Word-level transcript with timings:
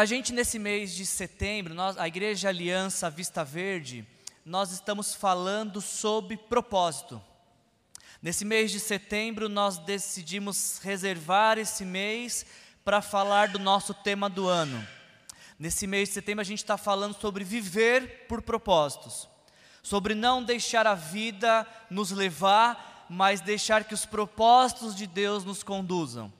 a 0.00 0.04
gente 0.04 0.32
nesse 0.32 0.58
mês 0.58 0.92
de 0.92 1.06
setembro, 1.06 1.72
nós, 1.72 1.96
a 1.96 2.08
Igreja 2.08 2.48
Aliança 2.48 3.08
Vista 3.08 3.44
Verde, 3.44 4.04
nós 4.44 4.72
estamos 4.72 5.14
falando 5.14 5.80
sobre 5.80 6.36
propósito. 6.36 7.22
Nesse 8.20 8.44
mês 8.44 8.72
de 8.72 8.80
setembro, 8.80 9.48
nós 9.48 9.78
decidimos 9.78 10.80
reservar 10.82 11.58
esse 11.58 11.84
mês 11.84 12.44
para 12.84 13.00
falar 13.00 13.48
do 13.48 13.60
nosso 13.60 13.94
tema 13.94 14.28
do 14.28 14.48
ano. 14.48 14.84
Nesse 15.56 15.86
mês 15.86 16.08
de 16.08 16.14
setembro, 16.14 16.40
a 16.40 16.44
gente 16.44 16.58
está 16.58 16.76
falando 16.76 17.14
sobre 17.20 17.44
viver 17.44 18.26
por 18.26 18.42
propósitos, 18.42 19.28
sobre 19.80 20.12
não 20.16 20.42
deixar 20.42 20.88
a 20.88 20.96
vida 20.96 21.64
nos 21.88 22.10
levar, 22.10 23.06
mas 23.08 23.40
deixar 23.40 23.84
que 23.84 23.94
os 23.94 24.04
propósitos 24.04 24.96
de 24.96 25.06
Deus 25.06 25.44
nos 25.44 25.62
conduzam. 25.62 26.32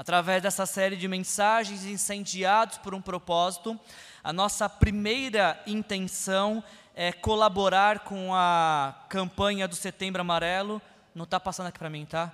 Através 0.00 0.42
dessa 0.42 0.64
série 0.64 0.96
de 0.96 1.06
mensagens 1.06 1.84
incendiados 1.84 2.78
por 2.78 2.94
um 2.94 3.02
propósito, 3.02 3.78
a 4.24 4.32
nossa 4.32 4.66
primeira 4.66 5.62
intenção 5.66 6.64
é 6.94 7.12
colaborar 7.12 7.98
com 7.98 8.34
a 8.34 9.04
campanha 9.10 9.68
do 9.68 9.76
Setembro 9.76 10.22
Amarelo. 10.22 10.80
Não 11.14 11.24
está 11.24 11.38
passando 11.38 11.66
aqui 11.66 11.78
para 11.78 11.90
mim, 11.90 12.06
tá? 12.06 12.32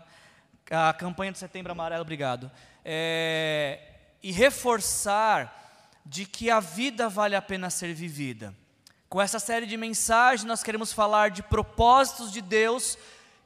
A 0.71 0.93
campanha 0.93 1.33
do 1.33 1.39
Setembro 1.39 1.73
Amarelo, 1.73 2.03
obrigado. 2.03 2.53
É, 2.85 3.81
e 4.23 4.31
reforçar 4.31 6.01
de 6.07 6.25
que 6.25 6.49
a 6.49 6.61
vida 6.61 7.09
vale 7.09 7.35
a 7.35 7.43
pena 7.43 7.69
ser 7.69 7.93
vivida. 7.93 8.55
Com 9.09 9.21
essa 9.21 9.41
série 9.41 9.67
de 9.67 9.77
mensagens, 9.77 10.45
nós 10.45 10.63
queremos 10.63 10.93
falar 10.93 11.31
de 11.31 11.43
propósitos 11.43 12.31
de 12.31 12.41
Deus 12.41 12.97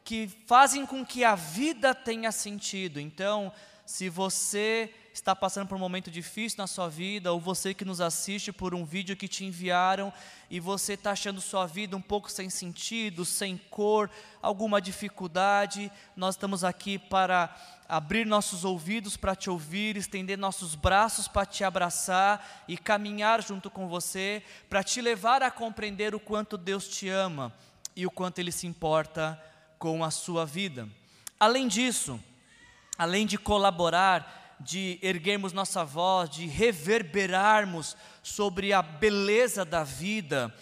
que 0.04 0.28
fazem 0.46 0.84
com 0.84 1.06
que 1.06 1.24
a 1.24 1.34
vida 1.34 1.94
tenha 1.94 2.30
sentido. 2.30 3.00
Então, 3.00 3.50
se 3.90 4.08
você 4.08 4.94
está 5.12 5.34
passando 5.34 5.66
por 5.66 5.74
um 5.74 5.80
momento 5.80 6.12
difícil 6.12 6.58
na 6.58 6.68
sua 6.68 6.88
vida, 6.88 7.32
ou 7.32 7.40
você 7.40 7.74
que 7.74 7.84
nos 7.84 8.00
assiste 8.00 8.52
por 8.52 8.72
um 8.72 8.84
vídeo 8.84 9.16
que 9.16 9.26
te 9.26 9.44
enviaram 9.44 10.12
e 10.48 10.60
você 10.60 10.92
está 10.92 11.10
achando 11.10 11.40
sua 11.40 11.66
vida 11.66 11.96
um 11.96 12.00
pouco 12.00 12.30
sem 12.30 12.48
sentido, 12.48 13.24
sem 13.24 13.56
cor, 13.68 14.08
alguma 14.40 14.80
dificuldade, 14.80 15.90
nós 16.14 16.36
estamos 16.36 16.62
aqui 16.62 17.00
para 17.00 17.52
abrir 17.88 18.24
nossos 18.24 18.64
ouvidos 18.64 19.16
para 19.16 19.34
te 19.34 19.50
ouvir, 19.50 19.96
estender 19.96 20.38
nossos 20.38 20.76
braços 20.76 21.26
para 21.26 21.44
te 21.44 21.64
abraçar 21.64 22.64
e 22.68 22.78
caminhar 22.78 23.42
junto 23.42 23.68
com 23.68 23.88
você, 23.88 24.40
para 24.68 24.84
te 24.84 25.00
levar 25.00 25.42
a 25.42 25.50
compreender 25.50 26.14
o 26.14 26.20
quanto 26.20 26.56
Deus 26.56 26.86
te 26.86 27.08
ama 27.08 27.52
e 27.96 28.06
o 28.06 28.10
quanto 28.10 28.38
Ele 28.38 28.52
se 28.52 28.68
importa 28.68 29.36
com 29.80 30.04
a 30.04 30.12
sua 30.12 30.46
vida. 30.46 30.88
Além 31.40 31.66
disso, 31.66 32.20
além 33.00 33.24
de 33.24 33.38
colaborar, 33.38 34.58
de 34.60 34.98
erguermos 35.00 35.54
nossa 35.54 35.82
voz, 35.82 36.28
de 36.28 36.46
reverberarmos 36.46 37.96
sobre 38.22 38.74
a 38.74 38.82
beleza 38.82 39.64
da 39.64 39.82
vida, 39.82 40.54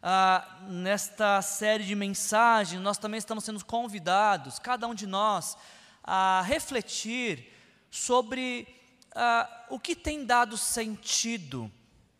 ah, 0.00 0.60
nesta 0.68 1.42
série 1.42 1.82
de 1.82 1.96
mensagens, 1.96 2.80
nós 2.80 2.96
também 2.96 3.18
estamos 3.18 3.42
sendo 3.42 3.64
convidados, 3.64 4.60
cada 4.60 4.86
um 4.86 4.94
de 4.94 5.04
nós, 5.04 5.56
a 6.04 6.42
refletir 6.46 7.52
sobre 7.90 8.68
ah, 9.12 9.66
o 9.68 9.80
que 9.80 9.96
tem 9.96 10.24
dado 10.24 10.56
sentido 10.56 11.68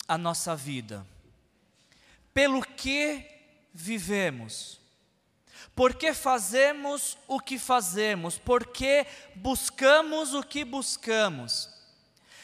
à 0.08 0.18
nossa 0.18 0.56
vida, 0.56 1.06
pelo 2.34 2.60
que 2.60 3.24
vivemos 3.72 4.79
por 5.80 5.94
que 5.94 6.12
fazemos 6.12 7.16
o 7.26 7.40
que 7.40 7.58
fazemos? 7.58 8.36
Por 8.36 8.66
que 8.66 9.06
buscamos 9.34 10.34
o 10.34 10.42
que 10.42 10.62
buscamos? 10.62 11.70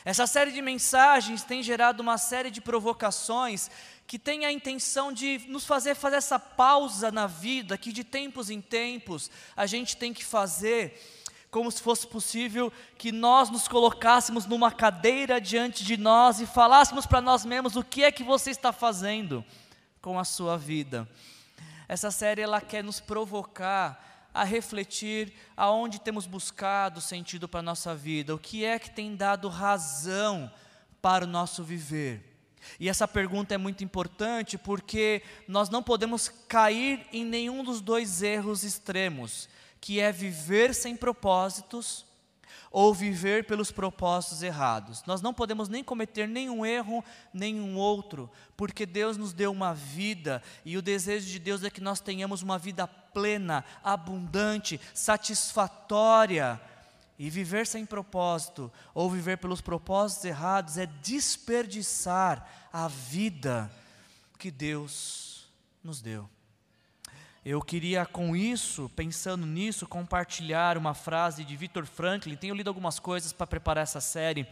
Essa 0.07 0.27
série 0.27 0.53
de 0.53 0.63
mensagens 0.63 1.43
tem 1.43 1.63
gerado 1.63 2.03
uma 2.03 2.17
série 2.17 2.51
de 2.51 2.63
provocações 2.63 3.71
que 4.07 4.19
tem 4.19 4.47
a 4.47 4.53
intenção 4.53 5.13
de 5.13 5.43
nos 5.49 5.67
fazer 5.67 5.95
fazer 5.95 6.17
essa 6.17 6.39
pausa 6.39 7.13
na 7.13 7.27
vida 7.27 7.77
que 7.77 7.93
de 7.93 8.03
tempos 8.03 8.49
em 8.49 8.63
tempos 8.63 9.31
a 9.55 9.67
gente 9.67 9.99
tem 9.99 10.15
que 10.15 10.25
fazer 10.25 10.99
como 11.51 11.71
se 11.71 11.83
fosse 11.83 12.07
possível 12.07 12.73
que 12.97 13.13
nós 13.13 13.51
nos 13.51 13.69
colocássemos 13.69 14.47
numa 14.47 14.73
cadeira 14.73 15.39
diante 15.39 15.85
de 15.85 15.99
nós 15.99 16.41
e 16.41 16.47
falássemos 16.47 17.05
para 17.05 17.21
nós 17.21 17.45
mesmos 17.45 17.77
o 17.77 17.85
que 17.85 18.03
é 18.03 18.11
que 18.11 18.25
você 18.25 18.51
está 18.51 18.73
fazendo 18.73 19.45
com 20.01 20.19
a 20.19 20.25
sua 20.25 20.57
vida. 20.57 21.07
Essa 21.89 22.11
série 22.11 22.43
ela 22.43 22.61
quer 22.61 22.83
nos 22.83 23.01
provocar 23.01 24.31
a 24.35 24.45
refletir 24.45 25.33
aonde 25.57 26.01
temos 26.01 26.27
buscado 26.27 27.01
sentido 27.01 27.49
para 27.49 27.61
a 27.61 27.63
nossa 27.63 27.95
vida, 27.95 28.35
o 28.35 28.39
que 28.39 28.65
é 28.65 28.79
que 28.79 28.91
tem 28.91 29.17
dado 29.17 29.49
razão 29.49 30.51
para 31.01 31.25
o 31.25 31.29
nosso 31.29 31.65
viver. 31.65 32.37
E 32.79 32.89
essa 32.89 33.07
pergunta 33.07 33.55
é 33.55 33.59
muito 33.59 33.85
importante 33.85 34.59
porque 34.59 35.23
nós 35.47 35.69
não 35.69 35.83
podemos 35.83 36.29
cair 36.29 37.07
em 37.13 37.25
nenhum 37.25 37.63
dos 37.63 37.81
dois 37.81 38.23
erros 38.23 38.65
extremos, 38.65 39.49
que 39.81 40.01
é 40.01 40.11
viver 40.11 40.75
sem 40.75 40.97
propósitos 40.97 42.05
ou 42.79 42.93
viver 42.93 43.47
pelos 43.47 43.73
propósitos 43.73 44.43
errados. 44.43 45.03
Nós 45.07 45.23
não 45.23 45.33
podemos 45.33 45.67
nem 45.67 45.83
cometer 45.83 46.29
nenhum 46.29 46.67
erro, 46.67 47.03
nenhum 47.33 47.75
outro, 47.79 48.31
porque 48.55 48.85
Deus 48.85 49.17
nos 49.17 49.33
deu 49.33 49.51
uma 49.51 49.73
vida 49.73 50.43
e 50.63 50.77
o 50.77 50.83
desejo 50.83 51.27
de 51.27 51.39
Deus 51.39 51.65
é 51.65 51.71
que 51.71 51.81
nós 51.81 52.01
tenhamos 52.01 52.43
uma 52.43 52.59
vida 52.59 52.87
plena, 52.87 53.65
abundante, 53.83 54.79
satisfatória. 54.93 56.61
E 57.19 57.31
viver 57.31 57.67
sem 57.67 57.87
propósito 57.87 58.71
ou 58.93 59.11
viver 59.11 59.39
pelos 59.39 59.63
propósitos 59.63 60.27
errados 60.27 60.77
é 60.77 60.85
desperdiçar 60.85 62.47
a 62.71 62.89
vida 62.89 63.73
que 64.39 64.51
Deus 64.51 65.49
nos 65.83 66.03
deu. 66.03 66.29
Eu 67.49 67.63
queria, 67.63 68.05
com 68.05 68.35
isso, 68.35 68.91
pensando 68.97 69.47
nisso, 69.47 69.87
compartilhar 69.87 70.77
uma 70.77 70.95
frase 70.95 71.45
de 71.45 71.55
Victor 71.55 71.87
Franklin. 71.87 72.35
Tenho 72.35 72.57
lido 72.57 72.67
algumas 72.67 72.99
coisas 72.99 73.33
para 73.33 73.47
preparar 73.47 73.85
essa 73.85 74.01
série 74.01 74.49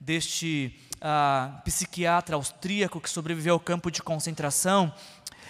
deste 0.00 0.76
uh, 0.96 1.62
psiquiatra 1.62 2.34
austríaco 2.34 3.00
que 3.00 3.08
sobreviveu 3.08 3.54
ao 3.54 3.60
campo 3.60 3.92
de 3.92 4.02
concentração. 4.02 4.92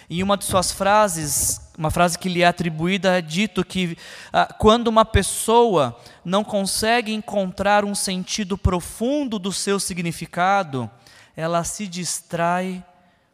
E 0.07 0.21
uma 0.21 0.37
de 0.37 0.45
suas 0.45 0.71
frases, 0.71 1.59
uma 1.75 1.89
frase 1.89 2.19
que 2.19 2.29
lhe 2.29 2.43
é 2.43 2.45
atribuída, 2.45 3.17
é 3.17 3.21
dito 3.23 3.65
que 3.65 3.97
uh, 4.27 4.53
quando 4.59 4.85
uma 4.85 5.03
pessoa 5.03 5.99
não 6.23 6.43
consegue 6.43 7.11
encontrar 7.11 7.83
um 7.83 7.95
sentido 7.95 8.55
profundo 8.55 9.39
do 9.39 9.51
seu 9.51 9.79
significado, 9.79 10.87
ela 11.35 11.63
se 11.63 11.87
distrai 11.87 12.85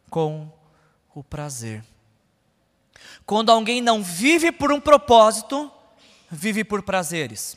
com 0.08 0.50
o 1.14 1.22
prazer. 1.22 1.84
Quando 3.30 3.52
alguém 3.52 3.80
não 3.80 4.02
vive 4.02 4.50
por 4.50 4.72
um 4.72 4.80
propósito, 4.80 5.70
vive 6.28 6.64
por 6.64 6.82
prazeres. 6.82 7.56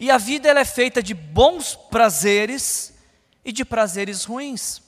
E 0.00 0.10
a 0.10 0.18
vida 0.18 0.48
ela 0.48 0.58
é 0.58 0.64
feita 0.64 1.00
de 1.00 1.14
bons 1.14 1.76
prazeres 1.76 2.92
e 3.44 3.52
de 3.52 3.64
prazeres 3.64 4.24
ruins. 4.24 4.82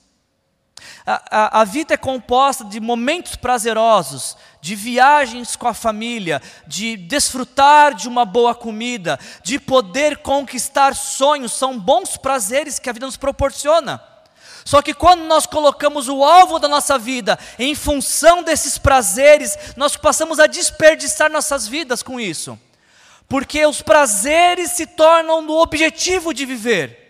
A, 1.06 1.22
a, 1.30 1.60
a, 1.60 1.64
vida 1.64 1.94
é 1.94 1.96
composta 1.96 2.64
de 2.64 2.80
momentos 2.80 3.36
prazerosos, 3.36 4.36
de 4.60 4.74
viagens 4.74 5.54
com 5.54 5.68
a 5.68 5.74
família, 5.74 6.42
de 6.66 6.96
desfrutar 6.96 7.94
de 7.94 8.08
uma 8.08 8.24
boa 8.24 8.56
comida, 8.56 9.20
de 9.44 9.60
poder 9.60 10.16
conquistar 10.16 10.96
sonhos, 10.96 11.52
são 11.52 11.78
bons 11.78 12.16
prazeres 12.16 12.80
que 12.80 12.90
a 12.90 12.92
vida 12.92 13.06
nos 13.06 13.16
proporciona. 13.16 14.02
Só 14.64 14.82
que 14.82 14.94
quando 14.94 15.24
nós 15.24 15.46
colocamos 15.46 16.08
o 16.08 16.24
alvo 16.24 16.58
da 16.58 16.68
nossa 16.68 16.98
vida 16.98 17.38
em 17.58 17.74
função 17.74 18.42
desses 18.42 18.78
prazeres, 18.78 19.56
nós 19.76 19.96
passamos 19.96 20.38
a 20.38 20.46
desperdiçar 20.46 21.30
nossas 21.30 21.66
vidas 21.66 22.02
com 22.02 22.20
isso. 22.20 22.58
Porque 23.28 23.64
os 23.64 23.80
prazeres 23.80 24.72
se 24.72 24.86
tornam 24.86 25.46
o 25.46 25.62
objetivo 25.62 26.34
de 26.34 26.44
viver. 26.44 27.00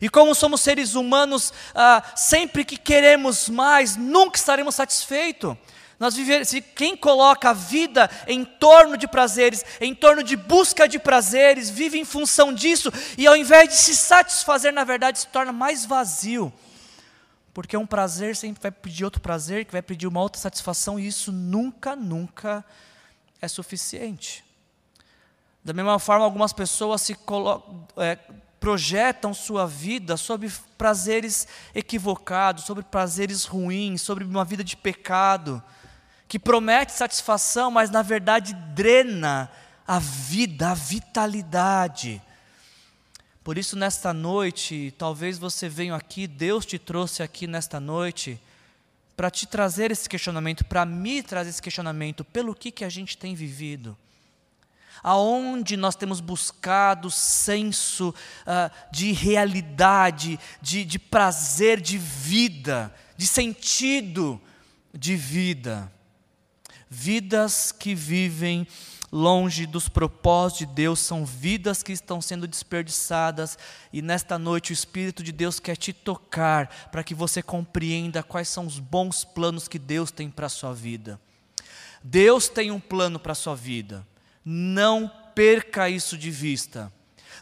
E 0.00 0.08
como 0.08 0.34
somos 0.34 0.60
seres 0.60 0.94
humanos, 0.94 1.52
ah, 1.74 2.02
sempre 2.16 2.64
que 2.64 2.76
queremos 2.76 3.48
mais, 3.48 3.96
nunca 3.96 4.36
estaremos 4.36 4.74
satisfeitos. 4.74 5.56
Nós 5.98 6.16
viver, 6.16 6.44
se 6.44 6.60
quem 6.60 6.96
coloca 6.96 7.50
a 7.50 7.52
vida 7.52 8.10
em 8.26 8.44
torno 8.44 8.96
de 8.96 9.06
prazeres, 9.06 9.64
em 9.80 9.94
torno 9.94 10.22
de 10.22 10.36
busca 10.36 10.88
de 10.88 10.98
prazeres, 10.98 11.70
vive 11.70 11.98
em 11.98 12.04
função 12.04 12.52
disso, 12.52 12.92
e 13.16 13.26
ao 13.26 13.36
invés 13.36 13.68
de 13.68 13.76
se 13.76 13.94
satisfazer, 13.94 14.72
na 14.72 14.84
verdade, 14.84 15.20
se 15.20 15.28
torna 15.28 15.52
mais 15.52 15.84
vazio. 15.84 16.52
Porque 17.52 17.76
um 17.76 17.86
prazer 17.86 18.34
sempre 18.34 18.60
vai 18.60 18.72
pedir 18.72 19.04
outro 19.04 19.20
prazer, 19.20 19.64
que 19.64 19.72
vai 19.72 19.82
pedir 19.82 20.08
uma 20.08 20.20
outra 20.20 20.40
satisfação, 20.40 20.98
e 20.98 21.06
isso 21.06 21.30
nunca, 21.30 21.94
nunca 21.94 22.64
é 23.40 23.46
suficiente. 23.46 24.44
Da 25.64 25.72
mesma 25.72 25.98
forma, 26.00 26.24
algumas 26.24 26.52
pessoas 26.52 27.02
se 27.02 27.16
é, 27.96 28.18
projetam 28.58 29.32
sua 29.32 29.66
vida 29.66 30.16
sobre 30.16 30.50
prazeres 30.76 31.46
equivocados, 31.72 32.64
sobre 32.64 32.82
prazeres 32.82 33.44
ruins, 33.44 34.02
sobre 34.02 34.24
uma 34.24 34.44
vida 34.44 34.64
de 34.64 34.76
pecado 34.76 35.62
que 36.34 36.38
promete 36.40 36.90
satisfação, 36.90 37.70
mas 37.70 37.90
na 37.90 38.02
verdade 38.02 38.54
drena 38.74 39.48
a 39.86 40.00
vida, 40.00 40.70
a 40.70 40.74
vitalidade. 40.74 42.20
Por 43.44 43.56
isso, 43.56 43.76
nesta 43.76 44.12
noite, 44.12 44.92
talvez 44.98 45.38
você 45.38 45.68
venha 45.68 45.94
aqui, 45.94 46.26
Deus 46.26 46.66
te 46.66 46.76
trouxe 46.76 47.22
aqui 47.22 47.46
nesta 47.46 47.78
noite, 47.78 48.36
para 49.16 49.30
te 49.30 49.46
trazer 49.46 49.92
esse 49.92 50.08
questionamento, 50.08 50.64
para 50.64 50.84
me 50.84 51.22
trazer 51.22 51.50
esse 51.50 51.62
questionamento, 51.62 52.24
pelo 52.24 52.52
que, 52.52 52.72
que 52.72 52.84
a 52.84 52.88
gente 52.88 53.16
tem 53.16 53.32
vivido 53.36 53.96
aonde 55.04 55.76
nós 55.76 55.94
temos 55.94 56.18
buscado 56.18 57.10
senso 57.10 58.08
uh, 58.08 58.70
de 58.90 59.12
realidade, 59.12 60.40
de, 60.62 60.84
de 60.84 60.98
prazer 60.98 61.80
de 61.80 61.98
vida, 61.98 62.92
de 63.16 63.26
sentido 63.26 64.40
de 64.92 65.14
vida. 65.14 65.92
Vidas 66.88 67.72
que 67.72 67.94
vivem 67.94 68.66
longe 69.14 69.64
dos 69.64 69.88
propósitos 69.88 70.66
de 70.66 70.74
Deus, 70.74 70.98
são 70.98 71.24
vidas 71.24 71.84
que 71.84 71.92
estão 71.92 72.20
sendo 72.20 72.48
desperdiçadas, 72.48 73.56
e 73.92 74.02
nesta 74.02 74.36
noite 74.36 74.72
o 74.72 74.74
Espírito 74.74 75.22
de 75.22 75.30
Deus 75.30 75.60
quer 75.60 75.76
te 75.76 75.92
tocar 75.92 76.88
para 76.90 77.04
que 77.04 77.14
você 77.14 77.40
compreenda 77.40 78.24
quais 78.24 78.48
são 78.48 78.66
os 78.66 78.80
bons 78.80 79.22
planos 79.22 79.68
que 79.68 79.78
Deus 79.78 80.10
tem 80.10 80.28
para 80.28 80.46
a 80.46 80.50
sua 80.50 80.74
vida. 80.74 81.20
Deus 82.02 82.48
tem 82.48 82.72
um 82.72 82.80
plano 82.80 83.20
para 83.20 83.32
a 83.32 83.36
sua 83.36 83.54
vida. 83.54 84.04
Não 84.44 85.08
perca 85.32 85.88
isso 85.88 86.18
de 86.18 86.30
vista. 86.30 86.92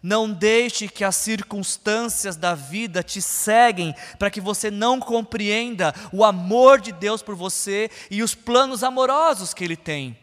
Não 0.02 0.28
deixe 0.32 0.88
que 0.88 1.04
as 1.04 1.14
circunstâncias 1.14 2.36
da 2.36 2.54
vida 2.54 3.02
te 3.02 3.22
seguem 3.22 3.94
para 4.18 4.30
que 4.30 4.40
você 4.40 4.70
não 4.70 4.98
compreenda 4.98 5.94
o 6.12 6.24
amor 6.24 6.80
de 6.80 6.90
Deus 6.90 7.22
por 7.22 7.36
você 7.36 7.88
e 8.10 8.22
os 8.22 8.34
planos 8.34 8.82
amorosos 8.82 9.54
que 9.54 9.62
Ele 9.62 9.76
tem 9.76 10.18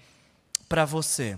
para 0.67 0.83
você. 0.83 1.37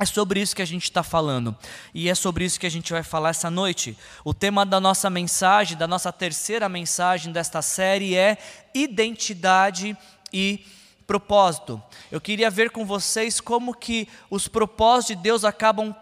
É 0.00 0.06
sobre 0.06 0.40
isso 0.40 0.56
que 0.56 0.62
a 0.62 0.66
gente 0.66 0.84
está 0.84 1.02
falando 1.02 1.56
e 1.94 2.08
é 2.08 2.14
sobre 2.14 2.44
isso 2.44 2.58
que 2.58 2.66
a 2.66 2.70
gente 2.70 2.92
vai 2.92 3.02
falar 3.02 3.28
essa 3.28 3.50
noite. 3.50 3.96
O 4.24 4.32
tema 4.32 4.64
da 4.64 4.80
nossa 4.80 5.10
mensagem, 5.10 5.76
da 5.76 5.86
nossa 5.86 6.10
terceira 6.10 6.68
mensagem 6.68 7.30
desta 7.32 7.60
série 7.60 8.16
é 8.16 8.38
identidade 8.74 9.96
e 10.32 10.64
propósito. 11.06 11.80
Eu 12.10 12.20
queria 12.20 12.50
ver 12.50 12.70
com 12.70 12.86
vocês 12.86 13.40
como 13.40 13.74
que 13.74 14.08
os 14.30 14.48
propósitos 14.48 15.16
de 15.16 15.22
Deus 15.22 15.44
acabam 15.44 15.94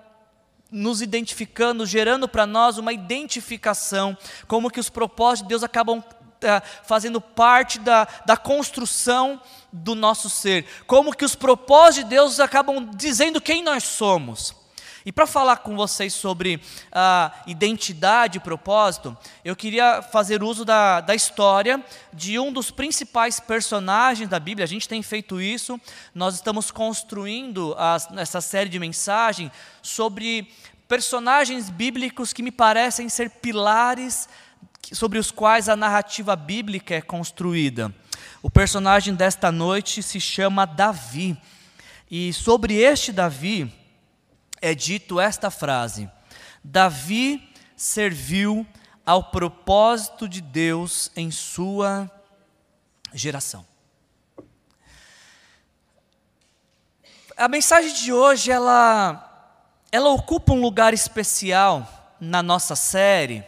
nos 0.71 1.03
identificando, 1.03 1.87
gerando 1.87 2.29
para 2.29 2.47
nós 2.47 2.79
uma 2.79 2.93
identificação, 2.93 4.17
como 4.47 4.71
que 4.71 4.81
os 4.81 4.89
propósitos 4.89 5.43
de 5.43 5.49
Deus 5.49 5.63
acabam 5.63 6.03
é, 6.43 6.61
fazendo 6.85 7.21
parte 7.21 7.79
da, 7.79 8.07
da 8.25 8.37
construção 8.37 9.41
do 9.73 9.95
nosso 9.95 10.31
ser, 10.31 10.67
como 10.87 11.15
que 11.15 11.25
os 11.25 11.35
propósitos 11.35 12.05
de 12.05 12.11
Deus 12.11 12.41
acabam 12.41 12.89
dizendo 12.95 13.41
quem 13.41 13.63
nós 13.63 13.85
somos. 13.85 14.60
E 15.05 15.11
para 15.11 15.27
falar 15.27 15.59
com 15.59 15.77
vocês 15.77 16.13
sobre 16.13 16.61
a 16.93 17.33
identidade 17.47 18.39
e 18.39 18.41
propósito, 18.41 19.17
eu 19.45 19.57
queria 19.57 20.03
fazer 20.03 20.43
uso 20.43 20.65
da, 20.65 21.01
da 21.01 21.15
história 21.15 21.83
de 22.13 22.39
um 22.39 22.53
dos 22.53 22.71
principais 22.71 23.41
personagens 23.41 24.29
da 24.29 24.39
Bíblia. 24.39 24.65
A 24.65 24.69
gente 24.69 24.89
tem 24.89 25.03
feito 25.03 25.41
isso, 25.41 25.81
nós 26.15 26.35
estamos 26.35 26.71
construindo 26.71 27.75
as, 27.79 28.09
essa 28.17 28.41
série 28.41 28.69
de 28.69 28.79
mensagens 28.79 29.51
sobre 29.83 30.53
personagens 30.87 31.71
bíblicos 31.71 32.33
que 32.33 32.43
me 32.43 32.51
parecem 32.51 33.09
ser 33.09 33.31
pilares 33.31 34.29
sobre 34.93 35.19
os 35.19 35.31
quais 35.31 35.69
a 35.69 35.77
narrativa 35.77 36.35
bíblica 36.35 36.95
é 36.95 37.01
construída. 37.01 37.95
O 38.43 38.51
personagem 38.51 39.15
desta 39.15 39.53
noite 39.53 40.03
se 40.03 40.21
chama 40.21 40.65
Davi. 40.67 41.37
E 42.11 42.33
sobre 42.33 42.75
este 42.75 43.13
Davi, 43.13 43.73
é 44.61 44.75
dito 44.75 45.21
esta 45.21 45.51
frase: 45.51 46.11
Davi 46.63 47.49
serviu 47.77 48.67
ao 49.05 49.25
propósito 49.25 50.29
de 50.29 50.41
Deus 50.41 51.11
em 51.17 51.31
sua 51.31 52.11
geração. 53.13 53.67
A 57.37 57.49
mensagem 57.49 57.93
de 57.95 58.13
hoje 58.13 58.51
ela 58.51 59.27
ela 59.91 60.11
ocupa 60.11 60.53
um 60.53 60.61
lugar 60.61 60.95
especial 60.95 62.15
na 62.21 62.43
nossa 62.43 62.77
série, 62.77 63.43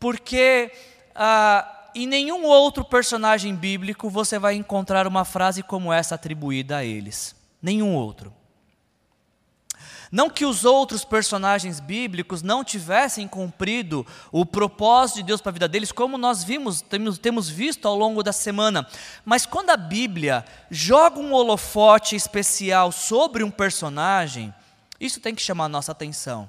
porque 0.00 0.72
ah, 1.14 1.90
em 1.94 2.06
nenhum 2.06 2.44
outro 2.44 2.84
personagem 2.84 3.54
bíblico 3.54 4.08
você 4.08 4.38
vai 4.38 4.54
encontrar 4.54 5.06
uma 5.06 5.24
frase 5.24 5.62
como 5.62 5.92
essa 5.92 6.14
atribuída 6.14 6.78
a 6.78 6.84
eles. 6.84 7.36
Nenhum 7.60 7.94
outro. 7.94 8.34
Não 10.12 10.28
que 10.28 10.44
os 10.44 10.66
outros 10.66 11.06
personagens 11.06 11.80
bíblicos 11.80 12.42
não 12.42 12.62
tivessem 12.62 13.26
cumprido 13.26 14.06
o 14.30 14.44
propósito 14.44 15.16
de 15.16 15.22
Deus 15.22 15.40
para 15.40 15.48
a 15.48 15.52
vida 15.54 15.66
deles, 15.66 15.90
como 15.90 16.18
nós 16.18 16.44
vimos, 16.44 16.82
temos, 16.82 17.48
visto 17.48 17.88
ao 17.88 17.96
longo 17.96 18.22
da 18.22 18.30
semana, 18.30 18.86
mas 19.24 19.46
quando 19.46 19.70
a 19.70 19.76
Bíblia 19.76 20.44
joga 20.70 21.18
um 21.18 21.32
holofote 21.32 22.14
especial 22.14 22.92
sobre 22.92 23.42
um 23.42 23.50
personagem, 23.50 24.54
isso 25.00 25.18
tem 25.18 25.34
que 25.34 25.40
chamar 25.40 25.64
a 25.64 25.70
nossa 25.70 25.92
atenção. 25.92 26.48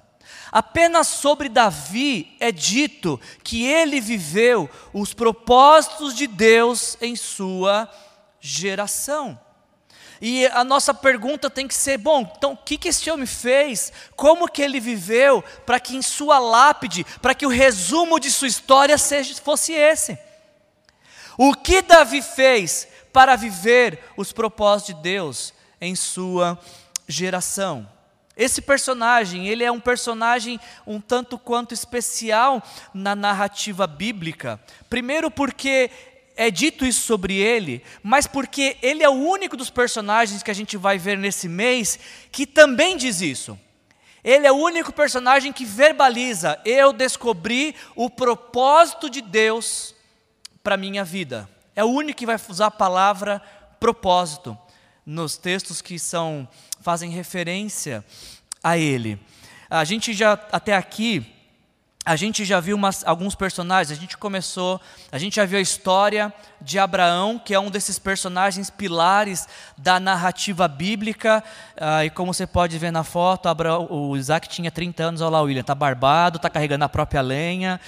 Apenas 0.51 1.07
sobre 1.07 1.47
Davi 1.47 2.35
é 2.41 2.51
dito 2.51 3.17
que 3.45 3.65
ele 3.65 4.01
viveu 4.01 4.69
os 4.93 5.13
propósitos 5.13 6.13
de 6.13 6.27
Deus 6.27 6.97
em 7.01 7.15
sua 7.15 7.89
geração. 8.41 9.39
E 10.25 10.47
a 10.47 10.63
nossa 10.63 10.93
pergunta 10.93 11.49
tem 11.49 11.67
que 11.67 11.75
ser: 11.75 11.97
bom, 11.97 12.21
então 12.37 12.53
o 12.53 12.57
que, 12.57 12.77
que 12.77 12.87
esse 12.87 13.11
homem 13.11 13.25
fez? 13.25 13.91
Como 14.15 14.49
que 14.49 14.61
ele 14.61 14.79
viveu 14.79 15.43
para 15.65 15.81
que 15.81 15.97
em 15.97 16.01
sua 16.01 16.39
lápide, 16.39 17.05
para 17.21 17.35
que 17.35 17.45
o 17.45 17.49
resumo 17.49 18.17
de 18.21 18.31
sua 18.31 18.47
história 18.47 18.97
seja, 18.97 19.35
fosse 19.35 19.73
esse? 19.73 20.17
O 21.37 21.53
que 21.53 21.81
Davi 21.81 22.21
fez 22.21 22.87
para 23.11 23.35
viver 23.35 23.99
os 24.15 24.31
propósitos 24.31 24.95
de 24.95 25.01
Deus 25.01 25.53
em 25.81 25.93
sua 25.93 26.57
geração? 27.05 27.85
Esse 28.37 28.61
personagem, 28.61 29.49
ele 29.49 29.65
é 29.65 29.71
um 29.73 29.79
personagem 29.79 30.57
um 30.87 31.01
tanto 31.01 31.37
quanto 31.37 31.73
especial 31.73 32.63
na 32.93 33.13
narrativa 33.13 33.85
bíblica. 33.85 34.57
Primeiro 34.89 35.29
porque 35.29 35.91
é 36.35 36.49
dito 36.49 36.85
isso 36.85 37.01
sobre 37.01 37.35
ele, 37.35 37.83
mas 38.01 38.25
porque 38.25 38.77
ele 38.81 39.03
é 39.03 39.09
o 39.09 39.13
único 39.13 39.55
dos 39.55 39.69
personagens 39.69 40.41
que 40.41 40.51
a 40.51 40.53
gente 40.53 40.77
vai 40.77 40.97
ver 40.97 41.17
nesse 41.17 41.47
mês 41.47 41.99
que 42.31 42.45
também 42.45 42.97
diz 42.97 43.21
isso. 43.21 43.59
Ele 44.23 44.47
é 44.47 44.51
o 44.51 44.55
único 44.55 44.91
personagem 44.93 45.51
que 45.51 45.65
verbaliza: 45.65 46.59
eu 46.65 46.93
descobri 46.93 47.75
o 47.95 48.09
propósito 48.09 49.09
de 49.09 49.21
Deus 49.21 49.93
para 50.63 50.77
minha 50.77 51.03
vida. 51.03 51.49
É 51.75 51.83
o 51.83 51.89
único 51.89 52.19
que 52.19 52.25
vai 52.25 52.39
usar 52.47 52.67
a 52.67 52.71
palavra 52.71 53.41
propósito 53.79 54.57
nos 55.05 55.35
textos 55.37 55.81
que 55.81 55.99
são 55.99 56.47
fazem 56.81 57.11
referência 57.11 58.03
a 58.63 58.77
ele. 58.77 59.19
A 59.69 59.83
gente 59.83 60.13
já 60.13 60.33
até 60.51 60.75
aqui 60.75 61.25
a 62.05 62.15
gente 62.17 62.43
já 62.43 62.59
viu 62.59 62.75
umas, 62.75 63.05
alguns 63.05 63.33
personagens, 63.33 63.97
a 63.97 63.99
gente 63.99 64.17
começou, 64.17 64.79
a 65.09 65.17
gente 65.17 65.37
já 65.37 65.45
viu 65.45 65.57
a 65.57 65.61
história 65.61 66.33
de 66.59 66.77
Abraão, 66.77 67.39
que 67.39 67.53
é 67.53 67.59
um 67.59 67.71
desses 67.71 67.97
personagens 67.97 68.69
pilares 68.69 69.47
da 69.77 69.99
narrativa 69.99 70.67
bíblica, 70.67 71.41
ah, 71.77 72.03
e 72.03 72.09
como 72.09 72.33
você 72.33 72.45
pode 72.45 72.77
ver 72.77 72.91
na 72.91 73.05
foto, 73.05 73.47
Abraão, 73.47 73.87
o 73.89 74.17
Isaac 74.17 74.49
tinha 74.49 74.69
30 74.69 75.03
anos, 75.03 75.21
olha 75.21 75.29
lá 75.29 75.41
o 75.41 75.45
William, 75.45 75.61
está 75.61 75.73
barbado, 75.73 76.37
está 76.37 76.49
carregando 76.49 76.83
a 76.83 76.89
própria 76.89 77.21
lenha. 77.21 77.79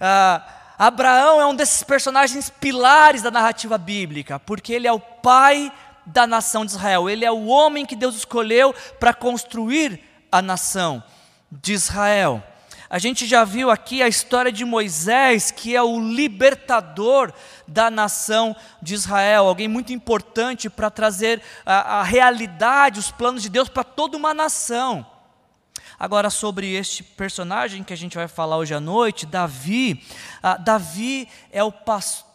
Ah, 0.00 0.42
Abraão 0.76 1.40
é 1.40 1.46
um 1.46 1.54
desses 1.54 1.84
personagens 1.84 2.50
pilares 2.50 3.22
da 3.22 3.30
narrativa 3.30 3.78
bíblica, 3.78 4.40
porque 4.40 4.72
ele 4.72 4.88
é 4.88 4.92
o 4.92 4.98
pai 4.98 5.72
da 6.04 6.26
nação 6.26 6.64
de 6.64 6.72
Israel, 6.72 7.08
ele 7.08 7.24
é 7.24 7.30
o 7.30 7.46
homem 7.46 7.86
que 7.86 7.94
Deus 7.94 8.16
escolheu 8.16 8.74
para 8.98 9.14
construir 9.14 10.02
a 10.32 10.42
nação 10.42 11.00
de 11.48 11.72
Israel. 11.74 12.42
A 12.92 12.98
gente 12.98 13.24
já 13.24 13.42
viu 13.42 13.70
aqui 13.70 14.02
a 14.02 14.06
história 14.06 14.52
de 14.52 14.66
Moisés, 14.66 15.50
que 15.50 15.74
é 15.74 15.82
o 15.82 15.98
libertador 15.98 17.32
da 17.66 17.90
nação 17.90 18.54
de 18.82 18.92
Israel, 18.92 19.46
alguém 19.46 19.66
muito 19.66 19.94
importante 19.94 20.68
para 20.68 20.90
trazer 20.90 21.40
a, 21.64 22.00
a 22.00 22.02
realidade, 22.02 23.00
os 23.00 23.10
planos 23.10 23.42
de 23.42 23.48
Deus 23.48 23.70
para 23.70 23.82
toda 23.82 24.14
uma 24.14 24.34
nação. 24.34 25.06
Agora, 25.98 26.28
sobre 26.28 26.74
este 26.74 27.02
personagem 27.02 27.82
que 27.82 27.94
a 27.94 27.96
gente 27.96 28.14
vai 28.14 28.28
falar 28.28 28.58
hoje 28.58 28.74
à 28.74 28.80
noite, 28.80 29.24
Davi. 29.24 30.04
Ah, 30.42 30.58
Davi 30.58 31.26
é 31.50 31.64
o, 31.64 31.72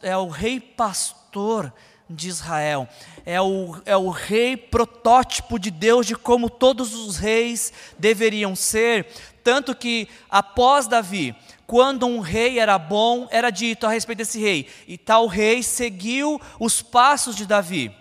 é 0.02 0.18
o 0.18 0.28
rei 0.28 0.60
pastor 0.60 1.72
de 2.10 2.30
Israel, 2.30 2.88
é 3.26 3.40
o, 3.42 3.76
é 3.86 3.98
o 3.98 4.10
rei 4.10 4.56
protótipo 4.56 5.60
de 5.60 5.70
Deus, 5.70 6.08
de 6.08 6.16
como 6.16 6.50
todos 6.50 6.96
os 6.96 7.18
reis 7.18 7.74
deveriam 8.00 8.56
ser, 8.56 9.08
tanto 9.48 9.74
que 9.74 10.10
após 10.30 10.88
Davi, 10.88 11.34
quando 11.66 12.06
um 12.06 12.20
rei 12.20 12.60
era 12.60 12.78
bom, 12.78 13.30
era 13.32 13.50
dito 13.50 13.88
a 13.88 13.90
respeito 13.90 14.18
desse 14.18 14.42
rei, 14.42 14.68
e 14.86 14.98
tal 14.98 15.26
rei 15.26 15.64
seguiu 15.64 16.38
os 16.60 16.82
passos 16.82 17.34
de 17.34 17.46
Davi. 17.46 17.96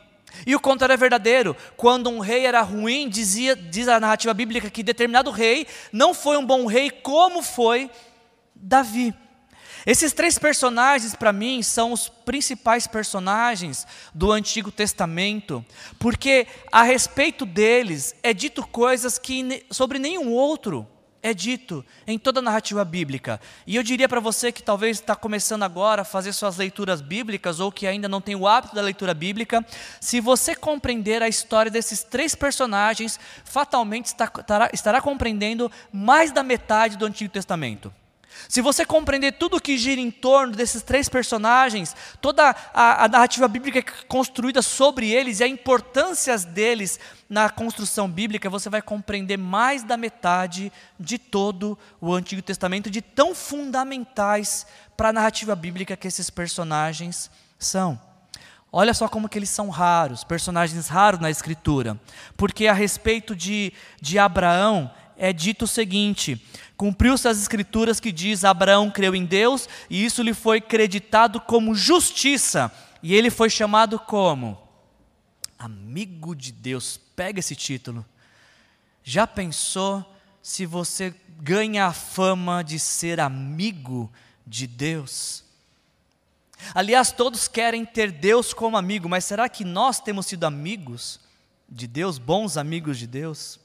E 0.44 0.56
o 0.56 0.60
contrário 0.60 0.94
é 0.94 0.96
verdadeiro. 0.96 1.56
Quando 1.76 2.10
um 2.10 2.18
rei 2.18 2.46
era 2.46 2.62
ruim, 2.62 3.08
dizia, 3.08 3.54
diz 3.54 3.86
a 3.86 4.00
narrativa 4.00 4.34
bíblica 4.34 4.68
que 4.68 4.82
determinado 4.82 5.30
rei 5.30 5.68
não 5.92 6.12
foi 6.12 6.36
um 6.36 6.44
bom 6.44 6.66
rei 6.66 6.90
como 6.90 7.40
foi 7.40 7.88
Davi. 8.52 9.14
Esses 9.86 10.12
três 10.12 10.36
personagens, 10.36 11.14
para 11.14 11.32
mim, 11.32 11.62
são 11.62 11.92
os 11.92 12.08
principais 12.08 12.88
personagens 12.88 13.86
do 14.12 14.32
Antigo 14.32 14.72
Testamento, 14.72 15.64
porque 15.96 16.48
a 16.72 16.82
respeito 16.82 17.46
deles 17.46 18.16
é 18.20 18.34
dito 18.34 18.66
coisas 18.66 19.16
que 19.16 19.64
sobre 19.70 20.00
nenhum 20.00 20.32
outro 20.32 20.88
é 21.26 21.34
dito 21.34 21.84
em 22.06 22.18
toda 22.18 22.38
a 22.38 22.42
narrativa 22.42 22.84
bíblica. 22.84 23.40
E 23.66 23.74
eu 23.74 23.82
diria 23.82 24.08
para 24.08 24.20
você 24.20 24.52
que 24.52 24.62
talvez 24.62 25.00
está 25.00 25.16
começando 25.16 25.64
agora 25.64 26.02
a 26.02 26.04
fazer 26.04 26.32
suas 26.32 26.56
leituras 26.56 27.00
bíblicas 27.00 27.58
ou 27.58 27.72
que 27.72 27.86
ainda 27.86 28.08
não 28.08 28.20
tem 28.20 28.36
o 28.36 28.46
hábito 28.46 28.74
da 28.74 28.80
leitura 28.80 29.12
bíblica, 29.12 29.64
se 30.00 30.20
você 30.20 30.54
compreender 30.54 31.22
a 31.22 31.28
história 31.28 31.70
desses 31.70 32.04
três 32.04 32.34
personagens, 32.34 33.18
fatalmente 33.44 34.06
estará, 34.06 34.70
estará 34.72 35.00
compreendendo 35.00 35.70
mais 35.92 36.30
da 36.30 36.42
metade 36.42 36.96
do 36.96 37.04
Antigo 37.06 37.32
Testamento. 37.32 37.92
Se 38.48 38.60
você 38.60 38.84
compreender 38.84 39.32
tudo 39.32 39.56
o 39.56 39.60
que 39.60 39.76
gira 39.76 40.00
em 40.00 40.10
torno 40.10 40.54
desses 40.54 40.82
três 40.82 41.08
personagens, 41.08 41.94
toda 42.20 42.54
a, 42.72 43.04
a, 43.04 43.08
narrativa 43.08 43.48
bíblica 43.48 43.82
construída 44.06 44.62
sobre 44.62 45.10
eles 45.10 45.40
e 45.40 45.44
a 45.44 45.48
importância 45.48 46.36
deles 46.38 47.00
na 47.28 47.50
construção 47.50 48.08
bíblica, 48.08 48.48
você 48.48 48.68
vai 48.68 48.82
compreender 48.82 49.36
mais 49.36 49.82
da 49.82 49.96
metade 49.96 50.72
de 50.98 51.18
todo 51.18 51.78
o 52.00 52.14
Antigo 52.14 52.42
Testamento, 52.42 52.90
de 52.90 53.02
tão 53.02 53.34
fundamentais 53.34 54.66
para 54.96 55.08
a 55.08 55.12
narrativa 55.12 55.56
bíblica 55.56 55.96
que 55.96 56.08
esses 56.08 56.30
personagens 56.30 57.30
são. 57.58 58.00
Olha 58.72 58.92
só 58.92 59.08
como 59.08 59.28
que 59.28 59.38
eles 59.38 59.48
são 59.48 59.70
raros, 59.70 60.22
personagens 60.22 60.88
raros 60.88 61.20
na 61.20 61.30
Escritura. 61.30 61.98
Porque 62.36 62.66
a 62.66 62.72
respeito 62.72 63.34
de, 63.34 63.72
de 64.02 64.18
Abraão, 64.18 64.90
é 65.16 65.32
dito 65.32 65.64
o 65.64 65.68
seguinte: 65.68 66.40
cumpriu-se 66.76 67.26
as 67.28 67.40
escrituras 67.40 68.00
que 68.00 68.12
diz 68.12 68.44
Abraão 68.44 68.90
creu 68.90 69.14
em 69.14 69.24
Deus 69.24 69.68
e 69.88 70.04
isso 70.04 70.22
lhe 70.22 70.34
foi 70.34 70.60
creditado 70.60 71.40
como 71.40 71.74
justiça, 71.74 72.70
e 73.02 73.14
ele 73.14 73.30
foi 73.30 73.50
chamado 73.50 73.98
como 73.98 74.58
amigo 75.58 76.34
de 76.34 76.52
Deus. 76.52 77.00
Pega 77.14 77.40
esse 77.40 77.56
título. 77.56 78.04
Já 79.02 79.26
pensou 79.26 80.04
se 80.42 80.66
você 80.66 81.14
ganha 81.38 81.86
a 81.86 81.92
fama 81.92 82.62
de 82.62 82.78
ser 82.78 83.20
amigo 83.20 84.10
de 84.46 84.66
Deus? 84.66 85.44
Aliás, 86.74 87.12
todos 87.12 87.48
querem 87.48 87.84
ter 87.84 88.10
Deus 88.10 88.52
como 88.52 88.76
amigo, 88.76 89.08
mas 89.08 89.24
será 89.24 89.48
que 89.48 89.64
nós 89.64 90.00
temos 90.00 90.26
sido 90.26 90.44
amigos 90.44 91.20
de 91.68 91.86
Deus, 91.86 92.18
bons 92.18 92.56
amigos 92.56 92.98
de 92.98 93.06
Deus? 93.06 93.60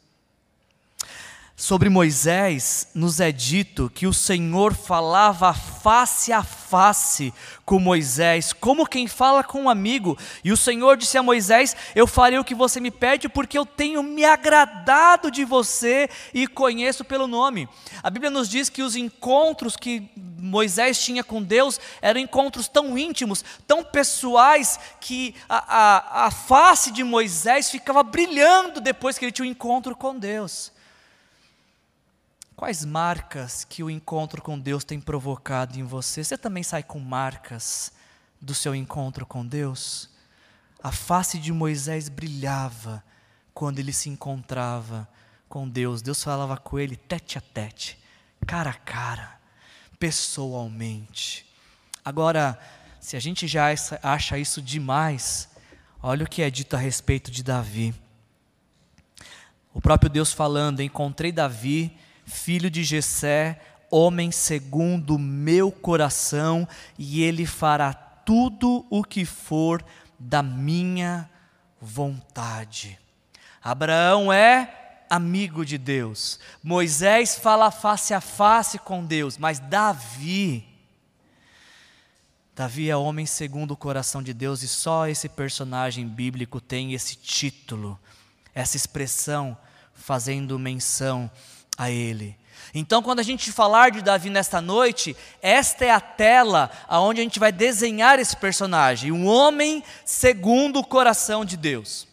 Sobre 1.61 1.89
Moisés, 1.89 2.87
nos 2.91 3.19
é 3.19 3.31
dito 3.31 3.91
que 3.93 4.07
o 4.07 4.13
Senhor 4.13 4.73
falava 4.73 5.53
face 5.53 6.33
a 6.33 6.41
face 6.41 7.31
com 7.63 7.77
Moisés, 7.77 8.51
como 8.51 8.87
quem 8.87 9.07
fala 9.07 9.43
com 9.43 9.61
um 9.61 9.69
amigo. 9.69 10.17
E 10.43 10.51
o 10.51 10.57
Senhor 10.57 10.97
disse 10.97 11.19
a 11.19 11.23
Moisés: 11.23 11.75
Eu 11.93 12.07
farei 12.07 12.39
o 12.39 12.43
que 12.43 12.55
você 12.55 12.79
me 12.79 12.89
pede, 12.89 13.29
porque 13.29 13.59
eu 13.59 13.63
tenho 13.63 14.01
me 14.01 14.25
agradado 14.25 15.29
de 15.29 15.45
você 15.45 16.09
e 16.33 16.47
conheço 16.47 17.05
pelo 17.05 17.27
nome. 17.27 17.69
A 18.01 18.09
Bíblia 18.09 18.31
nos 18.31 18.49
diz 18.49 18.67
que 18.67 18.81
os 18.81 18.95
encontros 18.95 19.77
que 19.77 20.09
Moisés 20.17 20.99
tinha 20.99 21.23
com 21.23 21.43
Deus 21.43 21.79
eram 22.01 22.19
encontros 22.19 22.67
tão 22.67 22.97
íntimos, 22.97 23.45
tão 23.67 23.83
pessoais, 23.83 24.79
que 24.99 25.35
a, 25.47 25.77
a, 25.77 26.25
a 26.25 26.31
face 26.31 26.89
de 26.89 27.03
Moisés 27.03 27.69
ficava 27.69 28.01
brilhando 28.01 28.81
depois 28.81 29.19
que 29.19 29.25
ele 29.25 29.31
tinha 29.31 29.47
um 29.47 29.51
encontro 29.51 29.95
com 29.95 30.17
Deus. 30.17 30.71
Quais 32.61 32.85
marcas 32.85 33.63
que 33.63 33.81
o 33.81 33.89
encontro 33.89 34.39
com 34.39 34.59
Deus 34.59 34.83
tem 34.83 35.01
provocado 35.01 35.79
em 35.79 35.83
você? 35.83 36.23
Você 36.23 36.37
também 36.37 36.61
sai 36.61 36.83
com 36.83 36.99
marcas 36.99 37.91
do 38.39 38.53
seu 38.53 38.75
encontro 38.75 39.25
com 39.25 39.43
Deus? 39.43 40.07
A 40.83 40.91
face 40.91 41.39
de 41.39 41.51
Moisés 41.51 42.07
brilhava 42.07 43.03
quando 43.51 43.79
ele 43.79 43.91
se 43.91 44.09
encontrava 44.09 45.09
com 45.49 45.67
Deus. 45.67 46.03
Deus 46.03 46.23
falava 46.23 46.55
com 46.55 46.77
ele 46.77 46.95
tete 46.95 47.35
a 47.35 47.41
tete, 47.41 47.97
cara 48.45 48.69
a 48.69 48.75
cara, 48.75 49.39
pessoalmente. 49.97 51.51
Agora, 52.05 52.59
se 52.99 53.17
a 53.17 53.19
gente 53.19 53.47
já 53.47 53.69
acha 54.03 54.37
isso 54.37 54.61
demais, 54.61 55.49
olha 55.99 56.25
o 56.25 56.29
que 56.29 56.43
é 56.43 56.51
dito 56.51 56.75
a 56.75 56.79
respeito 56.79 57.31
de 57.31 57.41
Davi. 57.41 57.91
O 59.73 59.81
próprio 59.81 60.11
Deus 60.11 60.31
falando: 60.31 60.83
Encontrei 60.83 61.31
Davi 61.31 61.97
filho 62.31 62.69
de 62.69 62.83
Jessé, 62.83 63.59
homem 63.89 64.31
segundo 64.31 65.19
meu 65.19 65.71
coração, 65.71 66.67
e 66.97 67.21
ele 67.21 67.45
fará 67.45 67.93
tudo 67.93 68.85
o 68.89 69.03
que 69.03 69.25
for 69.25 69.83
da 70.17 70.41
minha 70.41 71.29
vontade. 71.79 72.99
Abraão 73.63 74.31
é 74.31 75.03
amigo 75.09 75.65
de 75.65 75.77
Deus. 75.77 76.39
Moisés 76.63 77.35
fala 77.35 77.69
face 77.69 78.13
a 78.13 78.21
face 78.21 78.79
com 78.79 79.03
Deus, 79.03 79.37
mas 79.37 79.59
Davi 79.59 80.71
Davi 82.53 82.89
é 82.89 82.95
homem 82.95 83.25
segundo 83.25 83.71
o 83.71 83.77
coração 83.77 84.21
de 84.21 84.33
Deus 84.33 84.61
e 84.61 84.67
só 84.67 85.07
esse 85.07 85.29
personagem 85.29 86.07
bíblico 86.07 86.59
tem 86.61 86.93
esse 86.93 87.15
título, 87.15 87.97
essa 88.53 88.75
expressão 88.75 89.57
fazendo 89.93 90.59
menção 90.59 91.31
a 91.81 91.89
Ele. 91.89 92.37
Então, 92.75 93.01
quando 93.01 93.19
a 93.19 93.23
gente 93.23 93.51
falar 93.51 93.89
de 93.89 94.03
Davi 94.03 94.29
nesta 94.29 94.61
noite, 94.61 95.17
esta 95.41 95.83
é 95.83 95.89
a 95.89 95.99
tela 95.99 96.69
aonde 96.87 97.19
a 97.19 97.23
gente 97.23 97.39
vai 97.39 97.51
desenhar 97.51 98.19
esse 98.19 98.37
personagem, 98.37 99.11
um 99.11 99.25
homem 99.25 99.83
segundo 100.05 100.79
o 100.79 100.85
coração 100.85 101.43
de 101.43 101.57
Deus. 101.57 102.07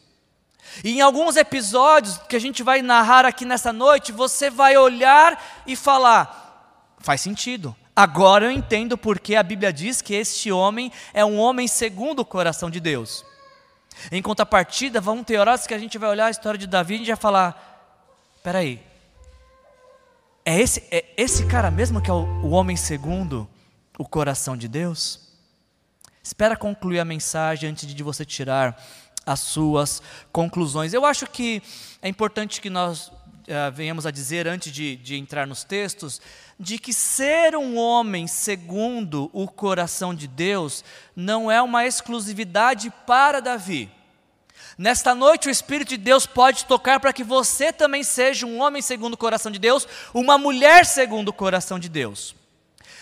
E 0.83 0.97
em 0.97 1.01
alguns 1.03 1.37
episódios 1.37 2.19
que 2.29 2.35
a 2.35 2.39
gente 2.39 2.63
vai 2.63 2.81
narrar 2.81 3.27
aqui 3.27 3.45
nessa 3.45 3.73
noite, 3.73 4.11
você 4.11 4.49
vai 4.49 4.77
olhar 4.77 5.63
e 5.67 5.77
falar: 5.77 6.97
faz 6.99 7.21
sentido. 7.21 7.77
Agora 7.95 8.47
eu 8.47 8.51
entendo 8.51 8.97
porque 8.97 9.35
a 9.35 9.43
Bíblia 9.43 9.73
diz 9.73 10.01
que 10.01 10.15
este 10.15 10.51
homem 10.51 10.91
é 11.13 11.25
um 11.25 11.39
homem 11.39 11.69
segundo 11.69 12.21
o 12.21 12.25
coração 12.25 12.71
de 12.71 12.81
Deus. 12.81 13.25
Em 14.11 14.23
contrapartida, 14.23 15.01
vão 15.01 15.23
ter 15.23 15.37
horas 15.37 15.67
que 15.67 15.75
a 15.75 15.79
gente 15.79 15.99
vai 15.99 16.09
olhar 16.09 16.27
a 16.27 16.31
história 16.31 16.59
de 16.59 16.67
Davi 16.67 16.95
e 16.95 16.97
a 16.97 16.99
gente 16.99 17.09
vai 17.09 17.17
falar: 17.17 18.41
peraí, 18.43 18.88
é 20.49 20.59
esse, 20.59 20.83
é 20.91 21.05
esse 21.15 21.45
cara 21.45 21.71
mesmo 21.71 22.01
que 22.01 22.11
é 22.11 22.13
o, 22.13 22.25
o 22.43 22.51
homem 22.53 22.75
segundo 22.75 23.47
o 23.99 24.09
coração 24.09 24.57
de 24.57 24.67
Deus? 24.67 25.21
Espera 26.23 26.57
concluir 26.57 27.01
a 27.01 27.05
mensagem 27.05 27.69
antes 27.69 27.87
de 27.87 28.03
você 28.03 28.25
tirar 28.25 28.83
as 29.27 29.41
suas 29.41 30.01
conclusões. 30.33 30.95
Eu 30.95 31.05
acho 31.05 31.27
que 31.27 31.63
é 32.01 32.09
importante 32.09 32.63
que 32.63 32.71
nós 32.71 33.09
uh, 33.09 33.71
venhamos 33.75 34.07
a 34.07 34.11
dizer, 34.11 34.49
antes 34.49 34.73
de, 34.73 34.97
de 34.97 35.17
entrar 35.17 35.47
nos 35.47 35.65
textos, 35.65 36.19
de 36.59 36.79
que 36.79 36.95
ser 36.95 37.55
um 37.55 37.77
homem 37.77 38.27
segundo 38.27 39.29
o 39.35 39.47
coração 39.47 40.15
de 40.15 40.27
Deus 40.27 40.83
não 41.15 41.51
é 41.51 41.61
uma 41.61 41.85
exclusividade 41.85 42.91
para 43.07 43.43
Davi. 43.43 43.91
Nesta 44.79 45.13
noite, 45.13 45.49
o 45.49 45.51
Espírito 45.51 45.89
de 45.89 45.97
Deus 45.97 46.25
pode 46.25 46.65
tocar 46.65 47.01
para 47.01 47.13
que 47.13 47.25
você 47.25 47.73
também 47.73 48.05
seja 48.05 48.47
um 48.47 48.61
homem 48.61 48.81
segundo 48.81 49.15
o 49.15 49.17
coração 49.17 49.51
de 49.51 49.59
Deus, 49.59 49.89
uma 50.15 50.39
mulher 50.39 50.87
segundo 50.87 51.31
o 51.31 51.33
coração 51.33 51.81
de 51.81 51.89
Deus. 51.89 52.33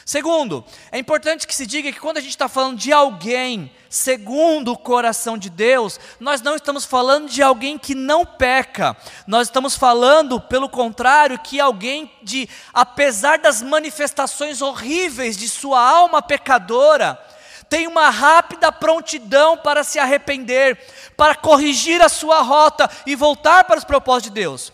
Segundo, 0.03 0.65
é 0.91 0.99
importante 0.99 1.47
que 1.47 1.55
se 1.55 1.67
diga 1.67 1.93
que 1.93 2.01
quando 2.01 2.17
a 2.17 2.21
gente 2.23 2.31
está 2.31 2.49
falando 2.49 2.79
de 2.79 2.95
alguém 2.95 3.71
segundo 3.91 4.73
o 4.73 4.79
coração 4.79 5.37
de 5.37 5.51
Deus, 5.51 6.01
nós 6.19 6.41
não 6.41 6.57
estamos 6.57 6.87
falando 6.87 7.29
de 7.29 7.43
alguém 7.43 7.77
que 7.77 7.95
não 7.95 8.25
peca, 8.25 8.97
nós 9.27 9.49
estamos 9.49 9.77
falando, 9.77 10.41
pelo 10.41 10.71
contrário, 10.71 11.39
que 11.39 11.61
alguém 11.61 12.11
de, 12.23 12.49
apesar 12.73 13.39
das 13.39 13.61
manifestações 13.61 14.63
horríveis 14.63 15.37
de 15.37 15.47
sua 15.47 15.79
alma 15.79 16.23
pecadora, 16.23 17.21
tem 17.69 17.87
uma 17.87 18.11
rápida 18.11 18.71
prontidão 18.71 19.57
para 19.57 19.83
se 19.83 19.99
arrepender, 19.99 20.79
para 21.17 21.35
corrigir 21.35 22.01
a 22.01 22.09
sua 22.09 22.41
rota 22.43 22.91
e 23.07 23.15
voltar 23.15 23.65
para 23.65 23.79
os 23.79 23.85
propósitos 23.85 24.31
de 24.33 24.41
Deus. 24.41 24.73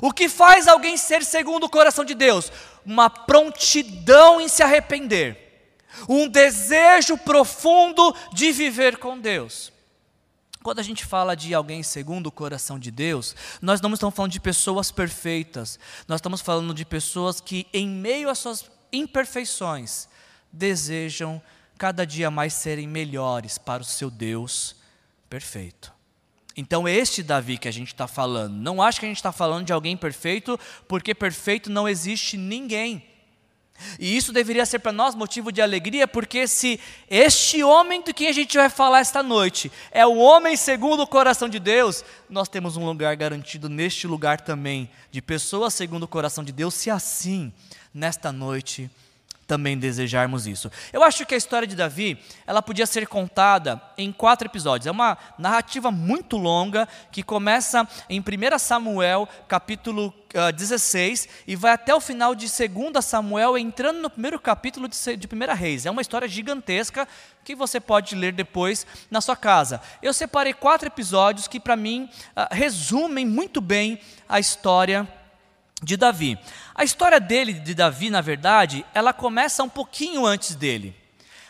O 0.00 0.12
que 0.12 0.28
faz 0.28 0.68
alguém 0.68 0.96
ser 0.96 1.24
segundo 1.24 1.64
o 1.64 1.70
coração 1.70 2.04
de 2.04 2.14
Deus? 2.14 2.50
Uma 2.84 3.10
prontidão 3.10 4.40
em 4.40 4.48
se 4.48 4.62
arrepender, 4.62 5.76
um 6.08 6.26
desejo 6.28 7.18
profundo 7.18 8.14
de 8.32 8.52
viver 8.52 8.96
com 8.96 9.18
Deus. 9.18 9.72
Quando 10.62 10.78
a 10.78 10.82
gente 10.82 11.06
fala 11.06 11.34
de 11.34 11.54
alguém 11.54 11.82
segundo 11.82 12.26
o 12.26 12.32
coração 12.32 12.78
de 12.78 12.90
Deus, 12.90 13.34
nós 13.62 13.80
não 13.80 13.92
estamos 13.94 14.14
falando 14.14 14.32
de 14.32 14.40
pessoas 14.40 14.90
perfeitas, 14.90 15.78
nós 16.06 16.18
estamos 16.18 16.42
falando 16.42 16.74
de 16.74 16.84
pessoas 16.84 17.40
que, 17.40 17.66
em 17.72 17.88
meio 17.88 18.28
às 18.28 18.38
suas 18.38 18.70
imperfeições, 18.92 20.06
desejam 20.52 21.40
cada 21.80 22.06
dia 22.06 22.30
mais 22.30 22.52
serem 22.52 22.86
melhores 22.86 23.56
para 23.56 23.80
o 23.80 23.86
seu 23.86 24.10
Deus 24.10 24.76
perfeito. 25.30 25.90
Então, 26.54 26.86
este 26.86 27.22
Davi 27.22 27.56
que 27.56 27.68
a 27.68 27.72
gente 27.72 27.88
está 27.88 28.06
falando, 28.06 28.52
não 28.52 28.82
acho 28.82 29.00
que 29.00 29.06
a 29.06 29.08
gente 29.08 29.16
está 29.16 29.32
falando 29.32 29.64
de 29.64 29.72
alguém 29.72 29.96
perfeito, 29.96 30.60
porque 30.86 31.14
perfeito 31.14 31.70
não 31.70 31.88
existe 31.88 32.36
ninguém. 32.36 33.02
E 33.98 34.14
isso 34.14 34.30
deveria 34.30 34.66
ser 34.66 34.80
para 34.80 34.92
nós 34.92 35.14
motivo 35.14 35.50
de 35.50 35.62
alegria, 35.62 36.06
porque 36.06 36.46
se 36.46 36.78
este 37.08 37.64
homem 37.64 38.02
do 38.02 38.12
que 38.12 38.26
a 38.26 38.32
gente 38.32 38.58
vai 38.58 38.68
falar 38.68 39.00
esta 39.00 39.22
noite 39.22 39.72
é 39.90 40.04
o 40.04 40.18
homem 40.18 40.58
segundo 40.58 41.04
o 41.04 41.06
coração 41.06 41.48
de 41.48 41.58
Deus, 41.58 42.04
nós 42.28 42.46
temos 42.46 42.76
um 42.76 42.84
lugar 42.84 43.16
garantido 43.16 43.70
neste 43.70 44.06
lugar 44.06 44.42
também, 44.42 44.90
de 45.10 45.22
pessoas 45.22 45.72
segundo 45.72 46.02
o 46.02 46.08
coração 46.08 46.44
de 46.44 46.52
Deus, 46.52 46.74
se 46.74 46.90
assim, 46.90 47.50
nesta 47.94 48.30
noite, 48.30 48.90
também 49.50 49.76
desejarmos 49.76 50.46
isso. 50.46 50.70
Eu 50.92 51.02
acho 51.02 51.26
que 51.26 51.34
a 51.34 51.36
história 51.36 51.66
de 51.66 51.74
Davi, 51.74 52.16
ela 52.46 52.62
podia 52.62 52.86
ser 52.86 53.08
contada 53.08 53.82
em 53.98 54.12
quatro 54.12 54.46
episódios. 54.46 54.86
É 54.86 54.92
uma 54.92 55.18
narrativa 55.36 55.90
muito 55.90 56.36
longa 56.36 56.86
que 57.10 57.20
começa 57.20 57.84
em 58.08 58.20
1 58.20 58.58
Samuel, 58.60 59.28
capítulo 59.48 60.14
uh, 60.36 60.38
ah, 60.38 60.50
16, 60.52 61.28
e 61.48 61.56
vai 61.56 61.72
até 61.72 61.92
o 61.92 62.00
final 62.00 62.32
de 62.32 62.46
2 62.46 63.04
Samuel, 63.04 63.58
entrando 63.58 64.00
no 64.00 64.08
primeiro 64.08 64.38
capítulo 64.38 64.86
de, 64.86 65.16
de 65.16 65.26
1 65.26 65.56
Reis. 65.56 65.84
É 65.84 65.90
uma 65.90 66.00
história 66.00 66.28
gigantesca 66.28 67.08
que 67.42 67.56
você 67.56 67.80
pode 67.80 68.14
ler 68.14 68.32
depois 68.32 68.86
na 69.10 69.20
sua 69.20 69.34
casa. 69.34 69.80
Eu 70.00 70.14
separei 70.14 70.52
quatro 70.52 70.86
episódios 70.86 71.48
que, 71.48 71.58
para 71.58 71.74
mim, 71.74 72.08
uh, 72.36 72.54
resumem 72.54 73.26
muito 73.26 73.60
bem 73.60 73.98
a 74.28 74.38
história 74.38 75.02
de 75.02 75.19
Davi. 75.96 76.38
A 76.74 76.84
história 76.84 77.18
dele, 77.18 77.54
de 77.54 77.74
Davi, 77.74 78.10
na 78.10 78.20
verdade, 78.20 78.84
ela 78.94 79.12
começa 79.12 79.62
um 79.62 79.68
pouquinho 79.68 80.26
antes 80.26 80.54
dele. 80.54 80.94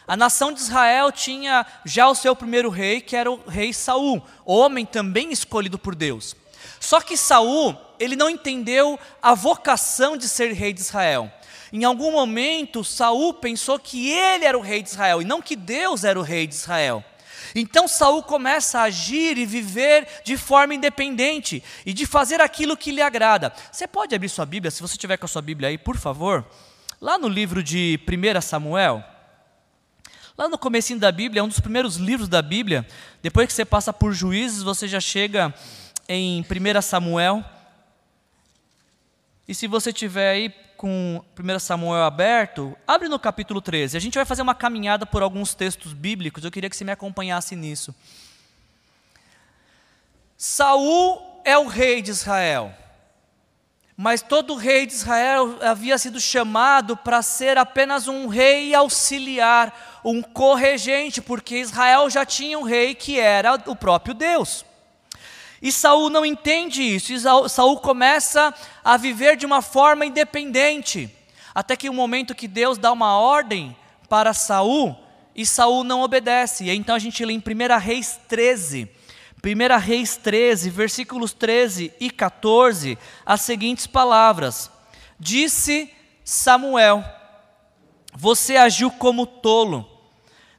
A 0.07 0.17
nação 0.17 0.53
de 0.53 0.61
Israel 0.61 1.13
tinha 1.13 1.65
já 1.85 2.09
o 2.09 2.15
seu 2.15 2.35
primeiro 2.35 2.69
rei, 2.69 3.01
que 3.01 3.15
era 3.15 3.31
o 3.31 3.49
rei 3.49 3.73
Saul, 3.73 4.21
homem 4.45 4.85
também 4.85 5.31
escolhido 5.31 5.79
por 5.79 5.95
Deus. 5.95 6.35
Só 6.81 7.01
que 7.01 7.17
Saul, 7.17 7.77
ele 7.99 8.17
não 8.17 8.29
entendeu 8.29 8.99
a 9.23 9.35
vocação 9.35 10.17
de 10.17 10.29
ser 10.29 10.53
rei 10.53 10.73
de 10.73 10.81
Israel. 10.81 11.31
Em 11.73 11.85
algum 11.85 12.11
momento, 12.11 12.83
Saul 12.83 13.35
pensou 13.35 13.79
que 13.79 14.11
ele 14.11 14.45
era 14.45 14.59
o 14.59 14.63
rei 14.63 14.83
de 14.83 14.89
Israel 14.89 15.23
e 15.23 15.25
não 15.25 15.41
que 15.41 15.55
Deus 15.55 16.03
era 16.03 16.19
o 16.19 16.23
rei 16.23 16.47
de 16.47 16.55
Israel. 16.55 17.05
Então 17.55 17.89
Saul 17.89 18.23
começa 18.23 18.81
a 18.81 18.85
agir 18.85 19.39
e 19.39 19.47
viver 19.47 20.07
de 20.25 20.37
forma 20.37 20.75
independente 20.75 21.63
e 21.85 21.93
de 21.93 22.07
fazer 22.07 22.41
aquilo 22.41 22.77
que 22.77 22.93
lhe 22.93 23.03
agrada. 23.03 23.53
Você 23.71 23.87
pode 23.87 24.15
abrir 24.15 24.29
sua 24.29 24.47
Bíblia, 24.47 24.71
se 24.71 24.83
você 24.83 24.97
tiver 24.97 25.17
com 25.17 25.27
a 25.27 25.29
sua 25.29 25.43
Bíblia 25.43 25.69
aí, 25.69 25.79
por 25.79 25.97
favor. 25.97 26.47
Lá 27.01 27.19
no 27.19 27.29
livro 27.29 27.63
de 27.63 27.99
1 28.07 28.41
Samuel, 28.41 29.03
lá 30.37 30.49
no 30.49 30.59
comecinho 30.59 30.99
da 30.99 31.11
Bíblia, 31.11 31.41
é 31.41 31.43
um 31.43 31.49
dos 31.49 31.61
primeiros 31.61 31.97
livros 31.97 32.29
da 32.29 32.43
Bíblia. 32.43 32.87
Depois 33.23 33.47
que 33.47 33.53
você 33.53 33.65
passa 33.65 33.93
por 33.93 34.13
Juízes, 34.13 34.63
você 34.63 34.87
já 34.87 35.01
chega 35.01 35.55
em 36.09 36.43
1 36.43 36.83
Samuel. 36.83 37.45
E 39.49 39.55
se 39.55 39.67
você 39.67 39.93
tiver 39.93 40.31
aí 40.31 40.55
com 40.81 41.23
1 41.39 41.59
Samuel 41.59 42.05
aberto, 42.05 42.75
abre 42.89 43.07
no 43.07 43.19
capítulo 43.19 43.61
13. 43.61 43.99
A 43.99 44.01
gente 44.01 44.15
vai 44.15 44.25
fazer 44.25 44.41
uma 44.41 44.55
caminhada 44.55 45.05
por 45.05 45.23
alguns 45.23 45.53
textos 45.53 45.93
bíblicos, 45.93 46.43
eu 46.43 46.51
queria 46.51 46.71
que 46.71 46.77
você 46.77 46.85
me 46.85 46.91
acompanhasse 46.91 47.55
nisso. 47.55 47.95
Saul 50.39 51.43
é 51.45 51.59
o 51.59 51.67
rei 51.67 52.01
de 52.01 52.11
Israel. 52.11 52.75
Mas 53.95 54.23
todo 54.23 54.55
rei 54.55 54.87
de 54.87 54.95
Israel 54.95 55.59
havia 55.61 55.99
sido 55.99 56.19
chamado 56.19 56.97
para 56.97 57.21
ser 57.21 57.59
apenas 57.59 58.09
um 58.09 58.27
rei 58.27 58.75
auxiliar, 58.75 60.01
um 60.03 60.23
corregente, 60.23 61.21
porque 61.21 61.57
Israel 61.57 62.09
já 62.09 62.25
tinha 62.25 62.59
um 62.59 62.63
rei 62.63 62.95
que 62.95 63.21
era 63.21 63.61
o 63.67 63.77
próprio 63.77 64.15
Deus. 64.15 64.65
E 65.63 65.71
Saul 65.71 66.09
não 66.09 66.25
entende 66.25 66.83
isso, 66.83 67.13
e 67.13 67.21
Saul 67.49 67.79
começa 67.79 68.55
a 68.83 68.97
viver 68.97 69.37
de 69.37 69.45
uma 69.45 69.61
forma 69.61 70.07
independente, 70.07 71.15
até 71.55 71.77
que 71.77 71.89
o 71.89 71.93
um 71.93 71.97
momento 71.97 72.35
que 72.35 72.49
Deus 72.49 72.79
dá 72.79 72.91
uma 72.91 73.19
ordem 73.19 73.77
para 74.09 74.33
Saul, 74.33 74.97
e 75.35 75.45
Saul 75.45 75.85
não 75.85 76.01
obedece. 76.01 76.65
E 76.65 76.71
então 76.71 76.95
a 76.95 76.99
gente 76.99 77.25
lê 77.25 77.35
em 77.35 77.39
1 77.39 77.79
Reis 77.79 78.19
13, 78.27 78.89
1 79.43 79.79
Reis 79.79 80.17
13, 80.17 80.71
versículos 80.71 81.33
13 81.33 81.93
e 82.01 82.11
14, 82.11 82.99
as 83.25 83.43
seguintes 83.43 83.87
palavras: 83.87 84.71
Disse 85.19 85.93
Samuel: 86.25 87.05
Você 88.15 88.57
agiu 88.57 88.91
como 88.91 89.27
tolo, 89.27 89.87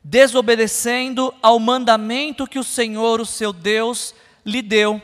desobedecendo 0.04 1.34
ao 1.42 1.60
mandamento 1.60 2.48
que 2.48 2.60
o 2.60 2.64
Senhor, 2.64 3.20
o 3.20 3.26
seu 3.26 3.52
Deus, 3.52 4.16
lhe 4.46 4.62
deu. 4.62 5.02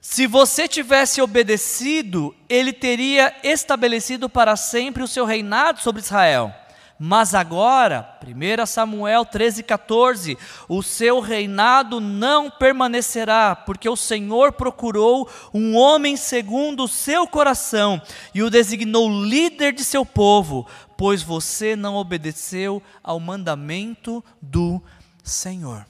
Se 0.00 0.26
você 0.26 0.68
tivesse 0.68 1.20
obedecido, 1.20 2.34
ele 2.48 2.72
teria 2.72 3.34
estabelecido 3.42 4.28
para 4.28 4.56
sempre 4.56 5.02
o 5.02 5.08
seu 5.08 5.24
reinado 5.24 5.80
sobre 5.80 6.00
Israel. 6.00 6.54
Mas 7.00 7.32
agora, 7.32 8.18
1 8.26 8.66
Samuel 8.66 9.24
13, 9.24 9.62
14, 9.62 10.36
o 10.68 10.82
seu 10.82 11.20
reinado 11.20 12.00
não 12.00 12.50
permanecerá, 12.50 13.54
porque 13.54 13.88
o 13.88 13.94
Senhor 13.94 14.52
procurou 14.52 15.30
um 15.54 15.76
homem 15.76 16.16
segundo 16.16 16.84
o 16.84 16.88
seu 16.88 17.24
coração 17.26 18.02
e 18.34 18.42
o 18.42 18.50
designou 18.50 19.08
líder 19.08 19.72
de 19.72 19.84
seu 19.84 20.04
povo, 20.04 20.66
pois 20.96 21.22
você 21.22 21.76
não 21.76 21.94
obedeceu 21.94 22.82
ao 23.02 23.20
mandamento 23.20 24.24
do 24.42 24.82
Senhor. 25.22 25.86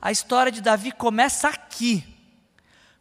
A 0.00 0.12
história 0.12 0.52
de 0.52 0.60
Davi 0.60 0.92
começa 0.92 1.48
aqui, 1.48 2.04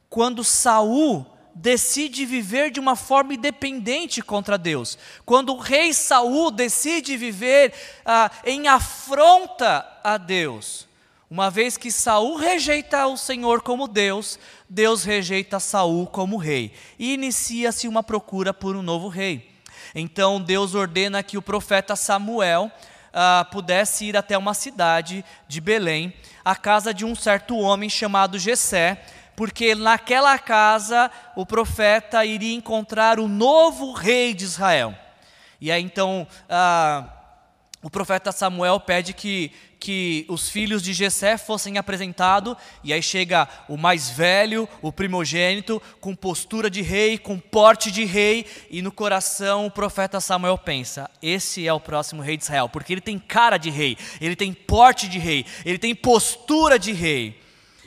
quando 0.10 0.44
Saul 0.44 1.26
decide 1.56 2.26
viver 2.26 2.70
de 2.70 2.82
uma 2.82 2.98
forma 2.98 3.34
independente 3.34 4.22
contra 4.22 4.58
Deus. 4.58 4.98
Quando 5.26 5.54
o 5.54 5.60
rei 5.60 5.94
Saul 5.94 6.52
decide 6.52 7.16
viver 7.16 7.74
ah, 8.06 8.30
em 8.44 8.68
afronta 8.68 9.88
a 10.04 10.18
Deus. 10.18 10.86
Uma 11.30 11.50
vez 11.50 11.78
que 11.78 11.92
Saul 11.92 12.36
rejeita 12.36 13.08
o 13.08 13.18
Senhor 13.18 13.62
como 13.62 13.88
Deus, 13.88 14.38
Deus 14.70 15.04
rejeita 15.04 15.60
Saul 15.60 16.06
como 16.06 16.38
rei. 16.38 16.74
E 17.00 17.14
inicia-se 17.14 17.88
uma 17.88 18.04
procura 18.04 18.54
por 18.54 18.76
um 18.76 18.82
novo 18.82 19.08
rei. 19.08 19.52
Então 19.94 20.42
Deus 20.42 20.76
ordena 20.76 21.24
que 21.24 21.38
o 21.38 21.42
profeta 21.42 21.96
Samuel 21.96 22.70
ah, 23.16 23.48
pudesse 23.50 24.06
ir 24.06 24.18
até 24.18 24.38
uma 24.38 24.54
cidade 24.54 25.24
de 25.48 25.62
Belém, 25.62 26.14
a 26.44 26.56
casa 26.56 26.94
de 26.94 27.06
um 27.06 27.16
certo 27.16 27.58
homem 27.58 27.90
chamado 27.90 28.38
Jessé, 28.38 29.02
porque 29.36 29.74
naquela 29.74 30.38
casa 30.38 31.10
o 31.36 31.46
profeta 31.46 32.26
iria 32.26 32.54
encontrar 32.54 33.20
o 33.20 33.28
novo 33.28 33.94
rei 33.94 34.34
de 34.34 34.44
Israel. 34.44 34.94
E 35.62 35.72
aí 35.72 35.82
então 35.82 36.28
ah, 36.50 37.06
o 37.82 37.90
profeta 37.90 38.32
Samuel 38.32 38.80
pede 38.80 39.14
que, 39.14 39.52
que 39.86 40.26
os 40.28 40.50
filhos 40.50 40.82
de 40.82 40.94
Jessé 40.94 41.38
fossem 41.38 41.78
apresentados, 41.78 42.56
e 42.84 42.92
aí 42.92 43.04
chega 43.04 43.48
o 43.70 43.78
mais 43.78 44.10
velho, 44.10 44.68
o 44.82 44.92
primogênito, 44.92 45.80
com 46.02 46.16
postura 46.16 46.72
de 46.72 46.82
rei, 46.82 47.20
com 47.20 47.38
porte 47.38 47.92
de 47.92 48.04
rei, 48.04 48.48
e 48.72 48.82
no 48.82 48.92
coração 48.92 49.68
o 49.68 49.70
profeta 49.70 50.20
Samuel 50.20 50.58
pensa: 50.58 51.08
esse 51.22 51.68
é 51.68 51.72
o 51.72 51.80
próximo 51.80 52.24
rei 52.24 52.36
de 52.36 52.42
Israel, 52.42 52.68
porque 52.68 52.94
ele 52.94 53.02
tem 53.02 53.20
cara 53.20 53.60
de 53.60 53.70
rei, 53.70 53.96
ele 54.20 54.36
tem 54.36 54.52
porte 54.52 55.08
de 55.08 55.20
rei, 55.20 55.46
ele 55.64 55.78
tem 55.78 55.94
postura 55.94 56.80
de 56.80 56.92
rei. 56.92 57.40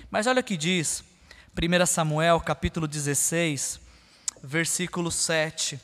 Mas 0.09 0.29
olha 0.29 0.39
o 0.39 0.45
que 0.45 0.57
diz 0.57 1.03
1 1.53 1.85
Samuel 1.85 2.39
capítulo 2.39 2.87
16, 2.87 3.81
versículo 4.41 5.11
7. 5.11 5.81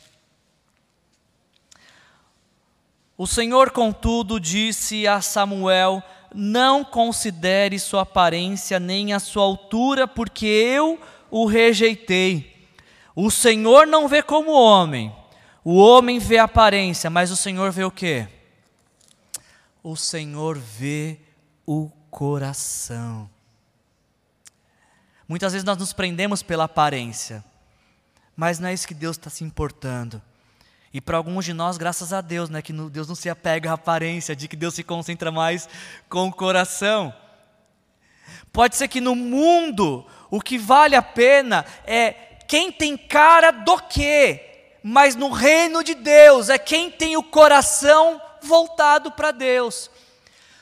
O 3.16 3.26
Senhor, 3.26 3.70
contudo, 3.70 4.40
disse 4.40 5.06
a 5.06 5.20
Samuel: 5.20 6.02
Não 6.34 6.84
considere 6.84 7.78
sua 7.78 8.02
aparência 8.02 8.80
nem 8.80 9.12
a 9.12 9.20
sua 9.20 9.44
altura, 9.44 10.08
porque 10.08 10.46
eu 10.46 11.00
o 11.30 11.46
rejeitei. 11.46 12.68
O 13.14 13.30
Senhor 13.30 13.86
não 13.86 14.08
vê 14.08 14.22
como 14.22 14.50
homem, 14.52 15.14
o 15.62 15.76
homem 15.76 16.18
vê 16.18 16.38
a 16.38 16.44
aparência, 16.44 17.08
mas 17.08 17.30
o 17.30 17.36
Senhor 17.36 17.70
vê 17.70 17.84
o 17.84 17.90
que? 17.90 18.26
O 19.82 19.94
Senhor 19.94 20.58
vê 20.58 21.20
o 21.64 21.90
coração. 22.10 23.30
Muitas 25.28 25.52
vezes 25.52 25.64
nós 25.64 25.78
nos 25.78 25.92
prendemos 25.92 26.42
pela 26.42 26.64
aparência, 26.64 27.44
mas 28.36 28.58
não 28.58 28.68
é 28.68 28.74
isso 28.74 28.88
que 28.88 28.94
Deus 28.94 29.16
está 29.16 29.30
se 29.30 29.44
importando. 29.44 30.20
E 30.94 31.00
para 31.00 31.16
alguns 31.16 31.44
de 31.44 31.52
nós, 31.52 31.76
graças 31.76 32.12
a 32.12 32.20
Deus, 32.20 32.48
né, 32.48 32.62
que 32.62 32.72
Deus 32.72 33.08
não 33.08 33.16
se 33.16 33.28
apega 33.28 33.72
à 33.72 33.74
aparência, 33.74 34.36
de 34.36 34.46
que 34.46 34.54
Deus 34.54 34.74
se 34.74 34.84
concentra 34.84 35.32
mais 35.32 35.68
com 36.08 36.28
o 36.28 36.32
coração. 36.32 37.12
Pode 38.52 38.76
ser 38.76 38.86
que 38.86 39.00
no 39.00 39.16
mundo 39.16 40.06
o 40.30 40.40
que 40.40 40.56
vale 40.56 40.94
a 40.94 41.02
pena 41.02 41.66
é 41.84 42.12
quem 42.46 42.70
tem 42.70 42.96
cara 42.96 43.50
do 43.50 43.76
quê, 43.78 44.68
mas 44.84 45.16
no 45.16 45.30
reino 45.30 45.82
de 45.82 45.96
Deus 45.96 46.48
é 46.48 46.58
quem 46.58 46.92
tem 46.92 47.16
o 47.16 47.24
coração 47.24 48.22
voltado 48.40 49.10
para 49.10 49.32
Deus. 49.32 49.90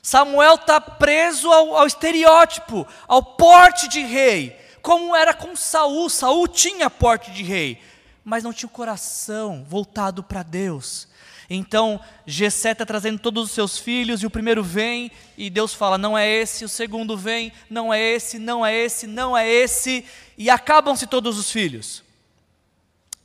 Samuel 0.00 0.54
está 0.54 0.80
preso 0.80 1.52
ao, 1.52 1.76
ao 1.76 1.86
estereótipo, 1.86 2.86
ao 3.06 3.22
porte 3.22 3.86
de 3.86 4.00
rei, 4.00 4.58
como 4.80 5.14
era 5.14 5.34
com 5.34 5.54
Saul. 5.54 6.08
Saul 6.08 6.48
tinha 6.48 6.88
porte 6.88 7.30
de 7.32 7.42
rei, 7.42 7.78
mas 8.24 8.44
não 8.44 8.52
tinha 8.52 8.68
o 8.68 8.70
coração 8.70 9.64
voltado 9.68 10.22
para 10.22 10.42
Deus. 10.42 11.08
Então, 11.50 12.00
Gessé 12.26 12.72
está 12.72 12.86
trazendo 12.86 13.18
todos 13.18 13.44
os 13.44 13.50
seus 13.50 13.78
filhos, 13.78 14.22
e 14.22 14.26
o 14.26 14.30
primeiro 14.30 14.62
vem, 14.62 15.10
e 15.36 15.50
Deus 15.50 15.74
fala: 15.74 15.98
não 15.98 16.16
é 16.16 16.28
esse, 16.28 16.64
o 16.64 16.68
segundo 16.68 17.16
vem, 17.16 17.52
não 17.68 17.92
é 17.92 18.00
esse, 18.00 18.38
não 18.38 18.64
é 18.64 18.74
esse, 18.74 19.06
não 19.06 19.36
é 19.36 19.48
esse, 19.48 20.04
e 20.38 20.48
acabam-se 20.48 21.06
todos 21.06 21.38
os 21.38 21.50
filhos. 21.50 22.02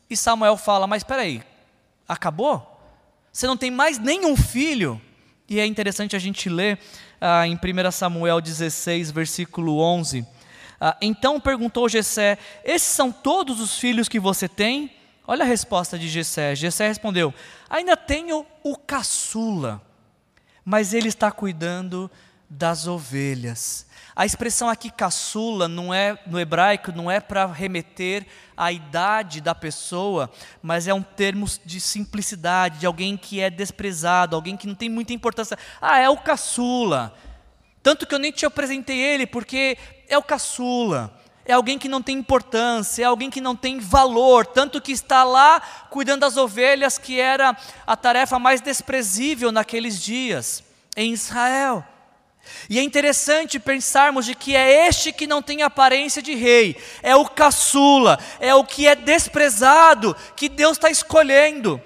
E 0.09 0.17
Samuel 0.17 0.57
fala: 0.57 0.87
mas 0.87 1.01
espera 1.01 1.21
aí, 1.21 1.41
acabou? 2.07 2.75
Você 3.31 3.45
não 3.45 3.55
tem 3.55 3.71
mais 3.71 3.99
nenhum 3.99 4.35
filho? 4.35 5.01
E 5.47 5.59
é 5.59 5.65
interessante 5.65 6.15
a 6.15 6.19
gente 6.19 6.49
ler 6.49 6.77
ah, 7.21 7.47
em 7.47 7.55
1 7.55 7.91
Samuel 7.91 8.41
16, 8.41 9.11
versículo 9.11 9.79
11. 9.79 10.25
Ah, 10.79 10.95
então 11.01 11.39
perguntou 11.39 11.89
Gessé: 11.89 12.37
Esses 12.63 12.87
são 12.87 13.11
todos 13.11 13.59
os 13.59 13.77
filhos 13.77 14.07
que 14.07 14.19
você 14.19 14.47
tem? 14.47 14.91
Olha 15.25 15.43
a 15.43 15.47
resposta 15.47 15.97
de 15.97 16.07
Gessé. 16.07 16.55
Gessé 16.55 16.87
respondeu: 16.87 17.33
Ainda 17.69 17.97
tenho 17.97 18.45
o 18.63 18.77
caçula, 18.77 19.81
mas 20.63 20.93
ele 20.93 21.09
está 21.09 21.31
cuidando 21.31 22.09
das 22.49 22.87
ovelhas. 22.87 23.85
A 24.15 24.25
expressão 24.25 24.67
aqui 24.67 24.89
caçula 24.89 25.67
não 25.67 25.93
é 25.93 26.17
no 26.25 26.39
hebraico 26.39 26.91
não 26.91 27.11
é 27.11 27.19
para 27.19 27.45
remeter 27.45 28.25
à 28.55 28.71
idade 28.71 29.41
da 29.41 29.53
pessoa, 29.53 30.31
mas 30.59 30.87
é 30.87 30.93
um 30.93 31.03
termo 31.03 31.45
de 31.63 31.79
simplicidade, 31.79 32.79
de 32.79 32.87
alguém 32.87 33.15
que 33.15 33.39
é 33.39 33.49
desprezado, 33.49 34.35
alguém 34.35 34.57
que 34.57 34.65
não 34.65 34.73
tem 34.73 34.89
muita 34.89 35.13
importância. 35.13 35.57
Ah, 35.79 35.99
é 35.99 36.09
o 36.09 36.17
caçula. 36.17 37.13
Tanto 37.83 38.07
que 38.07 38.15
eu 38.15 38.19
nem 38.19 38.31
te 38.31 38.45
apresentei 38.45 38.99
ele 38.99 39.27
porque 39.27 39.77
é 40.07 40.17
o 40.17 40.23
caçula 40.23 41.13
é 41.47 41.53
alguém 41.53 41.79
que 41.79 41.87
não 41.87 42.01
tem 42.01 42.17
importância, 42.17 43.03
é 43.03 43.05
alguém 43.05 43.29
que 43.29 43.39
não 43.39 43.55
tem 43.55 43.79
valor, 43.79 44.45
tanto 44.45 44.81
que 44.81 44.91
está 44.91 45.23
lá 45.23 45.61
cuidando 45.89 46.19
das 46.19 46.35
ovelhas, 46.35 46.97
que 46.97 47.19
era 47.21 47.55
a 47.85 47.95
tarefa 47.95 48.37
mais 48.37 48.59
desprezível 48.59 49.49
naqueles 49.49 50.01
dias 50.01 50.61
em 50.95 51.13
Israel. 51.13 51.85
E 52.69 52.77
é 52.77 52.83
interessante 52.83 53.59
pensarmos 53.59 54.25
de 54.25 54.35
que 54.35 54.55
é 54.55 54.87
este 54.87 55.13
que 55.13 55.25
não 55.25 55.41
tem 55.41 55.63
aparência 55.63 56.21
de 56.21 56.35
rei, 56.35 56.75
é 57.01 57.15
o 57.15 57.25
caçula, 57.25 58.19
é 58.41 58.53
o 58.53 58.65
que 58.65 58.85
é 58.85 58.95
desprezado, 58.95 60.15
que 60.35 60.49
Deus 60.49 60.73
está 60.73 60.89
escolhendo. 60.89 61.81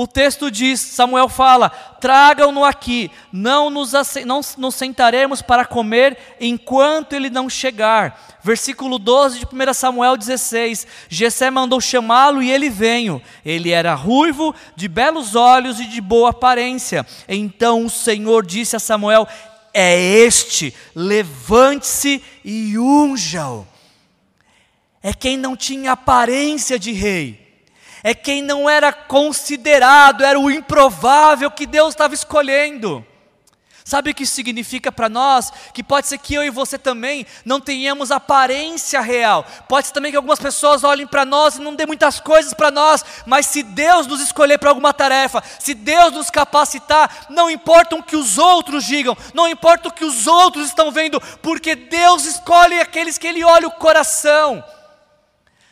O 0.00 0.06
texto 0.06 0.50
diz, 0.50 0.80
Samuel 0.80 1.28
fala: 1.28 1.68
tragam-no 1.68 2.64
aqui, 2.64 3.10
não 3.30 3.68
nos, 3.68 3.92
não 4.24 4.40
nos 4.56 4.74
sentaremos 4.74 5.42
para 5.42 5.66
comer 5.66 6.16
enquanto 6.40 7.12
ele 7.12 7.28
não 7.28 7.50
chegar. 7.50 8.38
Versículo 8.42 8.98
12 8.98 9.40
de 9.40 9.44
1 9.44 9.74
Samuel 9.74 10.16
16: 10.16 10.86
Jessé 11.06 11.50
mandou 11.50 11.82
chamá-lo 11.82 12.42
e 12.42 12.50
ele 12.50 12.70
veio. 12.70 13.20
Ele 13.44 13.72
era 13.72 13.92
ruivo, 13.92 14.54
de 14.74 14.88
belos 14.88 15.34
olhos 15.34 15.78
e 15.78 15.84
de 15.84 16.00
boa 16.00 16.30
aparência. 16.30 17.06
Então 17.28 17.84
o 17.84 17.90
Senhor 17.90 18.46
disse 18.46 18.76
a 18.76 18.80
Samuel: 18.80 19.28
É 19.74 20.00
este, 20.00 20.74
levante-se 20.94 22.24
e 22.42 22.78
unja-o. 22.78 23.66
É 25.02 25.12
quem 25.12 25.36
não 25.36 25.54
tinha 25.54 25.92
aparência 25.92 26.78
de 26.78 26.90
rei 26.92 27.39
é 28.02 28.14
quem 28.14 28.42
não 28.42 28.68
era 28.68 28.92
considerado, 28.92 30.24
era 30.24 30.38
o 30.38 30.50
improvável 30.50 31.50
que 31.50 31.66
Deus 31.66 31.90
estava 31.90 32.14
escolhendo. 32.14 33.04
Sabe 33.90 34.10
o 34.10 34.14
que 34.14 34.22
isso 34.22 34.36
significa 34.36 34.92
para 34.92 35.08
nós? 35.08 35.52
Que 35.74 35.82
pode 35.82 36.06
ser 36.06 36.18
que 36.18 36.32
eu 36.32 36.44
e 36.44 36.50
você 36.50 36.78
também 36.78 37.26
não 37.44 37.60
tenhamos 37.60 38.12
aparência 38.12 39.00
real. 39.00 39.44
Pode 39.68 39.88
ser 39.88 39.92
também 39.92 40.12
que 40.12 40.16
algumas 40.16 40.38
pessoas 40.38 40.84
olhem 40.84 41.08
para 41.08 41.24
nós 41.24 41.56
e 41.56 41.60
não 41.60 41.74
dê 41.74 41.86
muitas 41.86 42.20
coisas 42.20 42.54
para 42.54 42.70
nós, 42.70 43.04
mas 43.26 43.46
se 43.46 43.64
Deus 43.64 44.06
nos 44.06 44.20
escolher 44.20 44.58
para 44.58 44.68
alguma 44.68 44.92
tarefa, 44.92 45.42
se 45.58 45.74
Deus 45.74 46.12
nos 46.12 46.30
capacitar, 46.30 47.26
não 47.30 47.50
importa 47.50 47.96
o 47.96 48.02
que 48.02 48.14
os 48.14 48.38
outros 48.38 48.84
digam, 48.84 49.16
não 49.34 49.48
importa 49.48 49.88
o 49.88 49.92
que 49.92 50.04
os 50.04 50.28
outros 50.28 50.66
estão 50.66 50.92
vendo, 50.92 51.20
porque 51.42 51.74
Deus 51.74 52.26
escolhe 52.26 52.78
aqueles 52.78 53.18
que 53.18 53.26
Ele 53.26 53.42
olha 53.42 53.66
o 53.66 53.72
coração. 53.72 54.62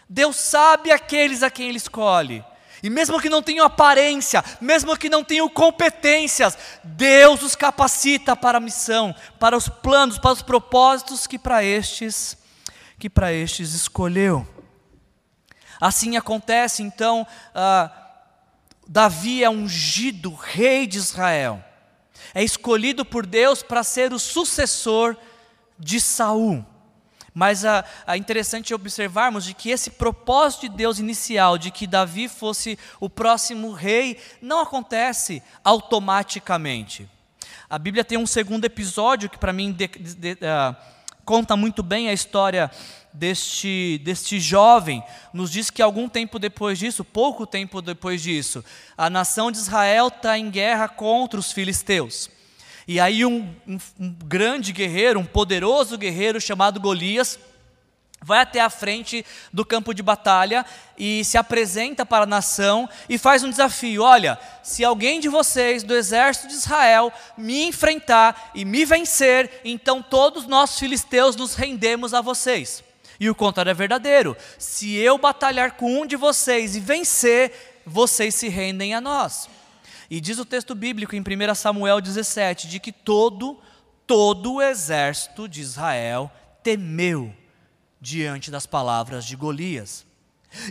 Deus 0.08 0.36
sabe 0.36 0.90
aqueles 0.90 1.42
a 1.42 1.50
quem 1.50 1.68
Ele 1.68 1.76
escolhe. 1.76 2.44
E 2.82 2.88
mesmo 2.88 3.20
que 3.20 3.28
não 3.28 3.42
tenham 3.42 3.66
aparência, 3.66 4.44
mesmo 4.60 4.96
que 4.96 5.08
não 5.10 5.24
tenham 5.24 5.48
competências, 5.48 6.56
Deus 6.84 7.42
os 7.42 7.56
capacita 7.56 8.36
para 8.36 8.58
a 8.58 8.60
missão, 8.60 9.14
para 9.38 9.56
os 9.56 9.68
planos, 9.68 10.18
para 10.18 10.32
os 10.32 10.42
propósitos 10.42 11.26
que 11.26 11.38
para 11.38 11.64
estes, 11.64 12.38
que 12.98 13.10
para 13.10 13.32
estes 13.32 13.74
escolheu. 13.74 14.46
Assim 15.80 16.16
acontece 16.16 16.82
então, 16.82 17.26
ah, 17.54 17.90
Davi 18.86 19.42
é 19.42 19.50
ungido 19.50 20.32
rei 20.32 20.86
de 20.86 20.98
Israel, 20.98 21.62
é 22.32 22.42
escolhido 22.42 23.04
por 23.04 23.26
Deus 23.26 23.62
para 23.62 23.82
ser 23.82 24.12
o 24.12 24.18
sucessor 24.18 25.16
de 25.78 26.00
Saul. 26.00 26.64
Mas 27.38 27.62
é 27.64 27.84
interessante 28.16 28.74
observarmos 28.74 29.44
de 29.44 29.54
que 29.54 29.70
esse 29.70 29.90
propósito 29.90 30.62
de 30.62 30.70
Deus 30.70 30.98
inicial, 30.98 31.56
de 31.56 31.70
que 31.70 31.86
Davi 31.86 32.26
fosse 32.26 32.76
o 32.98 33.08
próximo 33.08 33.70
rei, 33.70 34.18
não 34.42 34.58
acontece 34.58 35.40
automaticamente. 35.62 37.08
A 37.70 37.78
Bíblia 37.78 38.02
tem 38.02 38.18
um 38.18 38.26
segundo 38.26 38.64
episódio 38.64 39.30
que, 39.30 39.38
para 39.38 39.52
mim, 39.52 39.70
de, 39.70 39.86
de, 39.86 40.32
uh, 40.32 40.74
conta 41.24 41.56
muito 41.56 41.80
bem 41.80 42.08
a 42.08 42.12
história 42.12 42.68
deste, 43.12 44.00
deste 44.02 44.40
jovem. 44.40 45.00
Nos 45.32 45.52
diz 45.52 45.70
que 45.70 45.80
algum 45.80 46.08
tempo 46.08 46.40
depois 46.40 46.76
disso, 46.76 47.04
pouco 47.04 47.46
tempo 47.46 47.80
depois 47.80 48.20
disso, 48.20 48.64
a 48.96 49.08
nação 49.08 49.52
de 49.52 49.58
Israel 49.58 50.08
está 50.08 50.36
em 50.36 50.50
guerra 50.50 50.88
contra 50.88 51.38
os 51.38 51.52
filisteus. 51.52 52.36
E 52.88 52.98
aí 52.98 53.22
um, 53.22 53.54
um, 53.66 53.78
um 54.00 54.10
grande 54.24 54.72
guerreiro, 54.72 55.20
um 55.20 55.24
poderoso 55.24 55.98
guerreiro 55.98 56.40
chamado 56.40 56.80
Golias, 56.80 57.38
vai 58.22 58.40
até 58.40 58.60
a 58.62 58.70
frente 58.70 59.26
do 59.52 59.62
campo 59.62 59.92
de 59.92 60.02
batalha 60.02 60.64
e 60.96 61.22
se 61.22 61.36
apresenta 61.36 62.06
para 62.06 62.24
a 62.24 62.26
nação 62.26 62.88
e 63.06 63.18
faz 63.18 63.44
um 63.44 63.50
desafio: 63.50 64.02
olha, 64.02 64.38
se 64.62 64.82
alguém 64.82 65.20
de 65.20 65.28
vocês 65.28 65.82
do 65.82 65.94
exército 65.94 66.48
de 66.48 66.54
Israel 66.54 67.12
me 67.36 67.64
enfrentar 67.64 68.52
e 68.54 68.64
me 68.64 68.86
vencer, 68.86 69.60
então 69.66 70.02
todos 70.02 70.46
nós 70.46 70.78
filisteus 70.78 71.36
nos 71.36 71.54
rendemos 71.54 72.14
a 72.14 72.22
vocês. 72.22 72.82
E 73.20 73.28
o 73.28 73.34
contrário 73.34 73.68
é 73.68 73.74
verdadeiro: 73.74 74.34
se 74.58 74.96
eu 74.96 75.18
batalhar 75.18 75.72
com 75.72 76.00
um 76.00 76.06
de 76.06 76.16
vocês 76.16 76.74
e 76.74 76.80
vencer, 76.80 77.82
vocês 77.84 78.34
se 78.34 78.48
rendem 78.48 78.94
a 78.94 79.00
nós. 79.00 79.46
E 80.10 80.20
diz 80.20 80.38
o 80.38 80.44
texto 80.44 80.74
bíblico 80.74 81.14
em 81.14 81.20
1 81.20 81.54
Samuel 81.54 82.00
17 82.00 82.66
de 82.66 82.80
que 82.80 82.92
todo, 82.92 83.58
todo 84.06 84.54
o 84.54 84.62
exército 84.62 85.48
de 85.48 85.60
Israel 85.60 86.30
temeu 86.62 87.34
diante 88.00 88.50
das 88.50 88.66
palavras 88.66 89.24
de 89.24 89.36
Golias. 89.36 90.06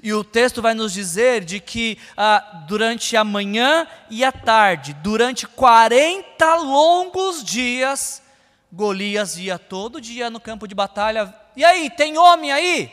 E 0.01 0.11
o 0.11 0.23
texto 0.23 0.61
vai 0.61 0.73
nos 0.73 0.91
dizer 0.91 1.43
de 1.43 1.59
que 1.59 1.99
ah, 2.15 2.63
durante 2.67 3.15
a 3.15 3.23
manhã 3.23 3.87
e 4.09 4.23
a 4.23 4.31
tarde, 4.31 4.93
durante 4.93 5.45
40 5.45 6.55
longos 6.55 7.43
dias, 7.43 8.23
Golias 8.71 9.37
ia 9.37 9.59
todo 9.59 10.01
dia 10.01 10.29
no 10.29 10.39
campo 10.39 10.67
de 10.67 10.73
batalha. 10.73 11.33
E 11.55 11.63
aí, 11.63 11.89
tem 11.91 12.17
homem 12.17 12.51
aí? 12.51 12.91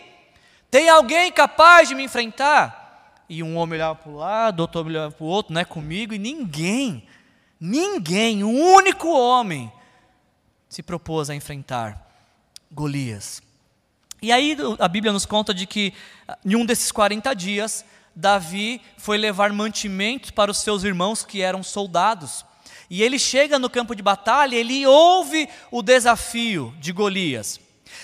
Tem 0.71 0.89
alguém 0.89 1.33
capaz 1.33 1.89
de 1.89 1.95
me 1.95 2.05
enfrentar? 2.05 2.84
E 3.29 3.43
um 3.43 3.57
homem 3.57 3.77
olhava 3.77 3.95
para 3.97 4.11
o 4.11 4.17
lado, 4.17 4.61
outro 4.61 4.85
olhava 4.85 5.13
para 5.13 5.25
o 5.25 5.29
outro, 5.29 5.53
não 5.53 5.61
é 5.61 5.65
comigo, 5.65 6.15
e 6.15 6.19
ninguém, 6.19 7.07
ninguém, 7.59 8.45
um 8.45 8.75
único 8.75 9.09
homem 9.09 9.73
se 10.69 10.83
propôs 10.83 11.31
a 11.31 11.35
enfrentar 11.35 12.05
Golias. 12.71 13.43
E 14.21 14.33
aí 14.33 14.57
a 14.79 14.89
Bíblia 14.89 15.13
nos 15.13 15.27
conta 15.27 15.53
de 15.53 15.67
que 15.67 15.93
em 16.45 16.57
um 16.57 16.65
desses 16.65 16.91
40 16.91 17.35
dias, 17.35 17.85
Davi 18.15 18.81
foi 18.97 19.19
levar 19.19 19.53
mantimentos 19.53 20.31
para 20.31 20.51
os 20.51 20.59
seus 20.59 20.85
irmãos 20.85 21.25
que 21.25 21.43
eram 21.43 21.63
soldados. 21.63 22.45
E 22.89 23.03
ele 23.03 23.19
chega 23.19 23.59
no 23.59 23.71
campo 23.71 23.95
de 23.95 24.03
batalha, 24.03 24.57
ele 24.57 24.87
ouve 24.87 25.49
o 25.71 25.83
desafio 25.83 26.75
de 26.79 26.93
Golias. 26.93 27.61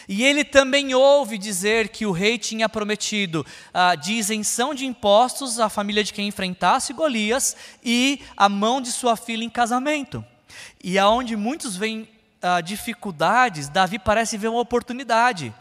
E 0.08 0.24
ele 0.24 0.44
também 0.44 0.94
ouve 0.94 1.38
dizer 1.38 1.88
que 1.88 2.04
o 2.06 2.12
rei 2.12 2.38
tinha 2.38 2.68
prometido 2.68 3.44
ah, 3.72 3.94
de 3.94 4.12
isenção 4.12 4.74
de 4.74 4.84
impostos 4.84 5.58
à 5.58 5.68
família 5.68 6.04
de 6.04 6.12
quem 6.12 6.28
enfrentasse 6.28 6.92
Golias 6.92 7.56
e 7.84 8.20
a 8.36 8.48
mão 8.48 8.80
de 8.80 8.92
sua 8.92 9.16
filha 9.16 9.44
em 9.44 9.50
casamento. 9.50 10.24
E 10.82 10.98
aonde 10.98 11.36
muitos 11.36 11.76
veem 11.76 12.08
ah, 12.42 12.60
dificuldades, 12.60 13.68
Davi 13.68 13.98
parece 13.98 14.36
ver 14.36 14.48
uma 14.48 14.60
oportunidade. 14.60 15.54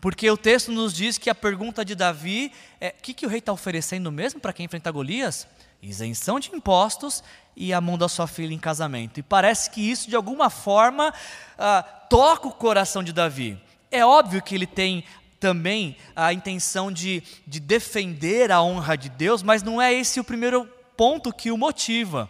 Porque 0.00 0.30
o 0.30 0.36
texto 0.36 0.70
nos 0.70 0.92
diz 0.92 1.16
que 1.16 1.30
a 1.30 1.34
pergunta 1.34 1.84
de 1.84 1.94
Davi 1.94 2.52
é: 2.80 2.94
o 2.98 3.02
que, 3.02 3.14
que 3.14 3.24
o 3.24 3.28
rei 3.28 3.38
está 3.38 3.52
oferecendo 3.52 4.12
mesmo 4.12 4.38
para 4.38 4.52
quem 4.52 4.66
enfrenta 4.66 4.90
Golias? 4.90 5.46
Isenção 5.80 6.40
de 6.40 6.54
impostos 6.54 7.22
e 7.56 7.72
a 7.72 7.80
mão 7.80 7.96
da 7.96 8.08
sua 8.08 8.26
filha 8.26 8.52
em 8.52 8.58
casamento. 8.58 9.18
E 9.20 9.22
parece 9.22 9.70
que 9.70 9.80
isso, 9.80 10.08
de 10.08 10.16
alguma 10.16 10.50
forma, 10.50 11.12
ah, 11.58 11.82
toca 11.82 12.48
o 12.48 12.52
coração 12.52 13.02
de 13.02 13.12
Davi. 13.12 13.58
É 13.94 14.04
óbvio 14.04 14.42
que 14.42 14.56
ele 14.56 14.66
tem 14.66 15.04
também 15.38 15.96
a 16.16 16.32
intenção 16.32 16.90
de, 16.90 17.22
de 17.46 17.60
defender 17.60 18.50
a 18.50 18.60
honra 18.60 18.96
de 18.96 19.08
Deus, 19.08 19.40
mas 19.40 19.62
não 19.62 19.80
é 19.80 19.94
esse 19.94 20.18
o 20.18 20.24
primeiro 20.24 20.68
ponto 20.96 21.32
que 21.32 21.52
o 21.52 21.56
motiva. 21.56 22.28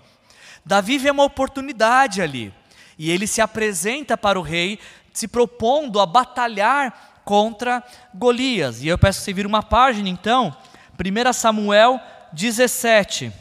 Davi 0.62 0.98
vê 0.98 1.10
uma 1.10 1.24
oportunidade 1.24 2.20
ali, 2.20 2.52
e 2.98 3.10
ele 3.10 3.26
se 3.26 3.40
apresenta 3.40 4.14
para 4.14 4.38
o 4.38 4.42
rei, 4.42 4.78
se 5.10 5.26
propondo 5.26 6.00
a 6.00 6.04
batalhar 6.04 7.22
contra 7.24 7.82
Golias. 8.14 8.82
E 8.82 8.88
eu 8.88 8.98
peço 8.98 9.20
que 9.20 9.24
você 9.24 9.32
vire 9.32 9.48
uma 9.48 9.62
página 9.62 10.10
então, 10.10 10.54
1 11.00 11.32
Samuel 11.32 11.98
17. 12.30 13.32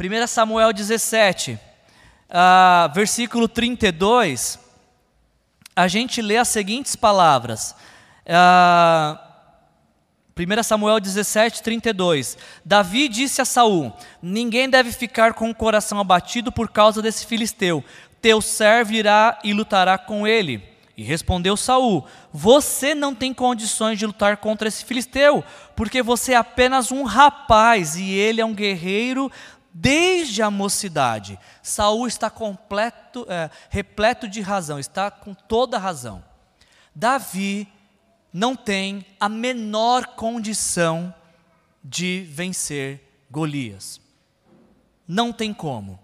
1 0.00 0.26
Samuel 0.26 0.72
17, 0.72 1.52
uh, 2.30 2.94
versículo 2.94 3.46
32, 3.46 4.61
a 5.74 5.88
gente 5.88 6.20
lê 6.20 6.36
as 6.36 6.48
seguintes 6.48 6.96
palavras. 6.96 7.74
Uh, 8.26 9.32
1 10.36 10.62
Samuel 10.62 11.00
17, 11.00 11.62
32. 11.62 12.38
Davi 12.64 13.08
disse 13.08 13.40
a 13.42 13.44
Saul: 13.44 13.92
Ninguém 14.22 14.68
deve 14.68 14.92
ficar 14.92 15.34
com 15.34 15.50
o 15.50 15.54
coração 15.54 15.98
abatido 15.98 16.50
por 16.50 16.70
causa 16.70 17.02
desse 17.02 17.26
filisteu. 17.26 17.84
Teu 18.20 18.40
servo 18.40 18.92
irá 18.92 19.38
e 19.42 19.52
lutará 19.52 19.98
com 19.98 20.26
ele. 20.26 20.62
E 20.96 21.02
respondeu 21.02 21.56
Saul: 21.56 22.06
Você 22.32 22.94
não 22.94 23.14
tem 23.14 23.34
condições 23.34 23.98
de 23.98 24.06
lutar 24.06 24.38
contra 24.38 24.68
esse 24.68 24.84
filisteu, 24.84 25.44
porque 25.74 26.02
você 26.02 26.32
é 26.32 26.36
apenas 26.36 26.90
um 26.92 27.02
rapaz 27.02 27.96
e 27.96 28.10
ele 28.10 28.40
é 28.40 28.44
um 28.44 28.54
guerreiro 28.54 29.30
desde 29.72 30.42
a 30.42 30.50
mocidade. 30.50 31.38
Saul 31.62 32.06
está 32.06 32.28
completo, 32.28 33.26
é, 33.28 33.50
repleto 33.70 34.28
de 34.28 34.40
razão, 34.40 34.78
está 34.78 35.10
com 35.10 35.34
toda 35.34 35.76
a 35.76 35.80
razão. 35.80 36.22
Davi 36.94 37.66
não 38.32 38.54
tem 38.54 39.04
a 39.18 39.28
menor 39.28 40.08
condição 40.08 41.14
de 41.82 42.26
vencer 42.30 43.00
Golias. 43.30 44.00
Não 45.06 45.32
tem 45.32 45.52
como. 45.52 45.98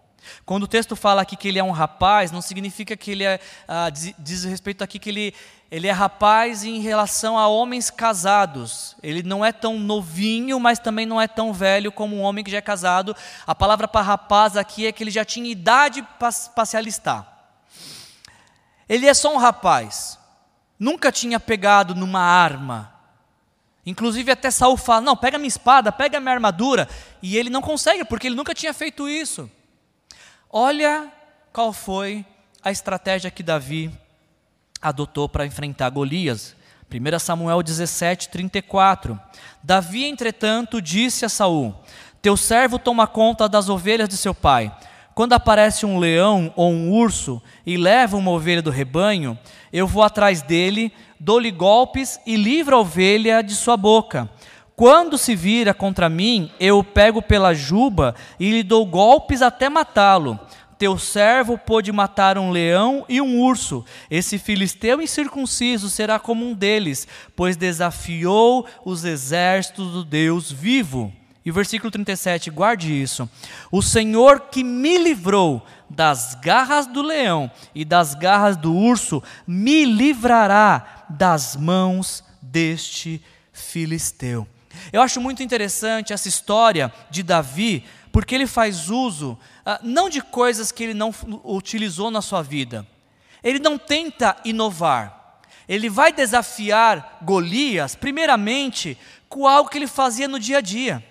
Quando 0.44 0.64
o 0.64 0.68
texto 0.68 0.96
fala 0.96 1.22
aqui 1.22 1.36
que 1.36 1.48
ele 1.48 1.58
é 1.58 1.64
um 1.64 1.70
rapaz, 1.70 2.30
não 2.30 2.40
significa 2.40 2.96
que 2.96 3.10
ele 3.10 3.24
é, 3.24 3.40
ah, 3.66 3.90
diz, 3.90 4.14
diz 4.18 4.44
respeito 4.44 4.82
aqui 4.82 4.98
que 4.98 5.08
ele, 5.10 5.34
ele 5.70 5.86
é 5.86 5.90
rapaz 5.90 6.64
em 6.64 6.80
relação 6.80 7.38
a 7.38 7.46
homens 7.48 7.90
casados. 7.90 8.96
Ele 9.02 9.22
não 9.22 9.44
é 9.44 9.52
tão 9.52 9.78
novinho, 9.78 10.58
mas 10.58 10.78
também 10.78 11.06
não 11.06 11.20
é 11.20 11.28
tão 11.28 11.52
velho 11.52 11.92
como 11.92 12.16
um 12.16 12.22
homem 12.22 12.44
que 12.44 12.50
já 12.50 12.58
é 12.58 12.62
casado. 12.62 13.14
A 13.46 13.54
palavra 13.54 13.86
para 13.86 14.00
rapaz 14.00 14.56
aqui 14.56 14.86
é 14.86 14.92
que 14.92 15.02
ele 15.02 15.10
já 15.10 15.24
tinha 15.24 15.50
idade 15.50 16.06
para 16.18 16.64
se 16.64 16.76
alistar. 16.76 17.26
Ele 18.88 19.06
é 19.06 19.14
só 19.14 19.34
um 19.34 19.38
rapaz. 19.38 20.18
Nunca 20.78 21.12
tinha 21.12 21.38
pegado 21.38 21.94
numa 21.94 22.20
arma. 22.20 22.94
Inclusive 23.84 24.30
até 24.30 24.50
Saul 24.50 24.76
fala: 24.76 25.00
"Não, 25.00 25.16
pega 25.16 25.38
minha 25.38 25.48
espada, 25.48 25.90
pega 25.90 26.20
minha 26.20 26.34
armadura", 26.34 26.88
e 27.22 27.36
ele 27.36 27.50
não 27.50 27.60
consegue 27.60 28.04
porque 28.04 28.26
ele 28.26 28.36
nunca 28.36 28.54
tinha 28.54 28.72
feito 28.72 29.08
isso. 29.08 29.50
Olha 30.50 31.12
qual 31.52 31.74
foi 31.74 32.24
a 32.64 32.70
estratégia 32.70 33.30
que 33.30 33.42
Davi 33.42 33.90
adotou 34.80 35.28
para 35.28 35.44
enfrentar 35.44 35.90
Golias. 35.90 36.56
1 36.90 37.18
Samuel 37.18 37.62
17, 37.62 38.30
34. 38.30 39.20
Davi, 39.62 40.06
entretanto, 40.06 40.80
disse 40.80 41.26
a 41.26 41.28
Saul: 41.28 41.74
Teu 42.22 42.34
servo 42.34 42.78
toma 42.78 43.06
conta 43.06 43.46
das 43.46 43.68
ovelhas 43.68 44.08
de 44.08 44.16
seu 44.16 44.34
pai. 44.34 44.74
Quando 45.14 45.34
aparece 45.34 45.84
um 45.84 45.98
leão 45.98 46.50
ou 46.56 46.70
um 46.70 46.92
urso 46.92 47.42
e 47.66 47.76
leva 47.76 48.16
uma 48.16 48.30
ovelha 48.30 48.62
do 48.62 48.70
rebanho, 48.70 49.38
eu 49.70 49.86
vou 49.86 50.02
atrás 50.02 50.40
dele, 50.40 50.90
dou-lhe 51.20 51.50
golpes 51.50 52.18
e 52.24 52.36
livro 52.36 52.74
a 52.74 52.80
ovelha 52.80 53.42
de 53.42 53.54
sua 53.54 53.76
boca. 53.76 54.30
Quando 54.78 55.18
se 55.18 55.34
vira 55.34 55.74
contra 55.74 56.08
mim, 56.08 56.52
eu 56.60 56.78
o 56.78 56.84
pego 56.84 57.20
pela 57.20 57.52
juba 57.52 58.14
e 58.38 58.48
lhe 58.48 58.62
dou 58.62 58.86
golpes 58.86 59.42
até 59.42 59.68
matá-lo. 59.68 60.38
Teu 60.78 60.96
servo 60.96 61.58
pôde 61.58 61.90
matar 61.90 62.38
um 62.38 62.52
leão 62.52 63.04
e 63.08 63.20
um 63.20 63.40
urso. 63.40 63.84
Esse 64.08 64.38
filisteu 64.38 65.02
incircunciso 65.02 65.90
será 65.90 66.20
como 66.20 66.48
um 66.48 66.54
deles, 66.54 67.08
pois 67.34 67.56
desafiou 67.56 68.68
os 68.84 69.04
exércitos 69.04 69.90
do 69.90 70.04
Deus 70.04 70.52
vivo. 70.52 71.12
E 71.44 71.50
o 71.50 71.54
versículo 71.54 71.90
37, 71.90 72.48
guarde 72.48 72.92
isso. 72.92 73.28
O 73.72 73.82
Senhor 73.82 74.42
que 74.42 74.62
me 74.62 74.96
livrou 74.96 75.60
das 75.90 76.36
garras 76.36 76.86
do 76.86 77.02
leão 77.02 77.50
e 77.74 77.84
das 77.84 78.14
garras 78.14 78.56
do 78.56 78.72
urso, 78.72 79.20
me 79.44 79.84
livrará 79.84 81.04
das 81.10 81.56
mãos 81.56 82.22
deste 82.40 83.20
filisteu. 83.52 84.46
Eu 84.92 85.02
acho 85.02 85.20
muito 85.20 85.42
interessante 85.42 86.12
essa 86.12 86.28
história 86.28 86.92
de 87.10 87.22
Davi, 87.22 87.84
porque 88.12 88.34
ele 88.34 88.46
faz 88.46 88.90
uso 88.90 89.38
ah, 89.64 89.78
não 89.82 90.08
de 90.08 90.20
coisas 90.20 90.72
que 90.72 90.82
ele 90.82 90.94
não 90.94 91.14
utilizou 91.44 92.10
na 92.10 92.22
sua 92.22 92.42
vida. 92.42 92.86
Ele 93.42 93.58
não 93.58 93.78
tenta 93.78 94.36
inovar. 94.44 95.40
Ele 95.68 95.90
vai 95.90 96.12
desafiar 96.12 97.18
Golias, 97.22 97.94
primeiramente, 97.94 98.96
com 99.28 99.46
algo 99.46 99.68
que 99.68 99.76
ele 99.76 99.86
fazia 99.86 100.26
no 100.26 100.40
dia 100.40 100.58
a 100.58 100.60
dia, 100.62 101.04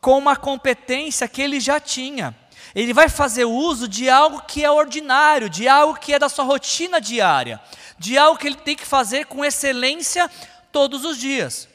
com 0.00 0.16
uma 0.16 0.36
competência 0.36 1.26
que 1.26 1.42
ele 1.42 1.58
já 1.58 1.80
tinha. 1.80 2.34
Ele 2.74 2.94
vai 2.94 3.08
fazer 3.08 3.44
uso 3.44 3.88
de 3.88 4.08
algo 4.08 4.42
que 4.42 4.64
é 4.64 4.70
ordinário, 4.70 5.50
de 5.50 5.66
algo 5.66 5.98
que 5.98 6.14
é 6.14 6.18
da 6.18 6.28
sua 6.28 6.44
rotina 6.44 7.00
diária, 7.00 7.60
de 7.98 8.16
algo 8.16 8.38
que 8.38 8.46
ele 8.46 8.56
tem 8.56 8.76
que 8.76 8.86
fazer 8.86 9.26
com 9.26 9.44
excelência 9.44 10.30
todos 10.70 11.04
os 11.04 11.18
dias. 11.18 11.68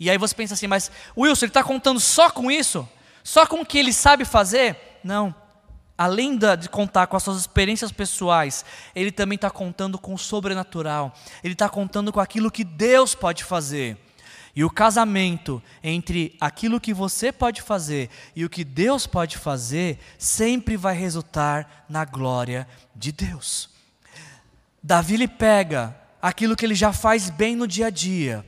E 0.00 0.08
aí 0.08 0.16
você 0.16 0.34
pensa 0.34 0.54
assim, 0.54 0.66
mas 0.66 0.90
Wilson, 1.14 1.44
ele 1.44 1.50
está 1.50 1.62
contando 1.62 2.00
só 2.00 2.30
com 2.30 2.50
isso? 2.50 2.88
Só 3.22 3.44
com 3.44 3.60
o 3.60 3.66
que 3.66 3.78
ele 3.78 3.92
sabe 3.92 4.24
fazer? 4.24 4.98
Não. 5.04 5.34
Além 5.96 6.38
de 6.38 6.70
contar 6.70 7.06
com 7.06 7.18
as 7.18 7.22
suas 7.22 7.38
experiências 7.38 7.92
pessoais, 7.92 8.64
ele 8.94 9.12
também 9.12 9.36
está 9.36 9.50
contando 9.50 9.98
com 9.98 10.14
o 10.14 10.18
sobrenatural. 10.18 11.14
Ele 11.44 11.52
está 11.52 11.68
contando 11.68 12.10
com 12.10 12.18
aquilo 12.18 12.50
que 12.50 12.64
Deus 12.64 13.14
pode 13.14 13.44
fazer. 13.44 13.98
E 14.56 14.64
o 14.64 14.70
casamento 14.70 15.62
entre 15.84 16.34
aquilo 16.40 16.80
que 16.80 16.94
você 16.94 17.30
pode 17.30 17.60
fazer 17.60 18.08
e 18.34 18.42
o 18.42 18.48
que 18.48 18.64
Deus 18.64 19.06
pode 19.06 19.36
fazer 19.36 19.98
sempre 20.18 20.78
vai 20.78 20.94
resultar 20.94 21.84
na 21.90 22.06
glória 22.06 22.66
de 22.96 23.12
Deus. 23.12 23.68
Davi 24.82 25.14
ele 25.14 25.28
pega 25.28 25.94
aquilo 26.22 26.56
que 26.56 26.64
ele 26.64 26.74
já 26.74 26.90
faz 26.90 27.28
bem 27.28 27.54
no 27.54 27.68
dia 27.68 27.88
a 27.88 27.90
dia 27.90 28.44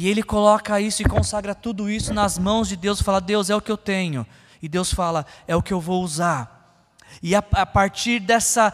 e 0.00 0.06
ele 0.06 0.22
coloca 0.22 0.80
isso 0.80 1.02
e 1.02 1.04
consagra 1.04 1.56
tudo 1.56 1.90
isso 1.90 2.14
nas 2.14 2.38
mãos 2.38 2.68
de 2.68 2.76
Deus, 2.76 3.02
fala: 3.02 3.20
Deus 3.20 3.50
é 3.50 3.56
o 3.56 3.60
que 3.60 3.72
eu 3.72 3.76
tenho. 3.76 4.24
E 4.62 4.68
Deus 4.68 4.94
fala: 4.94 5.26
é 5.44 5.56
o 5.56 5.62
que 5.62 5.72
eu 5.72 5.80
vou 5.80 6.04
usar. 6.04 6.86
E 7.20 7.34
a, 7.34 7.42
a 7.50 7.66
partir 7.66 8.20
dessa 8.20 8.72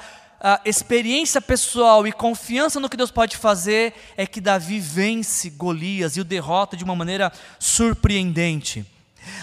experiência 0.67 1.41
pessoal 1.41 2.07
e 2.07 2.13
confiança 2.13 2.79
no 2.79 2.91
que 2.91 2.97
Deus 2.99 3.11
pode 3.11 3.39
fazer, 3.39 3.95
é 4.19 4.27
que 4.27 4.39
Davi 4.39 4.79
vence 4.79 5.49
Golias 5.49 6.19
e 6.19 6.21
o 6.21 6.25
derrota 6.25 6.77
de 6.77 6.85
uma 6.85 6.95
maneira 6.95 7.33
surpreendente. 7.59 8.85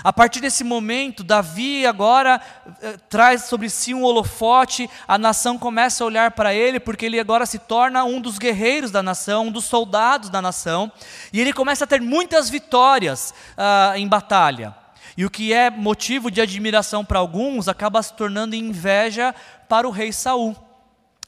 A 0.03 0.11
partir 0.11 0.39
desse 0.39 0.63
momento, 0.63 1.23
Davi 1.23 1.85
agora 1.85 2.41
eh, 2.81 2.97
traz 3.09 3.43
sobre 3.45 3.69
si 3.69 3.93
um 3.93 4.03
holofote, 4.03 4.89
a 5.07 5.17
nação 5.17 5.57
começa 5.57 6.03
a 6.03 6.07
olhar 6.07 6.31
para 6.31 6.53
ele, 6.53 6.79
porque 6.79 7.05
ele 7.05 7.19
agora 7.19 7.45
se 7.45 7.59
torna 7.59 8.03
um 8.03 8.19
dos 8.19 8.37
guerreiros 8.37 8.91
da 8.91 9.03
nação, 9.03 9.47
um 9.47 9.51
dos 9.51 9.65
soldados 9.65 10.29
da 10.29 10.41
nação, 10.41 10.91
e 11.31 11.39
ele 11.39 11.53
começa 11.53 11.83
a 11.83 11.87
ter 11.87 12.01
muitas 12.01 12.49
vitórias 12.49 13.33
ah, 13.57 13.93
em 13.95 14.07
batalha. 14.07 14.75
E 15.17 15.25
o 15.25 15.29
que 15.29 15.53
é 15.53 15.69
motivo 15.69 16.31
de 16.31 16.41
admiração 16.41 17.03
para 17.03 17.19
alguns 17.19 17.67
acaba 17.67 18.01
se 18.01 18.13
tornando 18.13 18.55
inveja 18.55 19.35
para 19.67 19.87
o 19.87 19.91
rei 19.91 20.11
Saul 20.11 20.55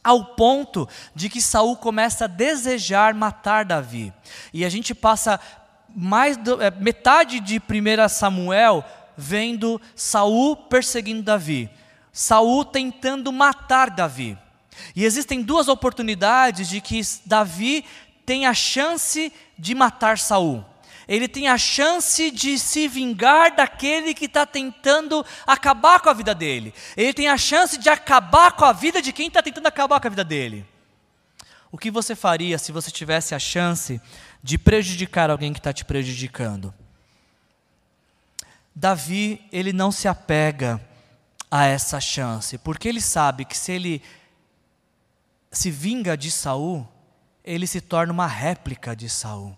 ao 0.03 0.35
ponto 0.35 0.87
de 1.15 1.29
que 1.29 1.41
Saul 1.41 1.77
começa 1.77 2.25
a 2.25 2.27
desejar 2.27 3.13
matar 3.13 3.63
Davi. 3.63 4.13
E 4.53 4.65
a 4.65 4.69
gente 4.69 4.93
passa 4.93 5.39
mais 5.95 6.37
do, 6.37 6.61
é, 6.61 6.71
metade 6.71 7.39
de 7.39 7.57
1 7.57 8.09
Samuel 8.09 8.83
vendo 9.15 9.79
Saul 9.95 10.55
perseguindo 10.55 11.21
Davi, 11.21 11.69
Saul 12.11 12.65
tentando 12.65 13.31
matar 13.31 13.89
Davi. 13.89 14.37
E 14.95 15.05
existem 15.05 15.41
duas 15.41 15.67
oportunidades 15.67 16.67
de 16.67 16.81
que 16.81 16.99
Davi 17.25 17.85
tem 18.25 18.45
a 18.45 18.53
chance 18.53 19.31
de 19.57 19.75
matar 19.75 20.17
Saul. 20.17 20.65
Ele 21.07 21.27
tem 21.27 21.47
a 21.47 21.57
chance 21.57 22.31
de 22.31 22.57
se 22.57 22.87
vingar 22.87 23.55
daquele 23.55 24.13
que 24.13 24.25
está 24.25 24.45
tentando 24.45 25.25
acabar 25.45 25.99
com 25.99 26.09
a 26.09 26.13
vida 26.13 26.33
dele. 26.33 26.73
Ele 26.95 27.13
tem 27.13 27.27
a 27.27 27.37
chance 27.37 27.77
de 27.77 27.89
acabar 27.89 28.53
com 28.53 28.63
a 28.63 28.71
vida 28.71 29.01
de 29.01 29.11
quem 29.11 29.27
está 29.27 29.41
tentando 29.41 29.67
acabar 29.67 29.99
com 29.99 30.07
a 30.07 30.09
vida 30.09 30.23
dele. 30.23 30.65
O 31.71 31.77
que 31.77 31.91
você 31.91 32.15
faria 32.15 32.57
se 32.57 32.71
você 32.71 32.89
tivesse 32.89 33.35
a 33.35 33.39
chance 33.39 33.99
de 34.43 34.57
prejudicar 34.57 35.29
alguém 35.29 35.53
que 35.53 35.59
está 35.59 35.71
te 35.71 35.85
prejudicando. 35.85 36.73
Davi, 38.75 39.41
ele 39.51 39.71
não 39.71 39.91
se 39.91 40.07
apega 40.07 40.81
a 41.49 41.65
essa 41.65 42.01
chance, 42.01 42.57
porque 42.57 42.89
ele 42.89 42.99
sabe 42.99 43.45
que 43.45 43.55
se 43.55 43.71
ele 43.71 44.01
se 45.51 45.71
vinga 45.71 46.17
de 46.17 46.29
Saul, 46.29 46.85
ele 47.43 47.65
se 47.65 47.79
torna 47.79 48.11
uma 48.11 48.27
réplica 48.27 48.95
de 48.95 49.09
Saul. 49.09 49.55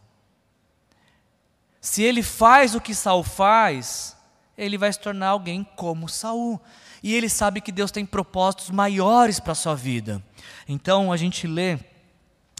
Se 1.79 2.03
ele 2.03 2.21
faz 2.21 2.75
o 2.75 2.81
que 2.81 2.93
Saul 2.93 3.23
faz, 3.23 4.15
ele 4.57 4.77
vai 4.77 4.91
se 4.91 4.99
tornar 4.99 5.29
alguém 5.29 5.63
como 5.75 6.09
Saul. 6.09 6.59
E 7.01 7.13
ele 7.13 7.29
sabe 7.29 7.61
que 7.61 7.71
Deus 7.71 7.91
tem 7.91 8.05
propósitos 8.05 8.71
maiores 8.71 9.39
para 9.39 9.51
a 9.51 9.55
sua 9.55 9.75
vida. 9.75 10.21
Então 10.67 11.11
a 11.11 11.17
gente 11.17 11.47
lê 11.47 11.79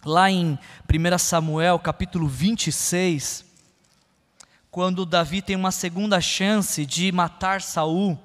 lá 0.06 0.30
em 0.30 0.58
1 0.88 1.18
Samuel, 1.18 1.80
capítulo 1.80 2.28
26, 2.28 3.44
quando 4.70 5.06
Davi 5.06 5.42
tem 5.42 5.56
uma 5.56 5.72
segunda 5.72 6.22
chance 6.22 6.86
de 6.86 7.12
matar 7.12 7.60
Saul. 7.60 8.18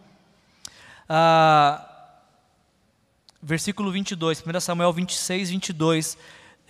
Ah, 1.09 1.87
versículo 3.43 3.91
22, 3.91 4.45
1 4.47 4.61
Samuel 4.61 4.93
26, 4.93 5.51
22. 5.51 6.19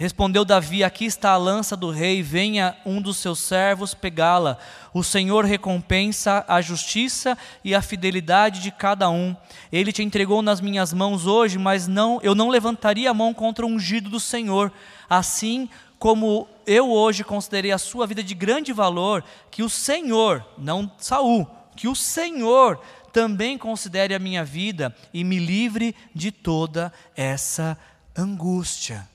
Respondeu 0.01 0.47
Davi: 0.47 0.83
Aqui 0.83 1.05
está 1.05 1.33
a 1.33 1.37
lança 1.37 1.77
do 1.77 1.91
rei, 1.91 2.23
venha 2.23 2.75
um 2.87 3.03
dos 3.03 3.19
seus 3.19 3.39
servos 3.39 3.93
pegá-la. 3.93 4.57
O 4.95 5.05
Senhor 5.05 5.45
recompensa 5.45 6.43
a 6.49 6.63
justiça 6.63 7.37
e 7.63 7.75
a 7.75 7.83
fidelidade 7.83 8.63
de 8.63 8.71
cada 8.71 9.11
um. 9.11 9.37
Ele 9.71 9.93
te 9.93 10.03
entregou 10.03 10.41
nas 10.41 10.59
minhas 10.59 10.95
mãos 10.95 11.27
hoje, 11.27 11.59
mas 11.59 11.87
não, 11.87 12.19
eu 12.23 12.35
não 12.35 12.49
levantaria 12.49 13.11
a 13.11 13.15
mão 13.15 13.35
contra 13.35 13.67
o 13.67 13.69
ungido 13.69 14.09
do 14.09 14.19
Senhor. 14.19 14.73
Assim 15.07 15.69
como 15.99 16.49
eu 16.67 16.91
hoje 16.91 17.23
considerei 17.23 17.71
a 17.71 17.77
sua 17.77 18.07
vida 18.07 18.23
de 18.23 18.33
grande 18.33 18.73
valor, 18.73 19.23
que 19.51 19.63
o 19.63 19.69
Senhor, 19.69 20.43
não 20.57 20.91
Saul, 20.97 21.47
que 21.77 21.87
o 21.87 21.95
Senhor 21.95 22.81
também 23.13 23.59
considere 23.59 24.15
a 24.15 24.19
minha 24.19 24.47
vida 24.47 24.97
e 25.13 25.23
me 25.23 25.39
livre 25.39 25.95
de 26.15 26.33
toda 26.33 26.91
essa 27.15 27.77
angústia. 28.17 29.07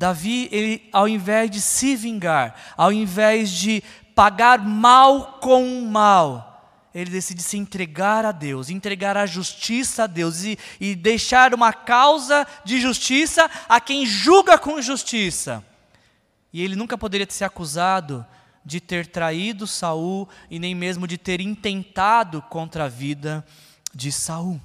Davi, 0.00 0.48
ele, 0.50 0.88
ao 0.94 1.06
invés 1.06 1.50
de 1.50 1.60
se 1.60 1.94
vingar, 1.94 2.54
ao 2.74 2.90
invés 2.90 3.50
de 3.50 3.82
pagar 4.14 4.58
mal 4.58 5.38
com 5.42 5.82
mal, 5.82 6.88
ele 6.94 7.10
decide 7.10 7.42
se 7.42 7.58
entregar 7.58 8.24
a 8.24 8.32
Deus, 8.32 8.70
entregar 8.70 9.14
a 9.14 9.26
justiça 9.26 10.04
a 10.04 10.06
Deus 10.06 10.42
e, 10.42 10.58
e 10.80 10.94
deixar 10.94 11.52
uma 11.52 11.70
causa 11.70 12.46
de 12.64 12.80
justiça 12.80 13.50
a 13.68 13.78
quem 13.78 14.06
julga 14.06 14.56
com 14.56 14.80
justiça. 14.80 15.62
E 16.50 16.62
ele 16.62 16.76
nunca 16.76 16.96
poderia 16.96 17.26
ser 17.28 17.44
acusado 17.44 18.24
de 18.64 18.80
ter 18.80 19.06
traído 19.06 19.66
Saul 19.66 20.26
e 20.50 20.58
nem 20.58 20.74
mesmo 20.74 21.06
de 21.06 21.18
ter 21.18 21.42
intentado 21.42 22.40
contra 22.40 22.86
a 22.86 22.88
vida 22.88 23.44
de 23.94 24.10
Saul. 24.10 24.58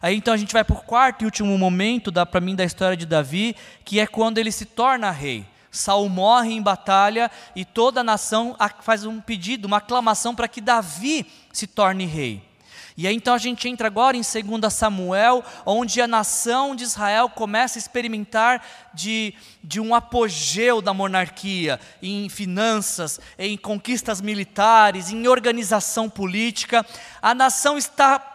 Aí 0.00 0.16
então 0.16 0.34
a 0.34 0.36
gente 0.36 0.52
vai 0.52 0.64
para 0.64 0.76
o 0.76 0.82
quarto 0.82 1.22
e 1.22 1.24
último 1.24 1.56
momento, 1.56 2.12
para 2.26 2.40
mim, 2.40 2.54
da 2.54 2.64
história 2.64 2.96
de 2.96 3.06
Davi, 3.06 3.56
que 3.84 4.00
é 4.00 4.06
quando 4.06 4.38
ele 4.38 4.52
se 4.52 4.64
torna 4.64 5.10
rei. 5.10 5.46
Saul 5.70 6.08
morre 6.08 6.52
em 6.52 6.60
batalha 6.60 7.30
e 7.56 7.64
toda 7.64 8.00
a 8.00 8.04
nação 8.04 8.54
faz 8.82 9.06
um 9.06 9.20
pedido, 9.20 9.64
uma 9.64 9.78
aclamação 9.78 10.34
para 10.34 10.46
que 10.46 10.60
Davi 10.60 11.26
se 11.50 11.66
torne 11.66 12.04
rei. 12.04 12.52
E 12.96 13.06
aí 13.06 13.14
então 13.14 13.32
a 13.32 13.38
gente 13.38 13.68
entra 13.68 13.86
agora 13.86 14.16
em 14.16 14.20
2 14.20 14.72
Samuel, 14.72 15.42
onde 15.64 16.00
a 16.00 16.06
nação 16.06 16.76
de 16.76 16.84
Israel 16.84 17.28
começa 17.28 17.78
a 17.78 17.80
experimentar 17.80 18.62
de, 18.92 19.34
de 19.64 19.80
um 19.80 19.94
apogeu 19.94 20.82
da 20.82 20.92
monarquia, 20.92 21.80
em 22.02 22.28
finanças, 22.28 23.18
em 23.38 23.56
conquistas 23.56 24.20
militares, 24.20 25.10
em 25.10 25.26
organização 25.26 26.08
política. 26.10 26.84
A 27.22 27.34
nação 27.34 27.78
está 27.78 28.31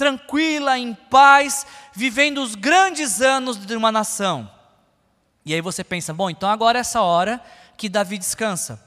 tranquila, 0.00 0.78
em 0.78 0.94
paz, 0.94 1.66
vivendo 1.92 2.40
os 2.42 2.54
grandes 2.54 3.20
anos 3.20 3.58
de 3.58 3.76
uma 3.76 3.92
nação. 3.92 4.50
E 5.44 5.52
aí 5.52 5.60
você 5.60 5.84
pensa, 5.84 6.14
bom, 6.14 6.30
então 6.30 6.48
agora 6.48 6.78
é 6.78 6.80
essa 6.80 7.02
hora 7.02 7.38
que 7.76 7.86
Davi 7.86 8.16
descansa. 8.16 8.82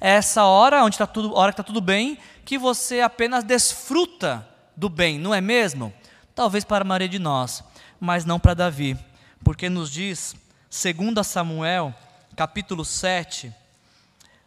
É 0.00 0.10
essa 0.10 0.44
hora, 0.44 0.84
onde 0.84 0.94
está 0.94 1.08
tudo, 1.08 1.34
hora 1.34 1.50
que 1.50 1.54
está 1.54 1.64
tudo 1.64 1.80
bem, 1.80 2.16
que 2.44 2.56
você 2.56 3.00
apenas 3.00 3.42
desfruta 3.42 4.48
do 4.76 4.88
bem, 4.88 5.18
não 5.18 5.34
é 5.34 5.40
mesmo? 5.40 5.92
Talvez 6.36 6.62
para 6.62 6.84
a 6.84 6.86
maioria 6.86 7.08
de 7.08 7.18
nós, 7.18 7.64
mas 7.98 8.24
não 8.24 8.38
para 8.38 8.54
Davi, 8.54 8.96
porque 9.42 9.68
nos 9.68 9.90
diz, 9.90 10.36
segundo 10.70 11.22
Samuel, 11.24 11.92
capítulo 12.36 12.84
7, 12.84 13.52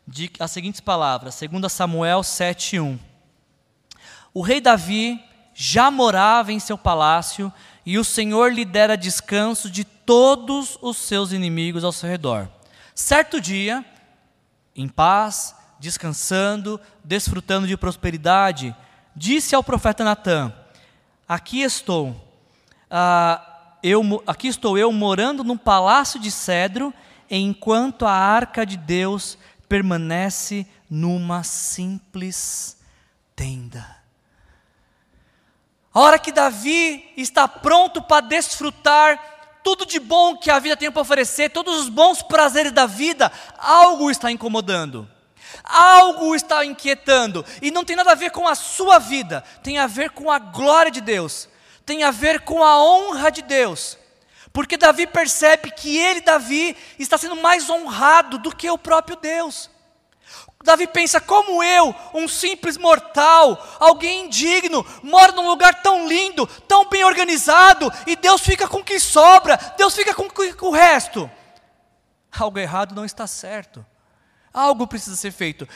de, 0.08 0.32
as 0.40 0.52
seguintes 0.52 0.80
palavras, 0.80 1.36
segundo 1.36 1.68
Samuel 1.68 2.22
7:1. 2.22 2.98
O 4.34 4.42
rei 4.42 4.62
Davi 4.62 5.27
já 5.60 5.90
morava 5.90 6.54
em 6.54 6.60
seu 6.60 6.78
palácio 6.78 7.52
e 7.84 7.98
o 7.98 8.04
Senhor 8.04 8.54
lhe 8.54 8.64
dera 8.64 8.96
descanso 8.96 9.72
de 9.72 9.84
todos 9.84 10.78
os 10.84 10.98
seus 10.98 11.32
inimigos 11.32 11.84
ao 11.84 11.92
seu 11.92 12.08
redor. 12.08 12.48
Certo 12.94 13.42
dia, 13.42 13.84
em 14.76 14.88
paz, 14.88 15.56
descansando, 15.80 16.80
desfrutando 17.04 17.66
de 17.66 17.76
prosperidade, 17.76 18.76
disse 19.16 19.56
ao 19.56 19.64
profeta 19.64 20.04
Natã: 20.04 20.54
Aqui 21.28 21.64
estou, 21.64 22.10
uh, 22.12 23.42
eu, 23.82 24.24
aqui 24.28 24.50
estou 24.50 24.78
eu 24.78 24.92
morando 24.92 25.44
num 25.44 25.58
palácio 25.58 26.20
de 26.20 26.30
cedro, 26.30 26.94
enquanto 27.32 28.06
a 28.06 28.12
arca 28.12 28.64
de 28.64 28.78
Deus 28.78 29.40
permanece 29.68 30.68
numa 30.88 31.42
simples 31.42 32.78
tenda. 33.36 33.97
A 35.98 36.00
hora 36.00 36.20
que 36.20 36.32
Davi 36.32 37.12
está 37.18 37.48
pronto 37.48 38.04
para 38.04 38.22
desfrutar 38.22 39.20
tudo 39.64 39.84
de 39.84 40.00
bom 40.00 40.38
que 40.38 40.52
a 40.52 40.60
vida 40.60 40.78
tem 40.78 40.92
para 40.92 41.02
oferecer, 41.02 41.50
todos 41.50 41.76
os 41.76 41.90
bons 41.90 42.22
prazeres 42.22 42.72
da 42.72 42.86
vida, 42.86 43.32
algo 43.58 44.12
está 44.12 44.32
incomodando. 44.32 45.10
Algo 45.64 46.36
está 46.36 46.64
inquietando, 46.64 47.44
e 47.64 47.72
não 47.72 47.84
tem 47.84 47.96
nada 47.96 48.12
a 48.12 48.16
ver 48.16 48.30
com 48.30 48.48
a 48.48 48.54
sua 48.54 49.00
vida, 49.00 49.44
tem 49.64 49.80
a 49.80 49.88
ver 49.88 50.12
com 50.12 50.32
a 50.32 50.38
glória 50.38 50.92
de 50.92 51.02
Deus, 51.02 51.50
tem 51.84 52.04
a 52.04 52.12
ver 52.12 52.42
com 52.42 52.64
a 52.64 52.80
honra 52.80 53.32
de 53.32 53.42
Deus. 53.42 53.98
Porque 54.54 54.78
Davi 54.78 55.08
percebe 55.08 55.72
que 55.72 55.98
ele, 55.98 56.22
Davi, 56.22 56.78
está 57.00 57.18
sendo 57.18 57.38
mais 57.38 57.72
honrado 57.72 58.38
do 58.38 58.56
que 58.56 58.70
o 58.70 58.78
próprio 58.78 59.16
Deus. 59.16 59.68
Davi 60.64 60.88
pensa: 60.88 61.22
como 61.22 61.64
eu, 61.64 61.96
um 62.14 62.28
simples 62.28 62.78
mortal, 62.78 63.78
alguém 63.80 64.26
indigno, 64.26 64.86
moro 65.04 65.34
num 65.34 65.48
lugar 65.48 65.82
tão 65.82 66.08
lindo, 66.08 66.46
tão 66.68 66.90
bem 66.90 67.04
organizado, 67.04 67.92
e 68.06 68.16
Deus 68.16 68.42
fica 68.42 68.68
com 68.68 68.80
o 68.80 68.84
que 68.84 69.00
sobra, 69.00 69.58
Deus 69.78 69.96
fica 69.96 70.14
com 70.14 70.68
o 70.68 70.72
resto. 70.72 71.30
Algo 72.38 72.60
errado 72.60 72.94
não 72.94 73.06
está 73.06 73.26
certo, 73.26 73.86
algo 74.54 74.88
precisa 74.88 75.16
ser 75.16 75.32
feito. 75.32 75.68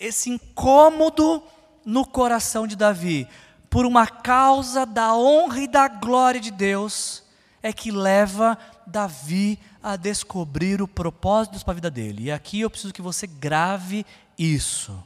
Esse 0.00 0.30
incômodo 0.30 1.42
no 1.84 2.06
coração 2.06 2.66
de 2.66 2.76
Davi, 2.76 3.28
por 3.68 3.84
uma 3.84 4.06
causa 4.06 4.86
da 4.86 5.14
honra 5.14 5.60
e 5.60 5.68
da 5.68 5.88
glória 5.88 6.40
de 6.40 6.50
Deus, 6.50 7.22
é 7.62 7.72
que 7.72 7.90
leva 7.90 8.56
Davi 8.86 9.58
a 9.82 9.96
descobrir 9.96 10.80
o 10.80 10.88
propósito 10.88 11.62
para 11.64 11.72
a 11.72 11.74
vida 11.74 11.90
dele. 11.90 12.24
E 12.24 12.32
aqui 12.32 12.60
eu 12.60 12.70
preciso 12.70 12.94
que 12.94 13.02
você 13.02 13.26
grave 13.26 14.06
isso. 14.38 15.02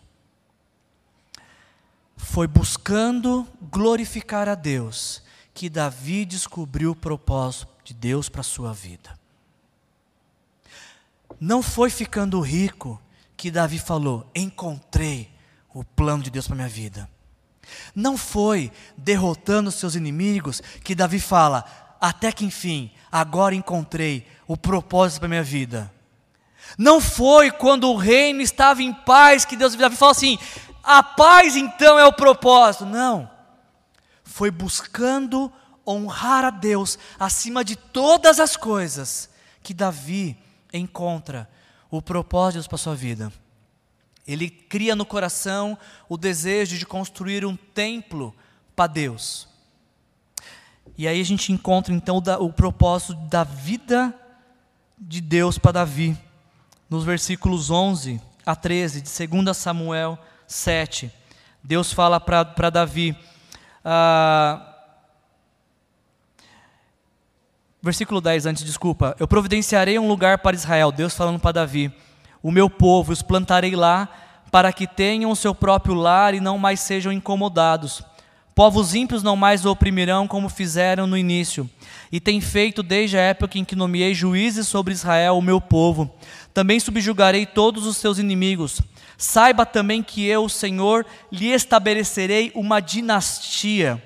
Foi 2.17 2.47
buscando 2.47 3.47
glorificar 3.61 4.49
a 4.49 4.55
Deus 4.55 5.23
que 5.55 5.69
Davi 5.69 6.25
descobriu 6.25 6.93
o 6.93 6.97
propósito 6.97 7.69
de 7.85 7.95
Deus 7.95 8.29
para 8.29 8.41
a 8.43 8.45
sua 8.45 8.73
vida. 8.73 9.19
Não 11.41 11.63
foi 11.63 11.91
ficando 11.91 12.41
rico 12.41 13.01
que 13.37 13.51
Davi 13.51 13.79
falou: 13.79 14.31
encontrei 14.35 15.31
o 15.75 15.83
plano 15.83 16.23
de 16.23 16.31
Deus 16.31 16.47
para 16.47 16.57
minha 16.57 16.69
vida. 16.69 17.09
Não 17.95 18.17
foi 18.17 18.71
derrotando 18.97 19.73
seus 19.73 19.95
inimigos 19.95 20.61
que 20.85 20.95
Davi 20.95 21.19
fala: 21.19 21.65
até 22.01 22.31
que 22.33 22.45
enfim, 22.45 22.91
agora 23.11 23.55
encontrei 23.55 24.27
o 24.47 24.57
propósito 24.57 25.21
para 25.21 25.29
minha 25.29 25.43
vida. 25.43 25.93
Não 26.79 27.01
foi 27.01 27.51
quando 27.51 27.91
o 27.91 27.97
reino 27.97 28.41
estava 28.41 28.83
em 28.83 28.93
paz 28.93 29.45
que 29.45 29.57
Deus 29.57 29.75
Davi 29.75 29.97
falou 29.97 30.13
assim: 30.13 30.39
a 30.83 31.03
paz 31.03 31.57
então 31.57 31.99
é 31.99 32.05
o 32.05 32.13
propósito. 32.13 32.85
Não. 32.85 33.31
Foi 34.25 34.51
buscando 34.51 35.53
honrar 35.87 36.45
a 36.45 36.51
Deus 36.51 36.99
acima 37.19 37.65
de 37.65 37.77
todas 37.77 38.41
as 38.41 38.57
coisas 38.57 39.29
que 39.63 39.75
Davi 39.75 40.37
encontra 40.73 41.49
o 41.91 42.01
propósito 42.01 42.53
de 42.53 42.59
Deus 42.59 42.69
para 42.69 42.77
a 42.77 42.79
sua 42.79 42.95
vida. 42.95 43.33
Ele 44.27 44.49
cria 44.49 44.95
no 44.95 45.05
coração 45.05 45.77
o 46.09 46.17
desejo 46.17 46.79
de 46.79 46.87
construir 46.87 47.45
um 47.45 47.57
templo 47.57 48.35
para 48.75 48.87
Deus. 48.87 49.49
E 50.97 51.09
aí 51.09 51.21
a 51.21 51.25
gente 51.25 51.53
encontra 51.53 51.93
então 51.93 52.17
o, 52.19 52.45
o 52.45 52.53
propósito 52.53 53.15
da 53.15 53.45
vida 53.45 54.15
de 54.99 55.21
Deus 55.21 55.59
para 55.59 55.73
Davi 55.73 56.17
nos 56.93 57.05
versículos 57.05 57.71
11 57.71 58.21
a 58.45 58.55
13 58.55 59.01
de 59.01 59.27
2 59.27 59.57
Samuel 59.57 60.19
7. 60.47 61.11
Deus 61.65 61.91
fala 61.91 62.21
para 62.21 62.69
Davi: 62.69 63.17
ah, 63.83 64.61
versículo 67.81 68.21
10 68.21 68.45
antes, 68.45 68.63
desculpa. 68.63 69.17
Eu 69.19 69.27
providenciarei 69.27 69.99
um 69.99 70.07
lugar 70.07 70.41
para 70.41 70.55
Israel, 70.55 70.93
Deus 70.93 71.15
falando 71.15 71.41
para 71.41 71.53
Davi, 71.53 71.91
o 72.43 72.51
meu 72.51 72.69
povo, 72.69 73.11
os 73.11 73.23
plantarei 73.23 73.75
lá, 73.75 74.07
para 74.51 74.71
que 74.71 74.87
tenham 74.87 75.31
o 75.31 75.37
seu 75.37 75.55
próprio 75.55 75.95
lar 75.95 76.35
e 76.35 76.41
não 76.41 76.59
mais 76.59 76.79
sejam 76.81 77.11
incomodados. 77.11 78.03
Povos 78.55 78.95
ímpios 78.95 79.23
não 79.23 79.35
mais 79.35 79.65
o 79.65 79.71
oprimirão 79.71 80.29
como 80.29 80.47
fizeram 80.51 81.07
no 81.07 81.17
início, 81.17 81.69
e 82.11 82.21
tem 82.21 82.39
feito 82.39 82.83
desde 82.83 83.17
a 83.17 83.21
época 83.23 83.59
em 83.59 83.65
que 83.65 83.75
nomeei 83.75 84.13
juízes 84.13 84.69
sobre 84.69 84.93
Israel, 84.93 85.39
o 85.39 85.43
meu 85.43 85.59
povo. 85.59 86.15
Também 86.53 86.79
subjugarei 86.79 87.47
todos 87.47 87.87
os 87.87 87.97
seus 87.97 88.19
inimigos. 88.19 88.81
Saiba 89.17 89.65
também 89.65 90.03
que 90.03 90.27
eu, 90.27 90.49
Senhor, 90.49 91.07
lhe 91.31 91.49
estabelecerei 91.49 92.53
uma 92.55 92.81
dinastia 92.81 94.03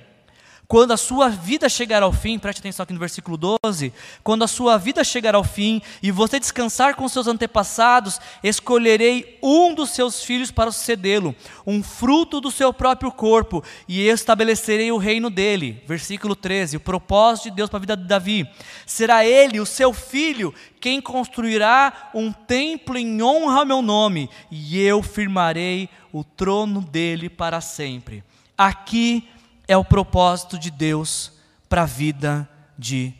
quando 0.68 0.92
a 0.92 0.96
sua 0.96 1.28
vida 1.28 1.68
chegar 1.68 2.02
ao 2.02 2.12
fim, 2.12 2.38
preste 2.38 2.58
atenção 2.58 2.82
aqui 2.82 2.92
no 2.92 2.98
versículo 2.98 3.36
12: 3.36 3.92
quando 4.22 4.42
a 4.42 4.48
sua 4.48 4.76
vida 4.76 5.04
chegar 5.04 5.34
ao 5.34 5.44
fim 5.44 5.80
e 6.02 6.10
você 6.10 6.40
descansar 6.40 6.96
com 6.96 7.08
seus 7.08 7.26
antepassados, 7.26 8.20
escolherei 8.42 9.38
um 9.42 9.74
dos 9.74 9.90
seus 9.90 10.24
filhos 10.24 10.50
para 10.50 10.72
sucedê-lo, 10.72 11.34
um 11.66 11.82
fruto 11.82 12.40
do 12.40 12.50
seu 12.50 12.72
próprio 12.72 13.12
corpo, 13.12 13.62
e 13.86 14.08
estabelecerei 14.08 14.90
o 14.90 14.98
reino 14.98 15.30
dele. 15.30 15.82
Versículo 15.86 16.34
13: 16.34 16.78
o 16.78 16.80
propósito 16.80 17.50
de 17.50 17.56
Deus 17.56 17.70
para 17.70 17.78
a 17.78 17.80
vida 17.80 17.96
de 17.96 18.04
Davi: 18.04 18.48
será 18.84 19.24
ele, 19.24 19.60
o 19.60 19.66
seu 19.66 19.92
filho, 19.92 20.52
quem 20.80 21.00
construirá 21.00 22.10
um 22.12 22.32
templo 22.32 22.98
em 22.98 23.22
honra 23.22 23.60
ao 23.60 23.66
meu 23.66 23.82
nome, 23.82 24.28
e 24.50 24.80
eu 24.80 25.02
firmarei 25.02 25.88
o 26.12 26.24
trono 26.24 26.80
dele 26.80 27.28
para 27.28 27.60
sempre. 27.60 28.24
Aqui 28.58 29.28
é 29.68 29.76
o 29.76 29.84
propósito 29.84 30.58
de 30.58 30.70
Deus 30.70 31.32
para 31.68 31.82
a 31.82 31.86
vida 31.86 32.48
de 32.78 33.12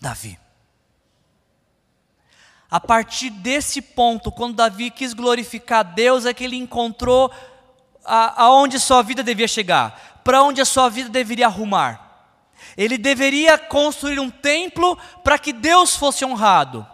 Davi. 0.00 0.38
A 2.70 2.80
partir 2.80 3.28
desse 3.28 3.82
ponto, 3.82 4.32
quando 4.32 4.56
Davi 4.56 4.90
quis 4.90 5.12
glorificar 5.12 5.84
Deus, 5.84 6.24
é 6.24 6.32
que 6.32 6.44
ele 6.44 6.56
encontrou 6.56 7.30
a, 8.04 8.44
aonde 8.44 8.80
sua 8.80 9.02
vida 9.02 9.22
devia 9.22 9.46
chegar, 9.46 10.20
para 10.24 10.42
onde 10.42 10.60
a 10.60 10.64
sua 10.64 10.88
vida 10.88 11.10
deveria 11.10 11.46
arrumar. 11.46 12.00
Ele 12.76 12.96
deveria 12.96 13.58
construir 13.58 14.18
um 14.18 14.30
templo 14.30 14.96
para 15.22 15.38
que 15.38 15.52
Deus 15.52 15.94
fosse 15.94 16.24
honrado, 16.24 16.86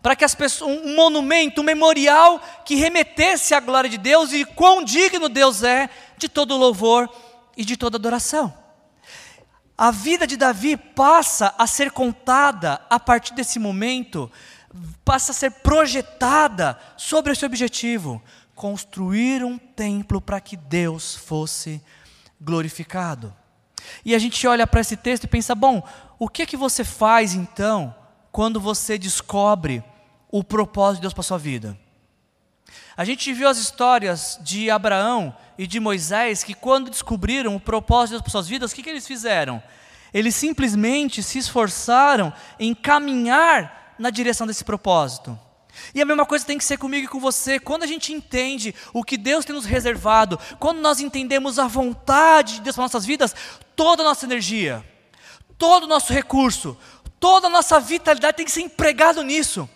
para 0.00 0.16
que 0.16 0.24
as 0.24 0.34
pessoas, 0.34 0.70
um 0.70 0.96
monumento, 0.96 1.60
um 1.60 1.64
memorial 1.64 2.40
que 2.64 2.74
remetesse 2.74 3.52
à 3.52 3.60
glória 3.60 3.90
de 3.90 3.98
Deus 3.98 4.32
e 4.32 4.44
quão 4.44 4.82
digno 4.82 5.28
Deus 5.28 5.62
é 5.62 5.90
de 6.16 6.30
todo 6.30 6.56
louvor 6.56 7.10
e 7.56 7.64
de 7.64 7.76
toda 7.76 7.96
adoração. 7.96 8.52
A 9.78 9.90
vida 9.90 10.26
de 10.26 10.36
Davi 10.36 10.76
passa 10.76 11.54
a 11.58 11.66
ser 11.66 11.90
contada 11.90 12.80
a 12.88 12.98
partir 12.98 13.34
desse 13.34 13.58
momento, 13.58 14.30
passa 15.04 15.32
a 15.32 15.34
ser 15.34 15.50
projetada 15.50 16.78
sobre 16.96 17.32
esse 17.32 17.44
objetivo: 17.44 18.22
construir 18.54 19.44
um 19.44 19.58
templo 19.58 20.20
para 20.20 20.40
que 20.40 20.56
Deus 20.56 21.14
fosse 21.14 21.82
glorificado. 22.40 23.34
E 24.04 24.14
a 24.14 24.18
gente 24.18 24.46
olha 24.46 24.66
para 24.66 24.80
esse 24.80 24.96
texto 24.96 25.24
e 25.24 25.28
pensa: 25.28 25.54
bom, 25.54 25.86
o 26.18 26.28
que 26.28 26.42
é 26.42 26.46
que 26.46 26.56
você 26.56 26.82
faz 26.82 27.34
então 27.34 27.94
quando 28.32 28.58
você 28.58 28.96
descobre 28.96 29.84
o 30.30 30.42
propósito 30.42 30.96
de 30.96 31.02
Deus 31.02 31.14
para 31.14 31.22
sua 31.22 31.38
vida? 31.38 31.78
A 32.96 33.04
gente 33.04 33.30
viu 33.34 33.46
as 33.46 33.58
histórias 33.58 34.38
de 34.40 34.70
Abraão 34.70 35.36
e 35.58 35.66
de 35.66 35.78
Moisés 35.78 36.42
que, 36.42 36.54
quando 36.54 36.90
descobriram 36.90 37.54
o 37.54 37.60
propósito 37.60 38.22
para 38.22 38.30
suas 38.30 38.48
vidas, 38.48 38.72
o 38.72 38.74
que, 38.74 38.82
que 38.82 38.88
eles 38.88 39.06
fizeram? 39.06 39.62
Eles 40.14 40.34
simplesmente 40.34 41.22
se 41.22 41.38
esforçaram 41.38 42.32
em 42.58 42.74
caminhar 42.74 43.94
na 43.98 44.08
direção 44.08 44.46
desse 44.46 44.64
propósito. 44.64 45.38
E 45.94 46.00
a 46.00 46.06
mesma 46.06 46.24
coisa 46.24 46.46
tem 46.46 46.56
que 46.56 46.64
ser 46.64 46.78
comigo 46.78 47.04
e 47.04 47.08
com 47.08 47.20
você. 47.20 47.60
Quando 47.60 47.82
a 47.82 47.86
gente 47.86 48.14
entende 48.14 48.74
o 48.94 49.04
que 49.04 49.18
Deus 49.18 49.44
tem 49.44 49.54
nos 49.54 49.66
reservado, 49.66 50.38
quando 50.58 50.80
nós 50.80 50.98
entendemos 50.98 51.58
a 51.58 51.66
vontade 51.66 52.54
de 52.54 52.60
Deus 52.62 52.76
para 52.76 52.84
nossas 52.84 53.04
vidas, 53.04 53.34
toda 53.74 54.02
a 54.02 54.06
nossa 54.06 54.24
energia, 54.24 54.82
todo 55.58 55.84
o 55.84 55.88
nosso 55.88 56.14
recurso, 56.14 56.74
toda 57.20 57.48
a 57.48 57.50
nossa 57.50 57.78
vitalidade 57.78 58.38
tem 58.38 58.46
que 58.46 58.52
ser 58.52 58.62
empregado 58.62 59.22
nisso 59.22 59.68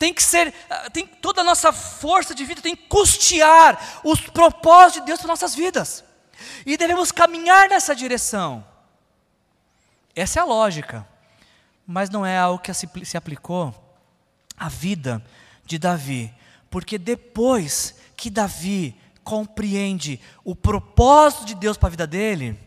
tem 0.00 0.14
que 0.14 0.22
ser, 0.22 0.54
ah, 0.70 0.88
tem, 0.88 1.06
toda 1.06 1.42
a 1.42 1.44
nossa 1.44 1.70
força 1.74 2.34
de 2.34 2.42
vida 2.42 2.62
tem 2.62 2.74
que 2.74 2.86
custear 2.86 4.00
os 4.02 4.18
propósitos 4.18 5.02
de 5.02 5.06
Deus 5.06 5.18
para 5.20 5.28
nossas 5.28 5.54
vidas. 5.54 6.02
E 6.64 6.74
devemos 6.78 7.12
caminhar 7.12 7.68
nessa 7.68 7.94
direção. 7.94 8.66
Essa 10.16 10.40
é 10.40 10.42
a 10.42 10.46
lógica. 10.46 11.06
Mas 11.86 12.08
não 12.08 12.24
é 12.24 12.38
algo 12.38 12.62
que 12.62 12.72
se 12.72 13.14
aplicou 13.14 13.74
à 14.56 14.70
vida 14.70 15.22
de 15.66 15.78
Davi. 15.78 16.32
Porque 16.70 16.96
depois 16.96 17.94
que 18.16 18.30
Davi 18.30 18.98
compreende 19.22 20.18
o 20.42 20.56
propósito 20.56 21.44
de 21.44 21.54
Deus 21.54 21.76
para 21.76 21.88
a 21.88 21.90
vida 21.90 22.06
dele, 22.06 22.58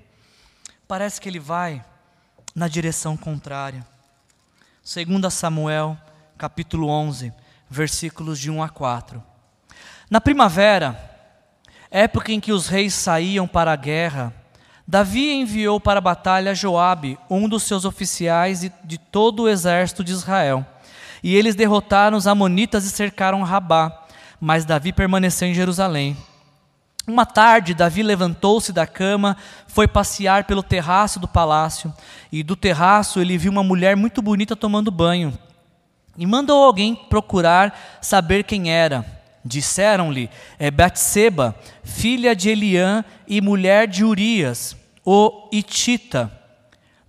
parece 0.87 1.19
que 1.19 1.27
ele 1.27 1.39
vai 1.39 1.83
na 2.53 2.67
direção 2.67 3.17
contrária. 3.17 3.83
Segundo 4.83 5.31
Samuel 5.31 5.97
capítulo 6.43 6.89
11, 6.89 7.31
versículos 7.69 8.37
de 8.37 8.51
1 8.51 8.61
a 8.61 8.67
4. 8.67 9.23
Na 10.09 10.19
primavera, 10.19 10.99
época 11.89 12.33
em 12.33 12.39
que 12.41 12.51
os 12.51 12.67
reis 12.67 12.93
saíam 12.93 13.47
para 13.47 13.71
a 13.71 13.77
guerra, 13.77 14.33
Davi 14.85 15.31
enviou 15.31 15.79
para 15.79 15.99
a 15.99 16.01
batalha 16.01 16.53
Joabe, 16.53 17.17
um 17.29 17.47
dos 17.47 17.63
seus 17.63 17.85
oficiais 17.85 18.69
de 18.83 18.97
todo 18.97 19.43
o 19.43 19.47
exército 19.47 20.03
de 20.03 20.11
Israel. 20.11 20.65
E 21.23 21.33
eles 21.33 21.55
derrotaram 21.55 22.17
os 22.17 22.27
amonitas 22.27 22.83
e 22.83 22.89
cercaram 22.89 23.41
Rabá, 23.41 24.03
mas 24.37 24.65
Davi 24.65 24.91
permaneceu 24.91 25.47
em 25.47 25.53
Jerusalém. 25.53 26.17
Uma 27.07 27.25
tarde, 27.25 27.73
Davi 27.73 28.03
levantou-se 28.03 28.73
da 28.73 28.85
cama, 28.85 29.37
foi 29.65 29.87
passear 29.87 30.43
pelo 30.43 30.61
terraço 30.61 31.21
do 31.21 31.27
palácio, 31.27 31.93
e 32.29 32.43
do 32.43 32.57
terraço 32.57 33.21
ele 33.21 33.37
viu 33.37 33.49
uma 33.49 33.63
mulher 33.63 33.95
muito 33.95 34.21
bonita 34.21 34.57
tomando 34.57 34.91
banho. 34.91 35.33
E 36.17 36.25
mandou 36.25 36.63
alguém 36.63 36.95
procurar 36.95 37.99
saber 38.01 38.43
quem 38.43 38.71
era. 38.71 39.05
Disseram-lhe: 39.43 40.29
É 40.59 40.69
Batseba, 40.69 41.55
filha 41.83 42.35
de 42.35 42.49
Eliã 42.49 43.03
e 43.27 43.41
mulher 43.41 43.87
de 43.87 44.03
Urias, 44.03 44.75
o 45.05 45.49
Itita. 45.51 46.31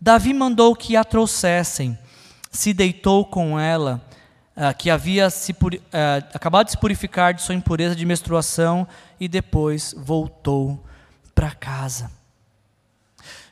Davi 0.00 0.34
mandou 0.34 0.74
que 0.74 0.96
a 0.96 1.04
trouxessem. 1.04 1.98
Se 2.50 2.72
deitou 2.72 3.24
com 3.24 3.58
ela, 3.58 4.04
ah, 4.56 4.72
que 4.72 4.90
havia 4.90 5.28
se 5.28 5.54
ah, 5.92 6.22
acabado 6.34 6.66
de 6.66 6.72
se 6.72 6.78
purificar 6.78 7.34
de 7.34 7.42
sua 7.42 7.54
impureza 7.54 7.94
de 7.94 8.06
menstruação, 8.06 8.86
e 9.18 9.28
depois 9.28 9.94
voltou 9.96 10.82
para 11.34 11.50
casa. 11.50 12.10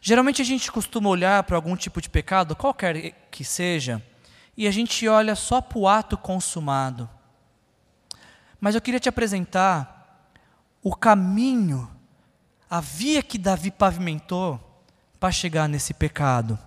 Geralmente 0.01 0.43
a 0.43 0.45
gente 0.45 0.71
costuma 0.71 1.09
olhar 1.09 1.43
para 1.45 1.57
algum 1.57 1.77
tipo 1.77 2.01
de 2.01 2.11
pecado, 2.11 2.57
qualquer 2.57 3.13
que 3.31 3.45
seja, 3.45 4.03
e 4.57 4.67
a 4.67 4.71
gente 4.71 5.09
olha 5.09 5.35
só 5.35 5.61
para 5.61 5.79
o 5.79 5.89
ato 5.89 6.17
consumado. 6.17 7.09
Mas 8.61 8.75
eu 8.75 8.81
queria 8.81 9.01
te 9.01 9.09
apresentar 9.09 10.31
o 10.83 10.95
caminho, 10.95 11.91
a 12.69 12.81
via 12.81 13.23
que 13.23 13.39
Davi 13.39 13.71
pavimentou 13.71 14.61
para 15.19 15.31
chegar 15.31 15.69
nesse 15.69 15.95
pecado. 15.95 16.59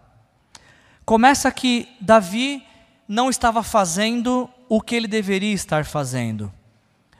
Começa 1.05 1.51
que 1.51 1.95
Davi 2.01 2.65
não 3.07 3.29
estava 3.29 3.61
fazendo 3.61 4.49
o 4.67 4.81
que 4.81 4.95
ele 4.95 5.07
deveria 5.07 5.53
estar 5.53 5.85
fazendo. 5.85 6.51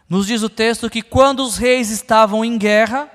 Nos 0.10 0.28
diz 0.28 0.42
o 0.44 0.50
texto 0.50 0.90
que 0.90 1.02
quando 1.02 1.42
os 1.42 1.58
reis 1.58 1.90
estavam 1.90 2.44
em 2.44 2.58
guerra, 2.58 3.10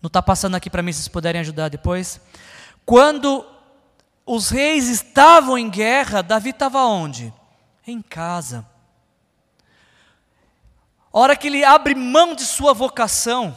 não 0.00 0.08
está 0.08 0.22
passando 0.22 0.54
aqui 0.54 0.70
para 0.70 0.82
mim, 0.82 0.92
se 0.92 0.98
vocês 0.98 1.08
puderem 1.08 1.40
ajudar 1.40 1.68
depois. 1.68 2.20
Quando 2.86 3.44
os 4.28 4.50
reis 4.50 4.88
estavam 4.88 5.56
em 5.56 5.70
guerra, 5.70 6.22
Davi 6.22 6.50
estava 6.50 6.84
onde? 6.84 7.32
Em 7.86 8.02
casa. 8.02 8.68
A 11.10 11.18
hora 11.18 11.34
que 11.34 11.46
ele 11.46 11.64
abre 11.64 11.94
mão 11.94 12.34
de 12.34 12.44
sua 12.44 12.74
vocação, 12.74 13.56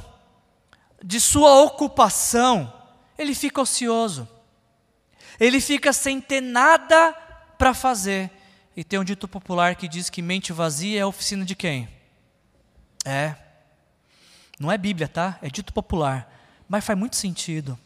de 1.04 1.20
sua 1.20 1.62
ocupação, 1.62 2.74
ele 3.18 3.36
fica 3.36 3.60
ocioso. 3.60 4.26
Ele 5.38 5.60
fica 5.60 5.92
sem 5.92 6.22
ter 6.22 6.40
nada 6.40 7.12
para 7.58 7.74
fazer. 7.74 8.32
E 8.74 8.82
tem 8.82 8.98
um 8.98 9.04
dito 9.04 9.28
popular 9.28 9.76
que 9.76 9.90
diz 9.90 10.10
que 10.10 10.22
mente 10.22 10.54
vazia 10.54 11.02
é 11.02 11.06
oficina 11.06 11.44
de 11.44 11.54
quem? 11.54 11.90
É. 13.04 13.36
Não 14.58 14.72
é 14.72 14.78
Bíblia, 14.78 15.10
tá? 15.10 15.38
É 15.42 15.50
dito 15.50 15.74
popular. 15.74 16.32
Mas 16.70 16.86
faz 16.86 16.98
muito 16.98 17.18
sentido. 17.18 17.78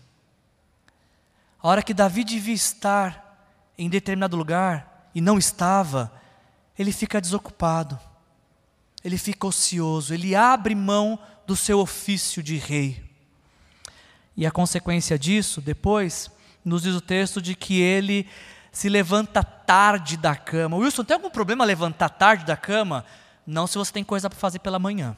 A 1.65 1.67
hora 1.67 1.81
que 1.81 1.95
Davi 1.95 2.23
devia 2.23 2.53
estar 2.53 3.49
em 3.75 3.89
determinado 3.89 4.37
lugar 4.37 5.09
e 5.15 5.19
não 5.19 5.35
estava, 5.35 6.13
ele 6.77 6.91
fica 6.91 7.19
desocupado, 7.19 7.99
ele 9.03 9.17
fica 9.17 9.47
ocioso, 9.47 10.13
ele 10.13 10.35
abre 10.35 10.75
mão 10.75 11.17
do 11.47 11.55
seu 11.55 11.79
ofício 11.79 12.43
de 12.43 12.57
rei. 12.57 13.03
E 14.37 14.45
a 14.45 14.51
consequência 14.51 15.17
disso, 15.17 15.59
depois, 15.59 16.29
nos 16.63 16.83
diz 16.83 16.93
o 16.93 17.01
texto 17.01 17.41
de 17.41 17.55
que 17.55 17.81
ele 17.81 18.29
se 18.71 18.87
levanta 18.87 19.43
tarde 19.43 20.17
da 20.17 20.35
cama. 20.35 20.77
Wilson, 20.77 21.03
tem 21.03 21.15
algum 21.15 21.31
problema 21.31 21.65
levantar 21.65 22.09
tarde 22.09 22.45
da 22.45 22.55
cama? 22.55 23.03
Não 23.43 23.65
se 23.65 23.75
você 23.75 23.91
tem 23.91 24.03
coisa 24.03 24.29
para 24.29 24.37
fazer 24.37 24.59
pela 24.59 24.77
manhã. 24.77 25.17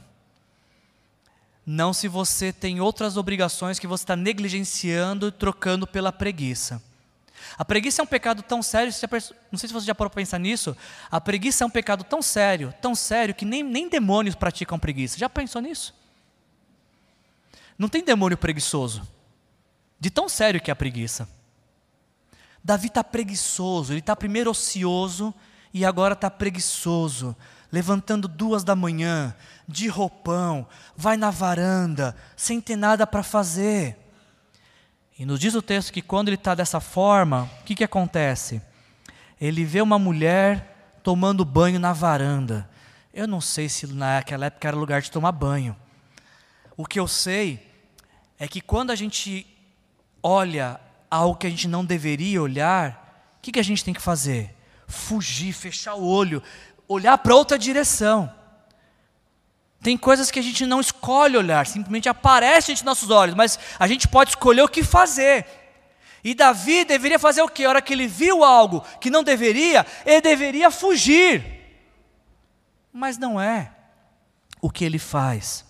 Não 1.69 1.91
se 1.91 2.07
você 2.07 2.53
tem 2.53 2.79
outras 2.79 3.17
obrigações 3.17 3.77
que 3.77 3.85
você 3.85 4.05
está 4.05 4.15
negligenciando 4.15 5.27
e 5.27 5.31
trocando 5.33 5.85
pela 5.85 6.13
preguiça. 6.13 6.81
A 7.57 7.65
preguiça 7.65 8.01
é 8.01 8.03
um 8.03 8.07
pecado 8.07 8.41
tão 8.41 8.63
sério, 8.63 8.93
não 9.51 9.59
sei 9.59 9.67
se 9.67 9.73
você 9.73 9.85
já 9.85 9.93
parou 9.93 10.09
para 10.09 10.21
pensar 10.21 10.39
nisso. 10.39 10.77
A 11.11 11.19
preguiça 11.19 11.65
é 11.65 11.67
um 11.67 11.69
pecado 11.69 12.05
tão 12.05 12.21
sério, 12.21 12.73
tão 12.81 12.95
sério, 12.95 13.35
que 13.35 13.43
nem, 13.43 13.63
nem 13.63 13.89
demônios 13.89 14.33
praticam 14.33 14.79
preguiça. 14.79 15.17
Já 15.17 15.27
pensou 15.27 15.61
nisso? 15.61 15.93
Não 17.77 17.89
tem 17.89 18.01
demônio 18.01 18.37
preguiçoso. 18.37 19.05
De 19.99 20.09
tão 20.09 20.29
sério 20.29 20.61
que 20.61 20.71
é 20.71 20.73
a 20.73 20.75
preguiça. 20.75 21.27
Davi 22.63 22.87
está 22.87 23.03
preguiçoso, 23.03 23.91
ele 23.91 23.99
está 23.99 24.15
primeiro 24.15 24.51
ocioso 24.51 25.35
e 25.73 25.83
agora 25.83 26.13
está 26.13 26.31
preguiçoso, 26.31 27.35
levantando 27.71 28.27
duas 28.27 28.63
da 28.63 28.75
manhã, 28.75 29.35
de 29.67 29.87
roupão, 29.87 30.67
vai 30.95 31.17
na 31.17 31.29
varanda, 31.29 32.15
sem 32.35 32.61
ter 32.61 32.75
nada 32.75 33.05
para 33.05 33.23
fazer. 33.23 33.97
E 35.19 35.25
nos 35.25 35.39
diz 35.39 35.55
o 35.55 35.61
texto 35.61 35.91
que 35.91 36.01
quando 36.01 36.29
ele 36.29 36.35
está 36.35 36.53
dessa 36.53 36.79
forma, 36.79 37.49
o 37.61 37.63
que, 37.63 37.75
que 37.75 37.83
acontece? 37.83 38.61
Ele 39.39 39.65
vê 39.65 39.81
uma 39.81 39.99
mulher 39.99 40.99
tomando 41.03 41.43
banho 41.43 41.79
na 41.79 41.91
varanda. 41.91 42.69
Eu 43.13 43.27
não 43.27 43.41
sei 43.41 43.67
se 43.67 43.87
naquela 43.87 44.45
época 44.45 44.67
era 44.67 44.77
lugar 44.77 45.01
de 45.01 45.09
tomar 45.09 45.31
banho. 45.31 45.75
O 46.75 46.85
que 46.85 46.99
eu 46.99 47.07
sei 47.07 47.67
é 48.37 48.47
que 48.47 48.61
quando 48.61 48.91
a 48.91 48.95
gente 48.95 49.47
olha 50.21 50.79
algo 51.09 51.37
que 51.37 51.47
a 51.47 51.49
gente 51.49 51.67
não 51.67 51.83
deveria 51.83 52.41
olhar, 52.41 53.33
o 53.37 53.41
que, 53.41 53.51
que 53.51 53.59
a 53.59 53.63
gente 53.63 53.83
tem 53.83 53.93
que 53.93 54.01
fazer? 54.01 54.53
Fugir, 54.85 55.53
fechar 55.53 55.95
o 55.95 56.05
olho, 56.05 56.43
olhar 56.87 57.17
para 57.17 57.35
outra 57.35 57.57
direção. 57.57 58.33
Tem 59.81 59.97
coisas 59.97 60.31
que 60.31 60.39
a 60.39 60.41
gente 60.43 60.65
não 60.65 60.79
escolhe 60.79 61.37
olhar, 61.37 61.65
simplesmente 61.67 62.09
aparece 62.09 62.67
diante 62.67 62.85
nossos 62.85 63.09
olhos, 63.09 63.35
mas 63.35 63.59
a 63.77 63.87
gente 63.87 64.07
pode 64.07 64.31
escolher 64.31 64.61
o 64.61 64.69
que 64.69 64.83
fazer. 64.83 65.45
E 66.23 66.33
Davi 66.33 66.83
deveria 66.83 67.19
fazer 67.19 67.41
o 67.41 67.49
que? 67.49 67.63
A 67.63 67.69
hora 67.69 67.81
que 67.81 67.93
ele 67.93 68.07
viu 68.07 68.43
algo 68.43 68.81
que 68.99 69.09
não 69.09 69.23
deveria, 69.23 69.85
ele 70.05 70.21
deveria 70.21 70.71
fugir. 70.71 71.43
Mas 72.91 73.17
não 73.17 73.39
é 73.39 73.71
o 74.59 74.69
que 74.69 74.83
ele 74.83 74.99
faz. 74.99 75.63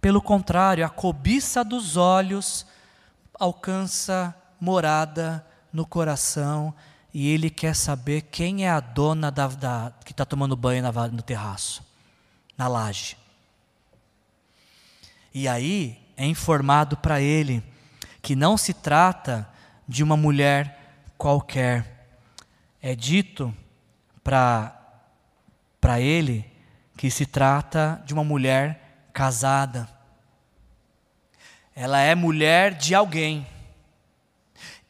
Pelo 0.00 0.22
contrário, 0.22 0.86
a 0.86 0.88
cobiça 0.88 1.64
dos 1.64 1.96
olhos 1.96 2.64
alcança 3.38 4.34
morada 4.60 5.44
no 5.72 5.84
coração 5.84 6.74
e 7.12 7.28
ele 7.28 7.50
quer 7.50 7.74
saber 7.74 8.22
quem 8.22 8.66
é 8.66 8.70
a 8.70 8.80
dona 8.80 9.30
da, 9.30 9.46
da 9.48 9.92
que 10.04 10.12
está 10.12 10.24
tomando 10.24 10.56
banho 10.56 10.82
na, 10.82 11.08
no 11.08 11.22
terraço, 11.22 11.82
na 12.56 12.68
laje. 12.68 13.16
E 15.32 15.48
aí 15.48 15.98
é 16.16 16.26
informado 16.26 16.96
para 16.96 17.20
ele 17.20 17.62
que 18.20 18.34
não 18.34 18.56
se 18.56 18.74
trata 18.74 19.48
de 19.86 20.02
uma 20.02 20.16
mulher 20.16 20.78
qualquer. 21.16 22.08
É 22.82 22.94
dito 22.94 23.54
para 24.22 26.00
ele 26.00 26.44
que 26.96 27.10
se 27.10 27.24
trata 27.24 28.02
de 28.04 28.12
uma 28.12 28.24
mulher 28.24 29.08
casada. 29.12 29.88
Ela 31.74 32.00
é 32.00 32.14
mulher 32.14 32.74
de 32.74 32.94
alguém. 32.94 33.46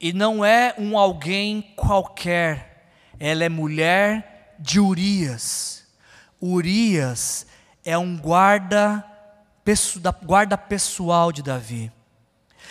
E 0.00 0.12
não 0.12 0.44
é 0.44 0.74
um 0.78 0.96
alguém 0.96 1.72
qualquer, 1.74 2.90
ela 3.18 3.44
é 3.44 3.48
mulher 3.48 4.54
de 4.58 4.78
Urias. 4.78 5.84
Urias 6.40 7.46
é 7.84 7.98
um 7.98 8.16
guarda, 8.16 9.04
guarda 10.24 10.56
pessoal 10.56 11.32
de 11.32 11.42
Davi. 11.42 11.90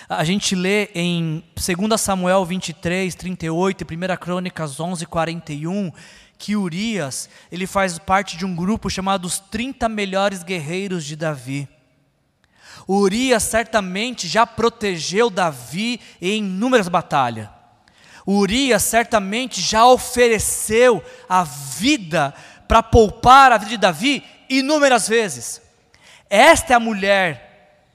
A 0.08 0.24
gente 0.24 0.56
lê 0.56 0.90
em 0.96 1.44
2 1.56 2.00
Samuel 2.00 2.46
23, 2.46 3.14
38 3.14 3.82
e 3.82 3.96
1 3.96 4.18
Crônicas 4.18 4.80
11, 4.80 5.06
41 5.06 5.92
que 6.38 6.56
Urias 6.56 7.30
ele 7.52 7.66
faz 7.66 7.98
parte 7.98 8.38
de 8.38 8.46
um 8.46 8.56
grupo 8.56 8.90
chamado 8.90 9.26
os 9.26 9.40
30 9.40 9.90
melhores 9.90 10.44
guerreiros 10.44 11.04
de 11.04 11.16
Davi. 11.16 11.68
Urias 12.88 13.44
certamente 13.44 14.28
já 14.28 14.46
protegeu 14.46 15.30
Davi 15.30 16.00
em 16.22 16.38
inúmeras 16.38 16.88
batalhas. 16.88 17.50
Urias 18.26 18.84
certamente 18.84 19.62
já 19.62 19.86
ofereceu 19.86 21.02
a 21.30 21.44
vida 21.44 22.34
para 22.68 22.84
poupar 22.84 23.54
a 23.54 23.58
vida 23.58 23.70
de 23.70 23.78
Davi 23.78 24.24
inúmeras 24.50 25.08
vezes. 25.08 25.62
Esta 26.30 26.74
é 26.74 26.76
a 26.76 26.80
mulher 26.80 27.48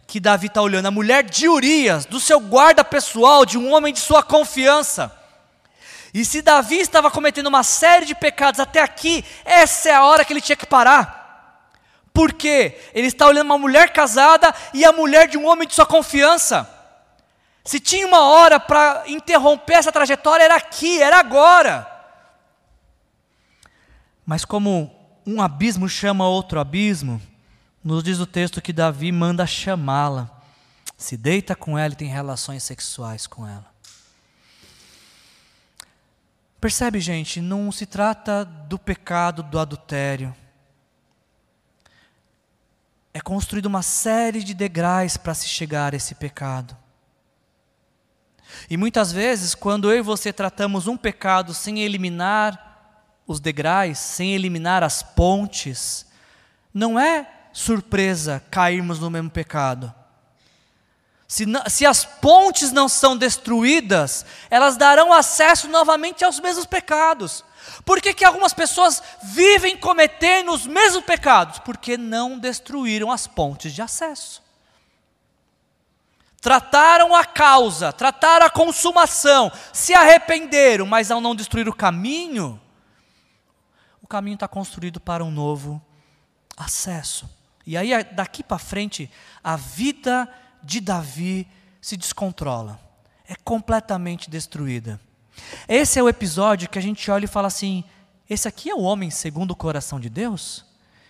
que 0.07 0.19
Davi 0.19 0.47
está 0.47 0.63
olhando, 0.63 0.87
a 0.87 0.91
mulher 0.91 1.23
de 1.25 1.49
Urias, 1.49 2.07
do 2.07 2.19
seu 2.19 2.41
guarda 2.41 2.83
pessoal, 2.83 3.45
de 3.45 3.59
um 3.59 3.73
homem 3.73 3.93
de 3.93 4.01
sua 4.01 4.23
confiança. 4.23 5.11
E 6.15 6.25
se 6.25 6.43
Davi 6.43 6.81
estava 6.81 7.11
cometendo 7.11 7.47
uma 7.47 7.63
série 7.63 8.05
de 8.05 8.15
pecados 8.15 8.61
até 8.61 8.81
aqui, 8.81 9.25
essa 9.45 9.89
é 9.89 9.95
a 9.95 10.05
hora 10.05 10.25
que 10.25 10.33
ele 10.33 10.41
tinha 10.41 10.57
que 10.57 10.67
parar. 10.67 11.22
Por 12.13 12.33
quê? 12.33 12.79
Ele 12.93 13.07
está 13.07 13.27
olhando 13.27 13.47
uma 13.47 13.59
mulher 13.59 13.93
casada 13.93 14.55
e 14.75 14.85
a 14.85 14.93
mulher 14.93 15.29
de 15.29 15.39
um 15.39 15.47
homem 15.47 15.67
de 15.67 15.75
sua 15.75 15.87
confiança. 15.87 16.69
Se 17.65 17.81
tinha 17.81 18.07
uma 18.07 18.21
hora 18.21 18.61
para 18.61 19.05
interromper 19.07 19.75
essa 19.75 19.93
trajetória, 19.93 20.45
era 20.45 20.57
aqui, 20.57 21.01
era 21.01 21.19
agora. 21.19 21.89
Mas 24.27 24.45
como 24.45 24.91
um 25.27 25.41
abismo 25.41 25.89
chama 25.89 26.29
outro 26.29 26.61
abismo, 26.61 27.21
nos 27.83 28.03
diz 28.03 28.19
o 28.19 28.27
texto 28.27 28.61
que 28.61 28.73
Davi 28.73 29.11
manda 29.11 29.47
chamá-la, 29.47 30.31
se 30.97 31.17
deita 31.17 31.57
com 31.57 31.79
ela 31.79 31.95
e 31.95 31.97
tem 31.97 32.09
relações 32.09 32.63
sexuais 32.63 33.27
com 33.27 33.47
ela. 33.47 33.73
Percebe, 36.61 37.01
gente, 37.01 37.41
não 37.41 37.73
se 37.73 37.87
trata 37.87 38.45
do 38.45 38.79
pecado 38.79 39.43
do 39.43 39.59
adultério 39.59 40.35
é 43.15 43.21
construída 43.21 43.69
uma 43.69 43.83
série 43.83 44.43
de 44.43 44.55
degraus 44.55 45.17
para 45.17 45.35
se 45.35 45.47
chegar 45.47 45.93
a 45.93 45.97
esse 45.97 46.15
pecado. 46.15 46.77
E 48.69 48.77
muitas 48.77 49.13
vezes, 49.13 49.55
quando 49.55 49.91
eu 49.91 49.99
e 49.99 50.03
você 50.03 50.33
tratamos 50.33 50.87
um 50.87 50.97
pecado 50.97 51.53
sem 51.53 51.81
eliminar 51.81 52.71
os 53.27 53.41
degraus, 53.41 53.99
sem 53.99 54.35
eliminar 54.35 54.83
as 54.83 55.03
pontes, 55.03 56.07
não 56.73 56.99
é 56.99 57.29
surpresa 57.53 58.43
cairmos 58.51 58.99
no 58.99 59.11
mesmo 59.11 59.31
pecado. 59.31 59.93
Se, 61.29 61.47
se 61.69 61.87
as 61.87 62.05
pontes 62.05 62.73
não 62.73 62.89
são 62.89 63.17
destruídas, 63.17 64.25
elas 64.51 64.77
darão 64.77 65.13
acesso 65.13 65.69
novamente 65.69 66.25
aos 66.25 66.39
mesmos 66.41 66.67
pecados. 66.67 67.45
Por 67.85 68.01
que, 68.01 68.15
que 68.15 68.25
algumas 68.25 68.53
pessoas 68.53 69.03
vivem 69.23 69.77
cometendo 69.77 70.53
os 70.53 70.67
mesmos 70.67 71.05
pecados? 71.05 71.59
Porque 71.59 71.97
não 71.97 72.39
destruíram 72.39 73.11
as 73.11 73.27
pontes 73.27 73.73
de 73.73 73.83
acesso. 73.83 74.43
Trataram 76.41 77.15
a 77.15 77.25
causa, 77.25 77.93
trataram 77.93 78.47
a 78.47 78.51
consumação, 78.51 79.51
se 79.73 79.95
arrependeram, 79.95 80.85
mas 80.85 81.11
ao 81.11 81.21
não 81.21 81.37
destruir 81.37 81.69
o 81.69 81.75
caminho, 81.75 82.61
o 84.03 84.07
caminho 84.09 84.35
está 84.35 84.49
construído 84.49 85.01
para 85.01 85.25
um 85.25 85.31
novo 85.31 85.81
acesso. 86.57 87.31
E 87.65 87.77
aí, 87.77 87.91
daqui 88.13 88.43
para 88.43 88.59
frente, 88.59 89.09
a 89.43 89.55
vida 89.55 90.29
de 90.63 90.81
Davi 90.81 91.49
se 91.81 91.97
descontrola, 91.97 92.81
é 93.25 93.37
completamente 93.37 94.29
destruída. 94.29 95.01
Esse 95.69 95.99
é 95.99 96.03
o 96.03 96.09
episódio 96.09 96.69
que 96.69 96.79
a 96.79 96.83
gente 96.83 97.11
olha 97.11 97.25
e 97.25 97.29
fala 97.29 97.49
assim: 97.49 97.85
esse 98.29 98.49
aqui 98.49 98.71
é 98.71 98.75
o 98.75 98.81
homem 98.81 99.11
segundo 99.11 99.51
o 99.51 99.57
coração 99.57 100.01
de 100.01 100.09
Deus? 100.09 100.65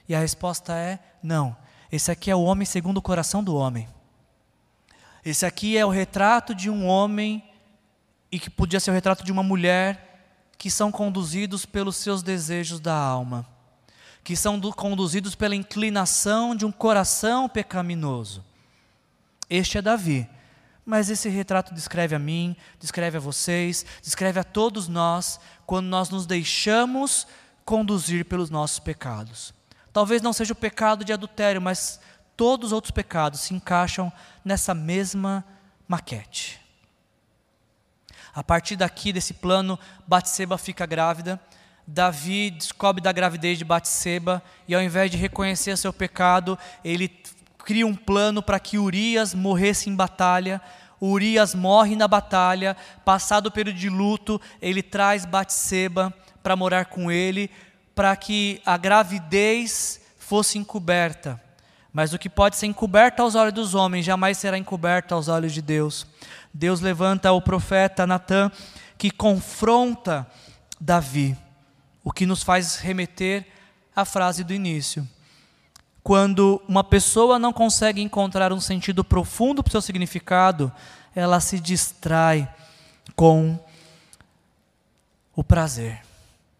E 0.09 0.15
a 0.15 0.19
resposta 0.19 0.75
é: 0.75 0.99
não. 1.23 1.57
Esse 1.91 2.11
aqui 2.11 2.31
é 2.31 2.35
o 2.35 2.43
homem 2.43 2.67
segundo 2.67 2.97
o 2.97 3.03
coração 3.03 3.45
do 3.45 3.55
homem. 3.55 3.89
Esse 5.25 5.47
aqui 5.47 5.77
é 5.77 5.87
o 5.87 5.91
retrato 5.91 6.55
de 6.55 6.69
um 6.69 6.87
homem 6.87 7.45
e 8.31 8.41
que 8.41 8.51
podia 8.51 8.81
ser 8.81 8.91
o 8.91 8.95
retrato 8.95 9.23
de 9.23 9.31
uma 9.31 9.43
mulher 9.43 10.51
que 10.59 10.71
são 10.71 10.91
conduzidos 10.91 11.65
pelos 11.65 11.97
seus 11.97 12.23
desejos 12.23 12.81
da 12.81 12.95
alma, 12.97 13.47
que 14.25 14.35
são 14.35 14.59
do, 14.59 14.73
conduzidos 14.73 15.35
pela 15.35 15.55
inclinação 15.55 16.57
de 16.57 16.65
um 16.65 16.73
coração 16.73 17.49
pecaminoso. 17.49 18.45
Este 19.49 19.79
é 19.79 19.83
Davi. 19.83 20.29
Mas 20.85 21.09
esse 21.09 21.29
retrato 21.29 21.73
descreve 21.75 22.15
a 22.15 22.19
mim, 22.19 22.57
descreve 22.79 23.17
a 23.17 23.21
vocês, 23.21 23.87
descreve 24.03 24.41
a 24.41 24.45
todos 24.45 24.89
nós, 24.89 25.39
quando 25.65 25.87
nós 25.87 26.11
nos 26.11 26.27
deixamos 26.27 27.27
conduzir 27.65 28.25
pelos 28.25 28.51
nossos 28.51 28.81
pecados. 28.81 29.55
Talvez 29.93 30.21
não 30.23 30.33
seja 30.33 30.53
o 30.53 30.57
pecado 30.57 31.05
de 31.05 31.13
adultério, 31.13 31.61
mas 31.61 32.01
todos 32.37 32.69
os 32.69 32.73
outros 32.73 32.91
pecados 32.91 33.41
se 33.41 33.55
encaixam 33.55 34.13
nessa 34.45 34.75
mesma 34.75 35.45
maquete. 35.87 36.61
A 38.35 38.43
partir 38.43 38.77
daqui, 38.77 39.13
desse 39.13 39.35
plano, 39.35 39.79
Batseba 40.07 40.57
fica 40.57 40.87
grávida. 40.87 41.41
Davi 41.87 42.51
descobre 42.51 43.03
da 43.03 43.13
gravidez 43.13 43.59
de 43.59 43.65
Batseba 43.65 44.43
e, 44.67 44.75
ao 44.75 44.81
invés 44.81 45.11
de 45.11 45.19
reconhecer 45.19 45.77
seu 45.77 45.93
pecado, 45.93 46.59
ele 46.83 47.09
cria 47.65 47.87
um 47.87 47.95
plano 47.95 48.43
para 48.43 48.61
que 48.61 48.79
Urias 48.79 49.35
morresse 49.35 49.89
em 49.89 49.95
batalha. 49.95 50.61
Urias 51.01 51.55
morre 51.55 51.97
na 51.97 52.07
batalha. 52.07 52.77
Passado 53.05 53.47
o 53.47 53.51
período 53.51 53.79
de 53.79 53.89
luto, 53.89 54.41
ele 54.61 54.83
traz 54.83 55.25
Batseba 55.25 56.13
para 56.43 56.57
morar 56.57 56.87
com 56.87 57.11
ele, 57.11 57.51
para 57.95 58.15
que 58.17 58.61
a 58.67 58.77
gravidez 58.77 60.01
fosse 60.19 60.59
encoberta. 60.59 61.41
Mas 61.93 62.13
o 62.13 62.19
que 62.19 62.29
pode 62.29 62.57
ser 62.57 62.67
encoberto 62.67 63.21
aos 63.21 63.35
olhos 63.35 63.53
dos 63.53 63.75
homens 63.75 64.05
jamais 64.05 64.39
será 64.39 64.57
encoberto 64.57 65.15
aos 65.15 65.29
olhos 65.29 65.53
de 65.53 65.61
Deus. 65.61 66.07
Deus 66.53 66.81
levanta 66.81 67.33
o 67.33 67.41
profeta 67.41 68.07
Natã 68.07 68.51
que 68.97 69.11
confronta 69.11 70.27
Davi, 70.81 71.37
o 72.03 72.13
que 72.13 72.25
nos 72.25 72.43
faz 72.43 72.77
remeter 72.77 73.47
à 73.95 74.05
frase 74.05 74.43
do 74.43 74.55
início. 74.55 75.07
Quando 76.03 76.61
uma 76.67 76.83
pessoa 76.83 77.39
não 77.39 77.53
consegue 77.53 78.03
encontrar 78.03 78.53
um 78.53 78.61
sentido 78.61 79.05
profundo 79.05 79.63
para 79.63 79.71
o 79.71 79.73
seu 79.73 79.83
significado, 79.83 80.73
ela 81.15 81.39
se 81.41 81.61
distrai 81.61 82.53
com 83.15 83.59
o 85.35 85.45
prazer. 85.45 86.03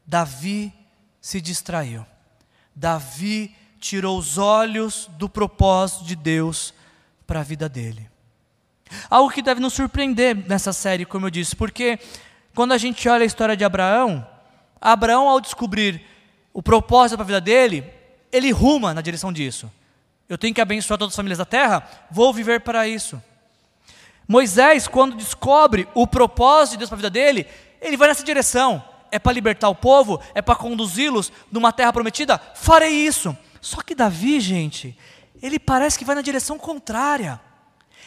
Davi 0.07 0.73
se 1.21 1.41
distraiu. 1.41 2.07
Davi 2.75 3.55
tirou 3.81 4.17
os 4.17 4.39
olhos 4.39 5.11
do 5.19 5.29
propósito 5.29 6.05
de 6.05 6.15
Deus 6.15 6.73
para 7.27 7.41
a 7.41 7.45
vida 7.45 7.69
dele. 7.69 8.09
Algo 9.11 9.31
que 9.31 9.43
deve 9.43 9.61
nos 9.61 9.73
surpreender 9.73 10.37
nessa 10.49 10.73
série, 10.73 11.05
como 11.05 11.27
eu 11.27 11.31
disse, 11.31 11.57
porque 11.57 11.99
quando 12.55 12.73
a 12.73 12.79
gente 12.79 13.09
olha 13.09 13.23
a 13.23 13.27
história 13.27 13.57
de 13.57 13.65
Abraão, 13.65 14.27
Abraão, 14.81 15.29
ao 15.29 15.41
descobrir 15.41 16.05
o 16.53 16.63
propósito 16.63 17.17
para 17.17 17.25
a 17.25 17.27
vida 17.27 17.41
dele, 17.41 17.85
ele 18.33 18.51
ruma 18.51 18.95
na 18.95 19.01
direção 19.01 19.33
disso. 19.33 19.71
Eu 20.29 20.39
tenho 20.39 20.55
que 20.55 20.61
abençoar 20.61 20.99
todas 20.99 21.13
as 21.13 21.17
famílias 21.17 21.39
da 21.39 21.45
terra, 21.45 21.87
vou 22.11 22.33
viver 22.33 22.61
para 22.61 22.89
isso. 22.89 23.23
Moisés, 24.27 24.89
quando 24.89 25.17
descobre 25.17 25.87
o 25.95 26.07
propósito 26.07 26.73
de 26.73 26.79
Deus 26.79 26.89
para 26.89 26.97
a 26.97 27.03
vida 27.03 27.11
dele, 27.11 27.47
ele 27.81 27.97
vai 27.97 28.09
nessa 28.09 28.25
direção. 28.25 28.83
É 29.11 29.19
para 29.19 29.33
libertar 29.33 29.69
o 29.69 29.75
povo, 29.75 30.21
é 30.35 30.41
para 30.41 30.57
conduzi-los 30.57 31.31
numa 31.51 31.71
terra 31.71 31.93
prometida, 31.93 32.41
farei 32.55 32.93
isso. 32.93 33.37
Só 33.61 33.83
que 33.83 33.95
Davi, 33.95 34.41
gente, 34.41 34.97
ele 35.43 35.59
parece 35.59 35.99
que 35.99 36.05
vai 36.05 36.15
na 36.15 36.23
direção 36.23 36.59
contrária. 36.59 37.39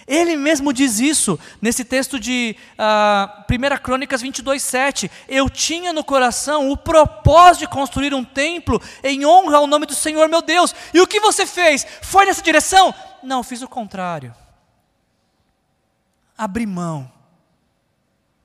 Ele 0.08 0.36
mesmo 0.36 0.72
diz 0.72 1.00
isso 1.00 1.39
nesse 1.62 1.84
texto 1.84 2.20
de 2.20 2.56
uh, 2.74 2.76
ah, 2.78 3.46
1 3.50 3.82
Crônicas 3.82 4.22
22, 4.22 4.62
7. 4.62 5.10
Eu 5.28 5.50
tinha 5.50 5.91
no 5.91 6.04
coração 6.04 6.70
o 6.70 6.78
propósito 6.78 7.62
de 7.62 7.68
construir 7.68 8.14
um 8.14 8.24
templo 8.24 8.82
em 9.04 9.26
honra 9.26 9.58
ao 9.58 9.68
nome 9.68 9.86
do 9.86 9.96
Senhor 9.96 10.30
meu 10.30 10.41
Deus. 10.41 10.76
E 10.93 11.02
o 11.02 11.08
que 11.08 11.20
você 11.20 11.46
fez? 11.46 11.86
Foi 12.02 12.26
nessa 12.26 12.41
direção? 12.41 12.93
Não, 13.24 13.41
fiz 13.41 13.62
o 13.62 13.68
contrário. 13.68 14.34
Abri 16.38 16.66
mão. 16.66 17.12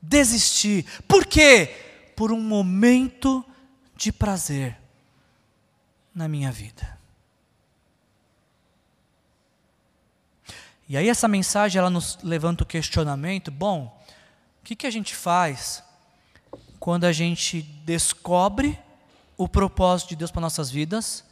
Desisti. 0.01 0.86
Por 1.07 1.26
quê? 1.26 2.12
Por 2.16 2.32
um 2.32 2.40
momento 2.40 3.44
de 3.96 4.11
prazer 4.11 4.78
na 6.14 6.26
minha 6.26 6.51
vida. 6.51 6.99
E 10.91 10.97
aí 10.97 11.09
essa 11.09 11.28
mensagem 11.28 11.78
ela 11.78 11.88
nos 11.88 12.18
levanta 12.20 12.64
o 12.64 12.66
questionamento, 12.66 13.49
bom, 13.49 13.97
o 14.61 14.64
que, 14.64 14.74
que 14.74 14.88
a 14.88 14.91
gente 14.91 15.14
faz 15.14 15.84
quando 16.80 17.05
a 17.05 17.12
gente 17.12 17.62
descobre 17.62 18.76
o 19.36 19.49
propósito 19.49 20.09
de 20.09 20.16
Deus 20.16 20.32
para 20.32 20.41
nossas 20.41 20.68
vidas, 20.68 21.24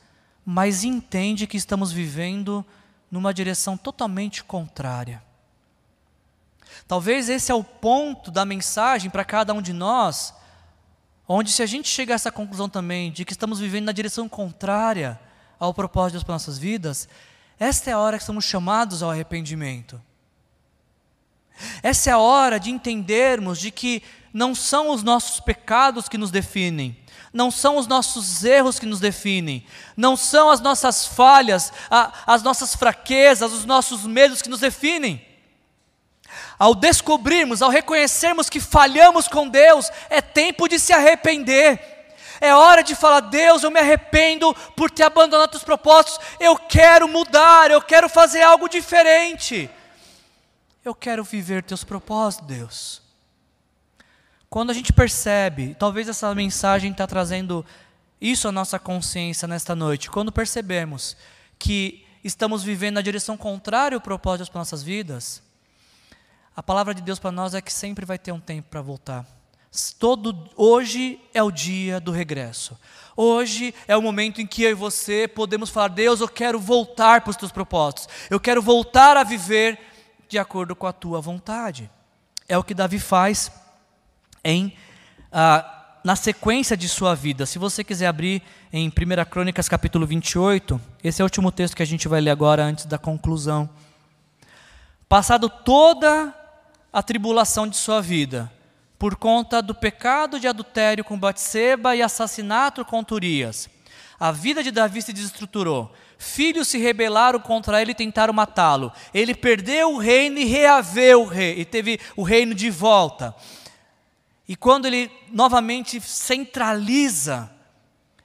mas 0.47 0.85
entende 0.85 1.45
que 1.45 1.57
estamos 1.57 1.91
vivendo 1.91 2.65
numa 3.11 3.35
direção 3.35 3.77
totalmente 3.77 4.45
contrária? 4.45 5.21
Talvez 6.87 7.29
esse 7.29 7.51
é 7.51 7.55
o 7.57 7.65
ponto 7.65 8.31
da 8.31 8.45
mensagem 8.45 9.11
para 9.11 9.25
cada 9.25 9.53
um 9.53 9.61
de 9.61 9.73
nós, 9.73 10.33
onde 11.27 11.51
se 11.51 11.65
a 11.65 11.67
gente 11.67 11.89
chegar 11.89 12.15
a 12.15 12.15
essa 12.15 12.31
conclusão 12.31 12.69
também 12.69 13.11
de 13.11 13.25
que 13.25 13.33
estamos 13.33 13.59
vivendo 13.59 13.87
na 13.87 13.93
direção 13.93 14.29
contrária 14.29 15.19
ao 15.59 15.75
propósito 15.75 16.11
de 16.11 16.13
Deus 16.13 16.23
para 16.23 16.35
nossas 16.37 16.59
vidas, 16.59 17.09
esta 17.59 17.91
é 17.91 17.93
a 17.93 17.99
hora 17.99 18.19
que 18.19 18.25
somos 18.25 18.45
chamados 18.45 19.03
ao 19.03 19.11
arrependimento. 19.11 20.01
Essa 21.83 22.11
é 22.11 22.13
a 22.13 22.19
hora 22.19 22.59
de 22.61 22.71
entendermos 22.71 23.59
de 23.59 23.71
que 23.71 24.03
não 24.33 24.55
são 24.55 24.91
os 24.91 25.03
nossos 25.03 25.41
pecados 25.41 26.09
que 26.09 26.19
nos 26.19 26.31
definem, 26.31 26.97
não 27.33 27.51
são 27.51 27.77
os 27.77 27.87
nossos 27.87 28.45
erros 28.45 28.79
que 28.79 28.87
nos 28.87 29.01
definem, 29.01 29.67
não 29.97 30.17
são 30.17 30.51
as 30.51 30.61
nossas 30.61 31.07
falhas, 31.07 31.73
a, 31.91 32.13
as 32.27 32.43
nossas 32.43 32.75
fraquezas, 32.75 33.53
os 33.53 33.65
nossos 33.65 34.05
medos 34.05 34.41
que 34.41 34.49
nos 34.49 34.61
definem. 34.61 35.27
Ao 36.59 36.75
descobrirmos, 36.75 37.63
ao 37.63 37.71
reconhecermos 37.71 38.49
que 38.49 38.61
falhamos 38.61 39.27
com 39.29 39.49
Deus, 39.49 39.91
é 40.11 40.21
tempo 40.21 40.69
de 40.69 40.79
se 40.79 40.93
arrepender. 40.93 41.97
É 42.41 42.55
hora 42.55 42.82
de 42.82 42.95
falar: 42.95 43.20
Deus, 43.20 43.62
eu 43.62 43.70
me 43.70 43.80
arrependo 43.80 44.55
por 44.76 44.91
ter 44.91 45.05
abandonado 45.05 45.55
os 45.55 45.64
propósitos. 45.64 46.18
Eu 46.39 46.57
quero 46.57 47.09
mudar, 47.09 47.70
eu 47.70 47.82
quero 47.82 48.09
fazer 48.09 48.43
algo 48.43 48.68
diferente. 48.68 49.70
Eu 50.84 50.95
quero 50.95 51.24
viver 51.24 51.62
teus 51.62 51.84
propósitos, 51.84 52.47
Deus. 52.47 53.03
Quando 54.49 54.70
a 54.70 54.74
gente 54.74 54.93
percebe, 54.93 55.74
talvez 55.78 56.09
essa 56.09 56.34
mensagem 56.34 56.93
está 56.93 57.07
trazendo 57.07 57.64
isso 58.20 58.49
à 58.49 58.53
nossa 58.53 58.78
consciência 58.78 59.47
nesta 59.47 59.74
noite, 59.74 60.11
quando 60.11 60.32
percebemos 60.32 61.16
que 61.59 62.05
estamos 62.24 62.62
vivendo 62.62 62.95
na 62.95 63.03
direção 63.03 63.36
contrária 63.36 63.97
ao 63.97 64.01
propósito 64.01 64.51
para 64.51 64.61
nossas 64.61 64.82
vidas, 64.82 65.43
a 66.57 66.62
palavra 66.62 66.95
de 66.95 67.03
Deus 67.03 67.18
para 67.18 67.30
nós 67.30 67.55
é 67.55 67.61
que 67.61 67.72
sempre 67.72 68.05
vai 68.05 68.18
ter 68.18 68.32
um 68.32 68.41
tempo 68.41 68.68
para 68.70 68.80
voltar. 68.80 69.38
Todo, 69.99 70.49
hoje 70.57 71.21
é 71.35 71.43
o 71.43 71.51
dia 71.51 72.01
do 72.01 72.11
regresso. 72.11 72.79
Hoje 73.14 73.75
é 73.87 73.97
o 73.97 74.03
momento 74.03 74.41
em 74.41 74.47
que 74.47 74.62
eu 74.62 74.71
e 74.71 74.75
você 74.75 75.29
podemos 75.29 75.71
falar: 75.71 75.89
Deus, 75.89 76.21
eu 76.21 76.29
quero 76.29 76.59
voltar 76.59 77.21
para 77.21 77.31
os 77.31 77.37
teus 77.37 77.53
propósitos. 77.53 78.09
Eu 78.31 78.41
quero 78.41 78.62
voltar 78.62 79.16
a 79.16 79.25
viver 79.25 79.79
de 80.29 80.39
acordo 80.39 80.75
com 80.75 80.87
a 80.87 80.93
tua 80.93 81.21
vontade. 81.21 81.91
É 82.49 82.57
o 82.57 82.64
que 82.64 82.75
Davi 82.75 82.99
faz 82.99 83.53
em 84.43 84.75
ah, 85.31 85.79
na 86.03 86.16
sequência 86.16 86.77
de 86.77 86.89
sua 86.89 87.14
vida. 87.14 87.45
Se 87.45 87.59
você 87.59 87.85
quiser 87.85 88.07
abrir 88.07 88.43
em 88.73 88.89
1 88.89 88.93
Crônicas 89.29 89.69
capítulo 89.69 90.07
28, 90.07 90.81
esse 91.05 91.21
é 91.21 91.25
o 91.25 91.27
último 91.27 91.53
texto 91.53 91.77
que 91.77 91.83
a 91.83 91.87
gente 91.87 92.09
vai 92.09 92.21
ler 92.21 92.31
agora 92.31 92.64
antes 92.64 92.87
da 92.87 92.97
conclusão. 92.97 93.69
Passado 95.09 95.49
toda 95.49 96.35
a 96.93 97.03
tribulação 97.03 97.66
de 97.66 97.77
sua 97.77 98.01
vida, 98.01 98.51
por 98.99 99.16
conta 99.16 99.62
do 99.62 99.74
pecado 99.74 100.40
de 100.40 100.49
adultério 100.49 101.05
com 101.05 101.18
Batseba 101.18 101.94
e 101.94 102.03
assassinato 102.03 102.84
contra 102.84 103.14
Urias. 103.14 103.68
A 104.18 104.32
vida 104.32 104.62
de 104.62 104.72
Davi 104.72 105.01
se 105.01 105.12
desestruturou. 105.12 105.92
Filhos 106.18 106.66
se 106.66 106.78
rebelaram 106.78 107.38
contra 107.38 107.80
ele 107.80 107.92
e 107.92 107.94
tentaram 107.94 108.34
matá-lo. 108.34 108.92
Ele 109.14 109.34
perdeu 109.34 109.94
o 109.94 109.99
reino 109.99 110.38
e 110.38 110.44
reaveu 110.44 111.22
o 111.22 111.26
rei, 111.26 111.61
e 111.61 111.64
teve 111.64 112.01
o 112.16 112.24
reino 112.24 112.55
de 112.55 112.68
volta. 112.68 113.32
E 114.49 114.57
quando 114.57 114.86
ele 114.86 115.09
novamente 115.30 116.01
centraliza 116.01 117.49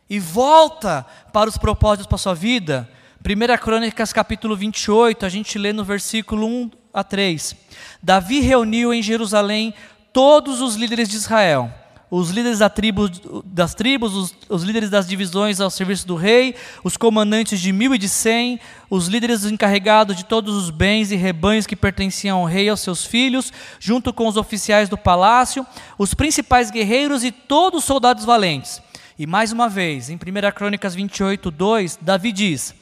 e 0.10 0.20
volta 0.20 1.06
para 1.32 1.50
os 1.50 1.58
propósitos 1.58 2.08
para 2.08 2.16
a 2.16 2.20
sua 2.20 2.34
vida, 2.34 2.90
1 3.24 3.58
Crônicas 3.58 4.12
capítulo 4.12 4.56
28, 4.56 5.26
a 5.26 5.30
gente 5.30 5.60
lê 5.60 5.72
no 5.72 5.84
versículo 5.84 6.48
1 6.48 6.72
a 6.94 7.04
3. 7.04 7.56
Davi 8.02 8.40
reuniu 8.40 8.94
em 8.94 9.02
Jerusalém 9.02 9.74
todos 10.14 10.62
os 10.62 10.76
líderes 10.76 11.10
de 11.10 11.18
Israel, 11.18 11.74
os 12.10 12.30
líderes 12.30 12.60
da 12.60 12.70
tribo, 12.70 13.10
das 13.44 13.74
tribos, 13.74 14.14
os, 14.14 14.36
os, 14.48 14.62
líderes 14.62 14.92
das 14.92 15.08
divisões 15.08 15.60
ao 15.60 15.72
serviço 15.72 16.06
do 16.06 16.16
rei, 16.16 16.54
os 16.84 16.96
comandantes 16.96 17.60
de 17.60 17.74
mil 17.74 17.96
e 17.96 17.98
de 17.98 18.08
cem, 18.08 18.60
os 18.88 19.08
líderes 19.08 19.46
encarregados 19.46 20.16
de 20.16 20.24
todos 20.24 20.56
os 20.56 20.70
bens 20.70 21.12
e 21.12 21.16
rebanhos 21.16 21.66
que 21.66 21.76
pertenciam 21.76 22.38
ao 22.38 22.46
rei 22.46 22.68
e 22.68 22.70
aos 22.70 22.82
seus 22.82 23.04
filhos, 23.04 23.52
junto 23.80 24.14
com 24.14 24.28
os 24.28 24.38
oficiais 24.38 24.88
do 24.88 24.98
palácio, 24.98 25.66
os 25.98 26.14
principais 26.14 26.70
guerreiros 26.70 27.24
e 27.24 27.32
todos 27.32 27.80
os 27.80 27.86
soldados 27.86 28.24
valentes. 28.24 28.80
E 29.18 29.26
mais 29.26 29.52
uma 29.52 29.68
vez, 29.68 30.12
em 30.12 30.16
1 30.16 30.20
Crônicas 30.54 30.94
28, 30.94 31.50
2, 31.50 31.98
Davi 32.00 32.32
diz: 32.32 32.76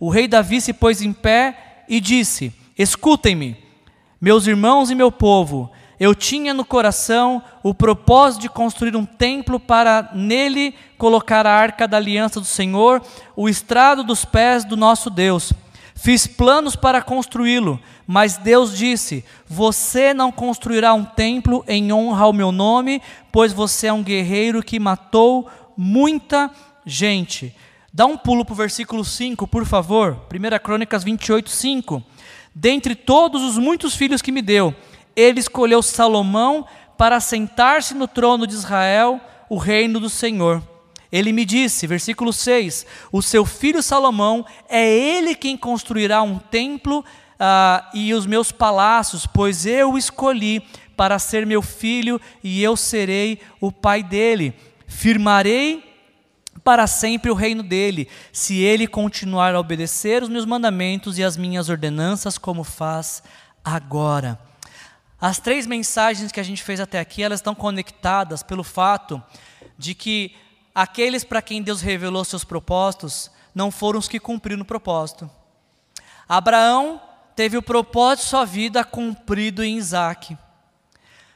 O 0.00 0.10
rei 0.10 0.26
Davi 0.26 0.60
se 0.60 0.72
pôs 0.72 1.00
em 1.00 1.12
pé 1.12 1.84
e 1.88 2.00
disse: 2.00 2.52
Escutem-me, 2.76 3.56
meus 4.20 4.48
irmãos 4.48 4.90
e 4.90 4.96
meu 4.96 5.12
povo, 5.12 5.70
eu 6.02 6.16
tinha 6.16 6.52
no 6.52 6.64
coração 6.64 7.40
o 7.62 7.72
propósito 7.72 8.40
de 8.42 8.48
construir 8.48 8.96
um 8.96 9.04
templo 9.04 9.60
para 9.60 10.10
nele 10.12 10.74
colocar 10.98 11.46
a 11.46 11.54
arca 11.54 11.86
da 11.86 11.96
aliança 11.96 12.40
do 12.40 12.44
Senhor, 12.44 13.00
o 13.36 13.48
estrado 13.48 14.02
dos 14.02 14.24
pés 14.24 14.64
do 14.64 14.76
nosso 14.76 15.08
Deus. 15.08 15.52
Fiz 15.94 16.26
planos 16.26 16.74
para 16.74 17.00
construí-lo, 17.02 17.78
mas 18.04 18.36
Deus 18.36 18.76
disse: 18.76 19.24
Você 19.46 20.12
não 20.12 20.32
construirá 20.32 20.92
um 20.92 21.04
templo 21.04 21.64
em 21.68 21.92
honra 21.92 22.24
ao 22.24 22.32
meu 22.32 22.50
nome, 22.50 23.00
pois 23.30 23.52
você 23.52 23.86
é 23.86 23.92
um 23.92 24.02
guerreiro 24.02 24.60
que 24.60 24.80
matou 24.80 25.48
muita 25.76 26.50
gente. 26.84 27.54
Dá 27.92 28.06
um 28.06 28.16
pulo 28.16 28.44
para 28.44 28.54
o 28.54 28.56
versículo 28.56 29.04
5, 29.04 29.46
por 29.46 29.64
favor. 29.64 30.18
1 30.34 30.64
Crônicas 30.64 31.04
28, 31.04 31.48
5. 31.48 32.02
Dentre 32.52 32.96
todos 32.96 33.40
os 33.42 33.56
muitos 33.56 33.94
filhos 33.94 34.20
que 34.20 34.32
me 34.32 34.42
deu, 34.42 34.74
ele 35.16 35.40
escolheu 35.40 35.82
Salomão 35.82 36.66
para 36.96 37.20
sentar-se 37.20 37.94
no 37.94 38.06
trono 38.06 38.46
de 38.46 38.54
Israel, 38.54 39.20
o 39.48 39.56
reino 39.56 39.98
do 39.98 40.08
Senhor. 40.08 40.62
Ele 41.10 41.32
me 41.32 41.44
disse, 41.44 41.86
versículo 41.86 42.32
6: 42.32 42.86
O 43.10 43.20
seu 43.20 43.44
filho 43.44 43.82
Salomão 43.82 44.46
é 44.68 44.88
ele 44.88 45.34
quem 45.34 45.56
construirá 45.56 46.22
um 46.22 46.38
templo 46.38 47.04
ah, 47.38 47.90
e 47.92 48.14
os 48.14 48.24
meus 48.24 48.50
palácios, 48.50 49.26
pois 49.26 49.66
eu 49.66 49.92
o 49.92 49.98
escolhi 49.98 50.62
para 50.96 51.18
ser 51.18 51.44
meu 51.44 51.60
filho 51.60 52.20
e 52.42 52.62
eu 52.62 52.76
serei 52.76 53.40
o 53.60 53.70
pai 53.70 54.02
dele. 54.02 54.54
Firmarei 54.86 55.92
para 56.64 56.86
sempre 56.86 57.30
o 57.30 57.34
reino 57.34 57.62
dele, 57.62 58.08
se 58.32 58.60
ele 58.60 58.86
continuar 58.86 59.54
a 59.54 59.60
obedecer 59.60 60.22
os 60.22 60.28
meus 60.28 60.46
mandamentos 60.46 61.18
e 61.18 61.24
as 61.24 61.36
minhas 61.36 61.68
ordenanças, 61.68 62.38
como 62.38 62.62
faz 62.62 63.22
agora. 63.64 64.38
As 65.22 65.38
três 65.38 65.68
mensagens 65.68 66.32
que 66.32 66.40
a 66.40 66.42
gente 66.42 66.64
fez 66.64 66.80
até 66.80 66.98
aqui, 66.98 67.22
elas 67.22 67.38
estão 67.38 67.54
conectadas 67.54 68.42
pelo 68.42 68.64
fato 68.64 69.22
de 69.78 69.94
que 69.94 70.34
aqueles 70.74 71.22
para 71.22 71.40
quem 71.40 71.62
Deus 71.62 71.80
revelou 71.80 72.24
seus 72.24 72.42
propósitos 72.42 73.30
não 73.54 73.70
foram 73.70 74.00
os 74.00 74.08
que 74.08 74.18
cumpriram 74.18 74.62
o 74.62 74.64
propósito. 74.64 75.30
Abraão 76.28 77.00
teve 77.36 77.56
o 77.56 77.62
propósito 77.62 78.24
de 78.24 78.30
sua 78.30 78.44
vida 78.44 78.82
cumprido 78.82 79.62
em 79.62 79.76
Isaac. 79.76 80.36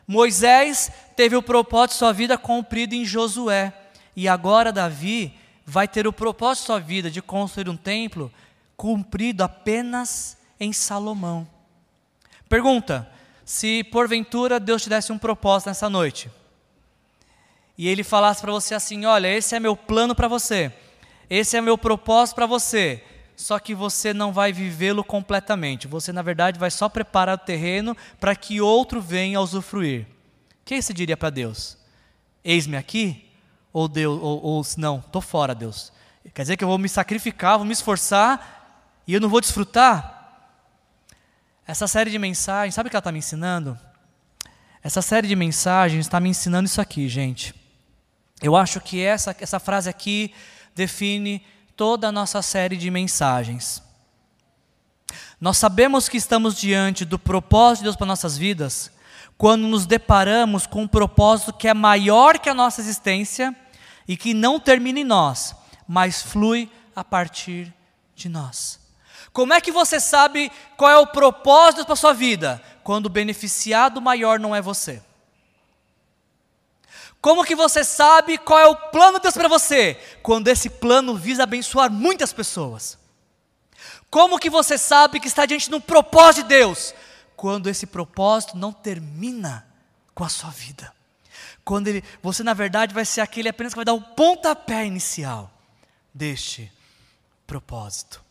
Moisés 0.04 0.90
teve 1.14 1.36
o 1.36 1.42
propósito 1.42 1.92
de 1.92 1.98
sua 1.98 2.12
vida 2.12 2.36
cumprido 2.36 2.92
em 2.92 3.04
Josué. 3.04 3.72
E 4.16 4.26
agora 4.26 4.72
Davi 4.72 5.32
vai 5.64 5.86
ter 5.86 6.08
o 6.08 6.12
propósito 6.12 6.62
de 6.62 6.66
sua 6.66 6.80
vida 6.80 7.08
de 7.08 7.22
construir 7.22 7.68
um 7.68 7.76
templo 7.76 8.32
cumprido 8.76 9.44
apenas 9.44 10.36
em 10.58 10.72
Salomão. 10.72 11.46
Pergunta: 12.48 13.14
se 13.46 13.84
porventura 13.84 14.58
Deus 14.58 14.82
te 14.82 14.88
desse 14.88 15.12
um 15.12 15.18
propósito 15.18 15.68
nessa 15.68 15.88
noite, 15.88 16.28
e 17.78 17.86
ele 17.86 18.02
falasse 18.02 18.40
para 18.40 18.50
você 18.50 18.74
assim: 18.74 19.06
Olha, 19.06 19.28
esse 19.28 19.54
é 19.54 19.60
meu 19.60 19.76
plano 19.76 20.16
para 20.16 20.26
você, 20.26 20.72
esse 21.30 21.56
é 21.56 21.60
meu 21.60 21.78
propósito 21.78 22.34
para 22.34 22.46
você, 22.46 23.04
só 23.36 23.60
que 23.60 23.72
você 23.72 24.12
não 24.12 24.32
vai 24.32 24.52
vivê-lo 24.52 25.04
completamente, 25.04 25.86
você 25.86 26.12
na 26.12 26.22
verdade 26.22 26.58
vai 26.58 26.72
só 26.72 26.88
preparar 26.88 27.36
o 27.36 27.38
terreno 27.38 27.96
para 28.18 28.34
que 28.34 28.60
outro 28.60 29.00
venha 29.00 29.40
usufruir. 29.40 30.02
O 30.02 30.64
que 30.64 30.82
você 30.82 30.92
diria 30.92 31.16
para 31.16 31.30
Deus? 31.30 31.78
Eis-me 32.42 32.76
aqui? 32.76 33.30
Ou 33.72 33.86
Deus, 33.86 34.20
ou, 34.20 34.42
ou 34.42 34.66
não, 34.76 34.98
estou 34.98 35.22
fora, 35.22 35.54
Deus. 35.54 35.92
Quer 36.34 36.42
dizer 36.42 36.56
que 36.56 36.64
eu 36.64 36.68
vou 36.68 36.78
me 36.78 36.88
sacrificar, 36.88 37.58
vou 37.58 37.66
me 37.66 37.72
esforçar 37.72 39.00
e 39.06 39.14
eu 39.14 39.20
não 39.20 39.28
vou 39.28 39.40
desfrutar? 39.40 40.15
Essa 41.66 41.88
série 41.88 42.10
de 42.10 42.18
mensagens, 42.18 42.74
sabe 42.74 42.86
o 42.86 42.90
que 42.90 42.96
ela 42.96 43.00
está 43.00 43.10
me 43.10 43.18
ensinando? 43.18 43.78
Essa 44.82 45.02
série 45.02 45.26
de 45.26 45.34
mensagens 45.34 46.06
está 46.06 46.20
me 46.20 46.28
ensinando 46.28 46.66
isso 46.66 46.80
aqui, 46.80 47.08
gente. 47.08 47.52
Eu 48.40 48.54
acho 48.54 48.80
que 48.80 49.02
essa, 49.02 49.34
essa 49.40 49.58
frase 49.58 49.90
aqui 49.90 50.32
define 50.74 51.44
toda 51.74 52.08
a 52.08 52.12
nossa 52.12 52.40
série 52.40 52.76
de 52.76 52.88
mensagens. 52.90 53.82
Nós 55.40 55.58
sabemos 55.58 56.08
que 56.08 56.16
estamos 56.16 56.56
diante 56.56 57.04
do 57.04 57.18
propósito 57.18 57.78
de 57.78 57.84
Deus 57.84 57.96
para 57.96 58.06
nossas 58.06 58.38
vidas 58.38 58.92
quando 59.36 59.66
nos 59.66 59.86
deparamos 59.86 60.66
com 60.66 60.82
um 60.82 60.88
propósito 60.88 61.52
que 61.52 61.68
é 61.68 61.74
maior 61.74 62.38
que 62.38 62.48
a 62.48 62.54
nossa 62.54 62.80
existência 62.80 63.54
e 64.06 64.16
que 64.16 64.32
não 64.32 64.60
termina 64.60 65.00
em 65.00 65.04
nós, 65.04 65.54
mas 65.86 66.22
flui 66.22 66.70
a 66.94 67.04
partir 67.04 67.74
de 68.14 68.28
nós. 68.28 68.85
Como 69.36 69.52
é 69.52 69.60
que 69.60 69.70
você 69.70 70.00
sabe 70.00 70.50
qual 70.78 70.90
é 70.90 70.96
o 70.96 71.08
propósito 71.08 71.84
para 71.84 71.92
a 71.92 71.96
sua 71.96 72.14
vida? 72.14 72.58
Quando 72.82 73.04
o 73.04 73.10
beneficiado 73.10 74.00
maior 74.00 74.40
não 74.40 74.56
é 74.56 74.62
você. 74.62 75.02
Como 77.20 77.44
que 77.44 77.54
você 77.54 77.84
sabe 77.84 78.38
qual 78.38 78.58
é 78.58 78.66
o 78.66 78.74
plano 78.74 79.18
de 79.18 79.24
Deus 79.24 79.34
para 79.34 79.46
você? 79.46 80.00
Quando 80.22 80.48
esse 80.48 80.70
plano 80.70 81.14
visa 81.14 81.42
abençoar 81.42 81.92
muitas 81.92 82.32
pessoas. 82.32 82.98
Como 84.08 84.38
que 84.38 84.48
você 84.48 84.78
sabe 84.78 85.20
que 85.20 85.28
está 85.28 85.44
diante 85.44 85.68
de 85.68 85.74
um 85.74 85.82
propósito 85.82 86.44
de 86.44 86.48
Deus? 86.54 86.94
Quando 87.36 87.68
esse 87.68 87.86
propósito 87.86 88.56
não 88.56 88.72
termina 88.72 89.66
com 90.14 90.24
a 90.24 90.30
sua 90.30 90.48
vida. 90.48 90.90
Quando 91.62 91.88
ele, 91.88 92.02
você 92.22 92.42
na 92.42 92.54
verdade 92.54 92.94
vai 92.94 93.04
ser 93.04 93.20
aquele 93.20 93.50
apenas 93.50 93.74
que 93.74 93.76
vai 93.76 93.84
dar 93.84 93.92
o 93.92 94.00
pontapé 94.00 94.86
inicial 94.86 95.50
deste 96.14 96.72
propósito. 97.46 98.24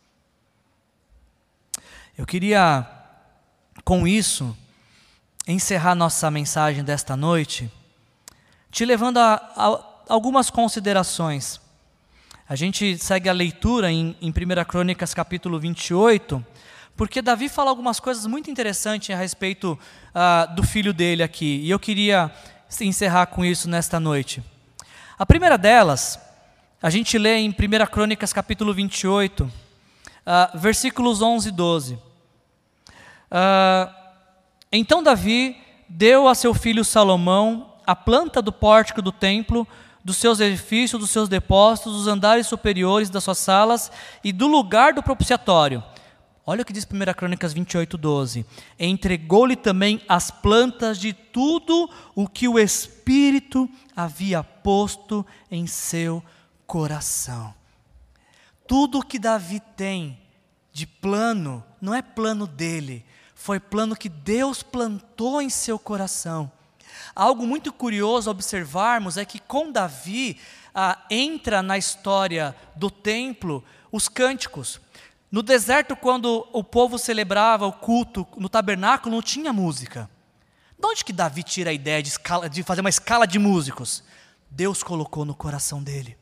Eu 2.17 2.25
queria, 2.25 2.87
com 3.83 4.07
isso, 4.07 4.55
encerrar 5.45 5.95
nossa 5.95 6.31
mensagem 6.31 6.81
desta 6.81 7.17
noite 7.17 7.69
te 8.71 8.83
levando 8.83 9.17
a, 9.17 9.35
a 9.55 9.79
algumas 10.09 10.49
considerações. 10.49 11.61
A 12.47 12.55
gente 12.55 12.97
segue 12.97 13.27
a 13.27 13.33
leitura 13.33 13.91
em, 13.91 14.15
em 14.21 14.29
1 14.29 14.65
Crônicas 14.65 15.13
capítulo 15.13 15.59
28, 15.59 16.45
porque 16.95 17.21
Davi 17.21 17.49
fala 17.49 17.69
algumas 17.69 17.99
coisas 17.99 18.25
muito 18.25 18.51
interessantes 18.51 19.15
a 19.15 19.17
respeito 19.17 19.79
uh, 20.13 20.55
do 20.55 20.61
filho 20.63 20.93
dele 20.93 21.23
aqui, 21.23 21.61
e 21.63 21.69
eu 21.69 21.79
queria 21.79 22.29
encerrar 22.81 23.27
com 23.27 23.43
isso 23.43 23.69
nesta 23.69 23.99
noite. 23.99 24.43
A 25.17 25.25
primeira 25.25 25.57
delas, 25.57 26.19
a 26.81 26.89
gente 26.89 27.17
lê 27.17 27.37
em 27.37 27.49
1 27.49 27.53
Crônicas 27.91 28.31
capítulo 28.31 28.73
28, 28.73 29.64
ah, 30.25 30.51
versículos 30.55 31.21
11 31.21 31.49
e 31.49 31.51
12. 31.51 31.93
Uh, 31.95 33.93
então 34.71 35.03
Davi 35.03 35.57
deu 35.87 36.27
a 36.27 36.35
seu 36.35 36.53
filho 36.53 36.83
Salomão 36.83 37.73
a 37.85 37.95
planta 37.95 38.41
do 38.41 38.51
pórtico 38.51 39.01
do 39.01 39.11
templo, 39.11 39.67
dos 40.03 40.17
seus 40.17 40.39
edifícios, 40.39 40.99
dos 40.99 41.11
seus 41.11 41.29
depósitos, 41.29 41.93
dos 41.93 42.07
andares 42.07 42.47
superiores 42.47 43.09
das 43.09 43.23
suas 43.23 43.37
salas 43.37 43.91
e 44.23 44.31
do 44.31 44.47
lugar 44.47 44.93
do 44.93 45.03
propiciatório. 45.03 45.83
Olha 46.47 46.61
o 46.61 46.65
que 46.65 46.73
diz 46.73 46.85
1 46.85 47.13
Crônicas 47.13 47.53
28, 47.53 47.97
12. 47.97 48.45
Entregou-lhe 48.79 49.55
também 49.55 49.99
as 50.07 50.29
plantas 50.29 50.99
de 50.99 51.11
tudo 51.11 51.89
o 52.13 52.27
que 52.27 52.47
o 52.47 52.59
Espírito 52.59 53.67
havia 53.95 54.43
posto 54.43 55.25
em 55.49 55.65
seu 55.65 56.23
coração. 56.67 57.53
Tudo 58.67 59.05
que 59.05 59.19
Davi 59.19 59.59
tem 59.59 60.19
de 60.71 60.85
plano, 60.85 61.63
não 61.79 61.93
é 61.93 62.01
plano 62.01 62.45
dele, 62.45 63.05
foi 63.33 63.59
plano 63.59 63.95
que 63.95 64.09
Deus 64.09 64.63
plantou 64.63 65.41
em 65.41 65.49
seu 65.49 65.77
coração. 65.77 66.51
Algo 67.15 67.45
muito 67.45 67.71
curioso 67.71 68.29
observarmos 68.29 69.17
é 69.17 69.25
que 69.25 69.39
com 69.39 69.71
Davi 69.71 70.39
ah, 70.73 71.05
entra 71.09 71.61
na 71.61 71.77
história 71.77 72.55
do 72.75 72.89
templo 72.89 73.63
os 73.91 74.07
cânticos. 74.09 74.81
No 75.31 75.43
deserto, 75.43 75.95
quando 75.95 76.47
o 76.51 76.63
povo 76.63 76.97
celebrava 76.97 77.65
o 77.65 77.71
culto 77.71 78.27
no 78.37 78.49
tabernáculo, 78.49 79.15
não 79.15 79.21
tinha 79.21 79.53
música. 79.53 80.09
De 80.77 80.85
onde 80.85 81.05
que 81.05 81.13
Davi 81.13 81.43
tira 81.43 81.69
a 81.69 81.73
ideia 81.73 82.01
de, 82.01 82.09
escala, 82.09 82.49
de 82.49 82.63
fazer 82.63 82.81
uma 82.81 82.89
escala 82.89 83.25
de 83.25 83.39
músicos? 83.39 84.03
Deus 84.49 84.83
colocou 84.83 85.25
no 85.25 85.35
coração 85.35 85.81
dele. 85.81 86.17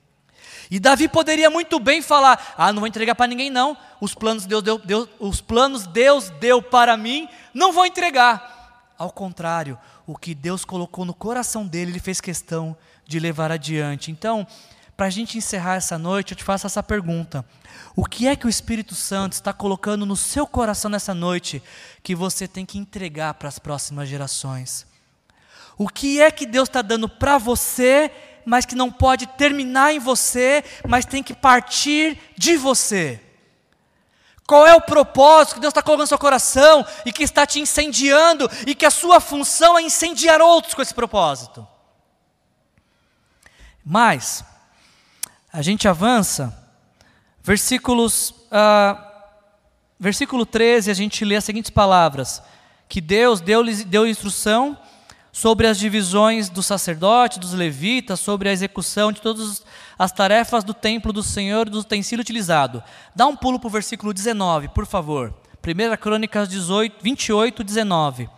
E 0.69 0.79
Davi 0.79 1.07
poderia 1.07 1.49
muito 1.49 1.79
bem 1.79 2.01
falar: 2.01 2.53
Ah, 2.57 2.71
não 2.71 2.79
vou 2.79 2.87
entregar 2.87 3.15
para 3.15 3.27
ninguém, 3.27 3.49
não. 3.49 3.77
Os 4.01 4.13
planos 4.13 4.45
Deus 4.45 4.63
deu, 4.63 4.77
Deus, 4.77 5.09
os 5.19 5.41
planos 5.41 5.85
Deus 5.87 6.29
deu 6.29 6.61
para 6.61 6.97
mim, 6.97 7.27
não 7.53 7.71
vou 7.71 7.85
entregar. 7.85 8.93
Ao 8.97 9.11
contrário, 9.11 9.77
o 10.05 10.17
que 10.17 10.35
Deus 10.35 10.63
colocou 10.63 11.05
no 11.05 11.13
coração 11.13 11.65
dele, 11.65 11.91
ele 11.91 11.99
fez 11.99 12.21
questão 12.21 12.75
de 13.05 13.19
levar 13.19 13.51
adiante. 13.51 14.11
Então, 14.11 14.47
para 14.95 15.07
a 15.07 15.09
gente 15.09 15.37
encerrar 15.37 15.75
essa 15.75 15.97
noite, 15.97 16.33
eu 16.33 16.37
te 16.37 16.43
faço 16.43 16.67
essa 16.67 16.83
pergunta: 16.83 17.43
O 17.95 18.05
que 18.05 18.27
é 18.27 18.35
que 18.35 18.45
o 18.45 18.49
Espírito 18.49 18.95
Santo 18.95 19.33
está 19.33 19.51
colocando 19.51 20.05
no 20.05 20.15
seu 20.15 20.45
coração 20.45 20.89
nessa 20.89 21.13
noite 21.13 21.61
que 22.01 22.15
você 22.15 22.47
tem 22.47 22.65
que 22.65 22.77
entregar 22.77 23.33
para 23.33 23.49
as 23.49 23.57
próximas 23.57 24.07
gerações? 24.07 24.85
O 25.77 25.87
que 25.87 26.21
é 26.21 26.29
que 26.29 26.45
Deus 26.45 26.69
está 26.69 26.81
dando 26.81 27.09
para 27.09 27.37
você, 27.37 28.11
mas 28.45 28.65
que 28.65 28.75
não 28.75 28.91
pode 28.91 29.27
terminar 29.27 29.93
em 29.93 29.99
você, 29.99 30.63
mas 30.87 31.05
tem 31.05 31.23
que 31.23 31.33
partir 31.33 32.17
de 32.37 32.57
você? 32.57 33.21
Qual 34.45 34.67
é 34.67 34.73
o 34.73 34.81
propósito 34.81 35.55
que 35.55 35.61
Deus 35.61 35.71
está 35.71 35.81
colocando 35.81 36.01
no 36.01 36.07
seu 36.07 36.19
coração 36.19 36.85
e 37.05 37.13
que 37.13 37.23
está 37.23 37.45
te 37.45 37.59
incendiando 37.59 38.49
e 38.67 38.75
que 38.75 38.85
a 38.85 38.91
sua 38.91 39.19
função 39.19 39.77
é 39.77 39.81
incendiar 39.81 40.41
outros 40.41 40.73
com 40.73 40.81
esse 40.81 40.93
propósito? 40.93 41.65
Mas, 43.85 44.43
a 45.51 45.61
gente 45.61 45.87
avança, 45.87 46.57
versículos 47.41 48.29
uh, 48.29 49.13
versículo 50.03 50.45
13, 50.45 50.91
a 50.91 50.93
gente 50.93 51.23
lê 51.23 51.37
as 51.37 51.45
seguintes 51.45 51.71
palavras: 51.71 52.43
que 52.89 52.99
Deus 52.99 53.39
deu, 53.39 53.63
deu 53.85 54.05
instrução 54.05 54.77
sobre 55.33 55.65
as 55.65 55.79
divisões 55.79 56.47
do 56.47 56.61
sacerdote, 56.61 57.39
dos 57.39 57.53
levitas, 57.53 58.19
sobre 58.19 58.47
a 58.47 58.51
execução 58.51 59.11
de 59.11 59.19
todas 59.19 59.63
as 59.97 60.11
tarefas 60.11 60.63
do 60.63 60.75
templo 60.75 61.11
do 61.11 61.23
Senhor 61.23 61.67
do 61.67 61.79
utensílio 61.79 62.21
utilizado. 62.21 62.83
Dá 63.15 63.25
um 63.25 63.35
pulo 63.35 63.59
para 63.59 63.67
o 63.67 63.71
versículo 63.71 64.13
19, 64.13 64.67
por 64.69 64.85
favor. 64.85 65.33
1 65.65 65.97
Crônicas 65.97 66.47
18, 66.47 66.97
28, 67.01 67.63
19. 67.63 68.29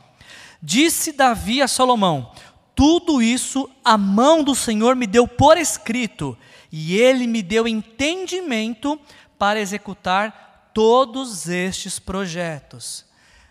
Disse 0.61 1.11
Davi 1.11 1.61
a 1.61 1.67
Salomão: 1.67 2.31
Tudo 2.73 3.21
isso 3.21 3.69
a 3.83 3.97
mão 3.97 4.41
do 4.41 4.55
Senhor 4.55 4.95
me 4.95 5.05
deu 5.05 5.27
por 5.27 5.57
escrito, 5.57 6.37
e 6.71 6.95
ele 6.95 7.27
me 7.27 7.43
deu 7.43 7.67
entendimento 7.67 8.97
para 9.37 9.59
executar 9.59 10.69
todos 10.73 11.49
estes 11.49 11.99
projetos. 11.99 13.03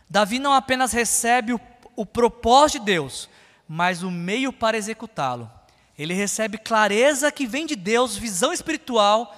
Davi 0.08 0.38
não 0.38 0.54
apenas 0.54 0.92
recebe 0.92 1.52
o, 1.52 1.60
o 1.94 2.06
propósito 2.06 2.80
de 2.80 2.86
Deus, 2.86 3.28
mas 3.68 4.02
o 4.02 4.10
meio 4.10 4.52
para 4.52 4.76
executá-lo. 4.76 5.50
Ele 5.98 6.14
recebe 6.14 6.58
clareza 6.58 7.30
que 7.30 7.46
vem 7.46 7.66
de 7.66 7.76
Deus, 7.76 8.16
visão 8.16 8.52
espiritual 8.52 9.34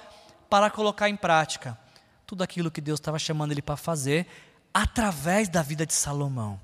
para 0.49 0.71
colocar 0.71 1.09
em 1.09 1.17
prática 1.17 1.79
tudo 2.27 2.43
aquilo 2.43 2.71
que 2.71 2.81
Deus 2.81 2.99
estava 2.99 3.19
chamando 3.19 3.53
ele 3.53 3.63
para 3.63 3.77
fazer 3.77 4.27
através 4.75 5.49
da 5.49 5.63
vida 5.63 5.87
de 5.87 5.95
Salomão. 5.95 6.61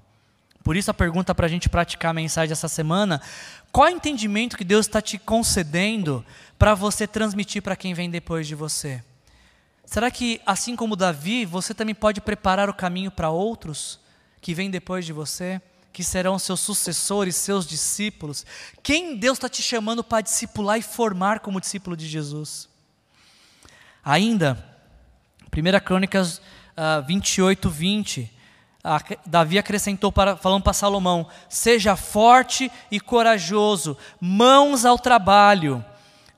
Por 0.62 0.76
isso 0.76 0.90
a 0.90 0.94
pergunta 0.94 1.34
para 1.34 1.46
a 1.46 1.48
gente 1.48 1.68
praticar 1.68 2.10
a 2.10 2.14
mensagem 2.14 2.48
dessa 2.48 2.68
semana: 2.68 3.20
qual 3.70 3.88
é 3.88 3.92
o 3.92 3.96
entendimento 3.96 4.56
que 4.56 4.64
Deus 4.64 4.86
está 4.86 5.00
te 5.00 5.18
concedendo 5.18 6.24
para 6.58 6.74
você 6.74 7.06
transmitir 7.06 7.62
para 7.62 7.76
quem 7.76 7.94
vem 7.94 8.10
depois 8.10 8.46
de 8.46 8.54
você? 8.54 9.02
Será 9.84 10.10
que, 10.10 10.40
assim 10.46 10.76
como 10.76 10.96
Davi, 10.96 11.44
você 11.44 11.74
também 11.74 11.94
pode 11.94 12.20
preparar 12.20 12.70
o 12.70 12.74
caminho 12.74 13.10
para 13.10 13.30
outros 13.30 14.00
que 14.40 14.54
vêm 14.54 14.70
depois 14.70 15.04
de 15.04 15.12
você? 15.12 15.60
Que 15.93 16.03
serão 16.03 16.38
seus 16.38 16.61
sucessores, 16.61 17.36
seus 17.36 17.66
discípulos. 17.66 18.47
Quem 18.82 19.16
Deus 19.16 19.36
está 19.36 19.49
te 19.49 19.62
chamando 19.62 20.03
para 20.03 20.22
discipular 20.22 20.78
e 20.78 20.82
formar 20.82 21.40
como 21.40 21.61
discípulo 21.61 21.97
de 21.97 22.07
Jesus? 22.09 22.68
Ainda, 24.05 24.64
1 25.55 25.84
Crônicas 25.84 26.38
uh, 26.38 27.07
28, 27.07 27.68
20, 27.68 28.32
uh, 28.84 29.18
Davi 29.26 29.59
acrescentou, 29.59 30.11
para, 30.11 30.36
falando 30.36 30.62
para 30.62 30.72
Salomão: 30.72 31.28
Seja 31.49 31.95
forte 31.95 32.72
e 32.90 32.99
corajoso, 32.99 33.97
mãos 34.20 34.84
ao 34.84 34.99
trabalho, 34.99 35.84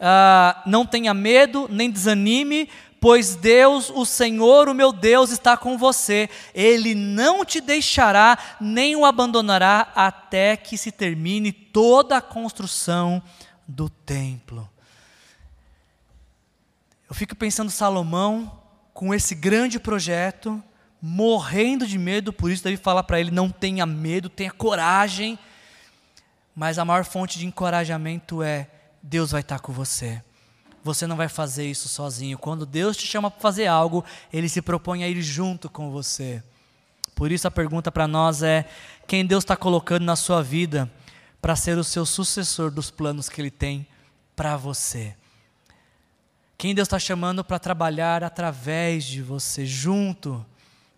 uh, 0.01 0.69
não 0.69 0.85
tenha 0.85 1.15
medo, 1.15 1.69
nem 1.71 1.91
desanime, 1.91 2.69
pois 3.05 3.37
Deus, 3.37 3.91
o 3.91 4.07
Senhor, 4.07 4.67
o 4.67 4.73
meu 4.73 4.91
Deus, 4.91 5.29
está 5.29 5.59
com 5.59 5.77
você. 5.77 6.27
Ele 6.55 6.95
não 6.95 7.45
te 7.45 7.61
deixará 7.61 8.57
nem 8.59 8.97
o 8.97 9.05
abandonará 9.05 9.93
até 9.95 10.57
que 10.57 10.79
se 10.79 10.91
termine 10.91 11.53
toda 11.53 12.17
a 12.17 12.23
construção 12.23 13.23
do 13.69 13.91
templo. 13.91 14.67
Eu 17.07 17.15
fico 17.15 17.37
pensando 17.37 17.71
Salomão 17.71 18.59
com 18.95 19.13
esse 19.13 19.35
grande 19.35 19.79
projeto, 19.79 20.65
morrendo 20.99 21.87
de 21.87 21.99
medo, 21.99 22.33
por 22.33 22.51
isso 22.51 22.65
Davi 22.65 22.79
fala 22.79 23.03
para 23.03 23.21
ele: 23.21 23.31
não 23.31 23.51
tenha 23.51 23.85
medo, 23.85 24.31
tenha 24.31 24.51
coragem. 24.51 25.39
Mas 26.57 26.79
a 26.79 26.87
maior 26.87 27.05
fonte 27.05 27.39
de 27.39 27.45
encorajamento 27.45 28.43
é: 28.43 28.67
Deus 29.03 29.33
vai 29.33 29.43
estar 29.43 29.59
com 29.59 29.75
você. 29.75 30.23
Você 30.85 31.07
não 31.07 31.17
vai 31.17 31.29
fazer 31.29 31.67
isso 31.67 31.89
sozinho. 31.89 32.37
Quando 32.37 32.67
Deus 32.67 32.95
te 32.95 33.07
chama 33.07 33.31
para 33.31 33.41
fazer 33.41 33.67
algo, 33.67 34.05
Ele 34.31 34.51
se 34.51 34.61
propõe 34.61 35.03
a 35.03 35.09
ir 35.09 35.23
junto 35.23 35.71
com 35.71 35.91
você. 35.91 36.43
Por 37.15 37.33
isso 37.33 37.49
a 37.49 37.51
pergunta 37.51 37.91
para 37.91 38.07
nós 38.07 38.43
é: 38.43 38.69
quem 39.07 39.25
Deus 39.25 39.43
está 39.43 39.57
colocando 39.57 40.05
na 40.05 40.15
sua 40.15 40.43
vida 40.43 40.91
para 41.41 41.57
ser 41.57 41.79
o 41.79 41.85
seu 41.85 42.05
sucessor 42.05 42.71
dos 42.71 42.91
planos 42.91 43.31
que 43.31 43.41
Ele 43.41 43.51
tem 43.51 43.87
para 44.37 44.59
você? 44.59 45.17
Quem 46.59 46.75
Deus 46.75 46.87
está 46.87 46.99
chamando 46.99 47.43
para 47.43 47.59
trabalhar 47.59 48.23
através 48.23 49.05
de 49.05 49.23
você, 49.23 49.65
junto 49.65 50.45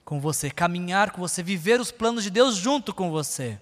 com 0.04 0.20
você, 0.20 0.50
caminhar 0.50 1.12
com 1.12 1.20
você, 1.20 1.44
viver 1.44 1.80
os 1.80 1.92
planos 1.92 2.24
de 2.24 2.30
Deus 2.30 2.56
junto 2.56 2.92
com 2.92 3.08
você? 3.08 3.58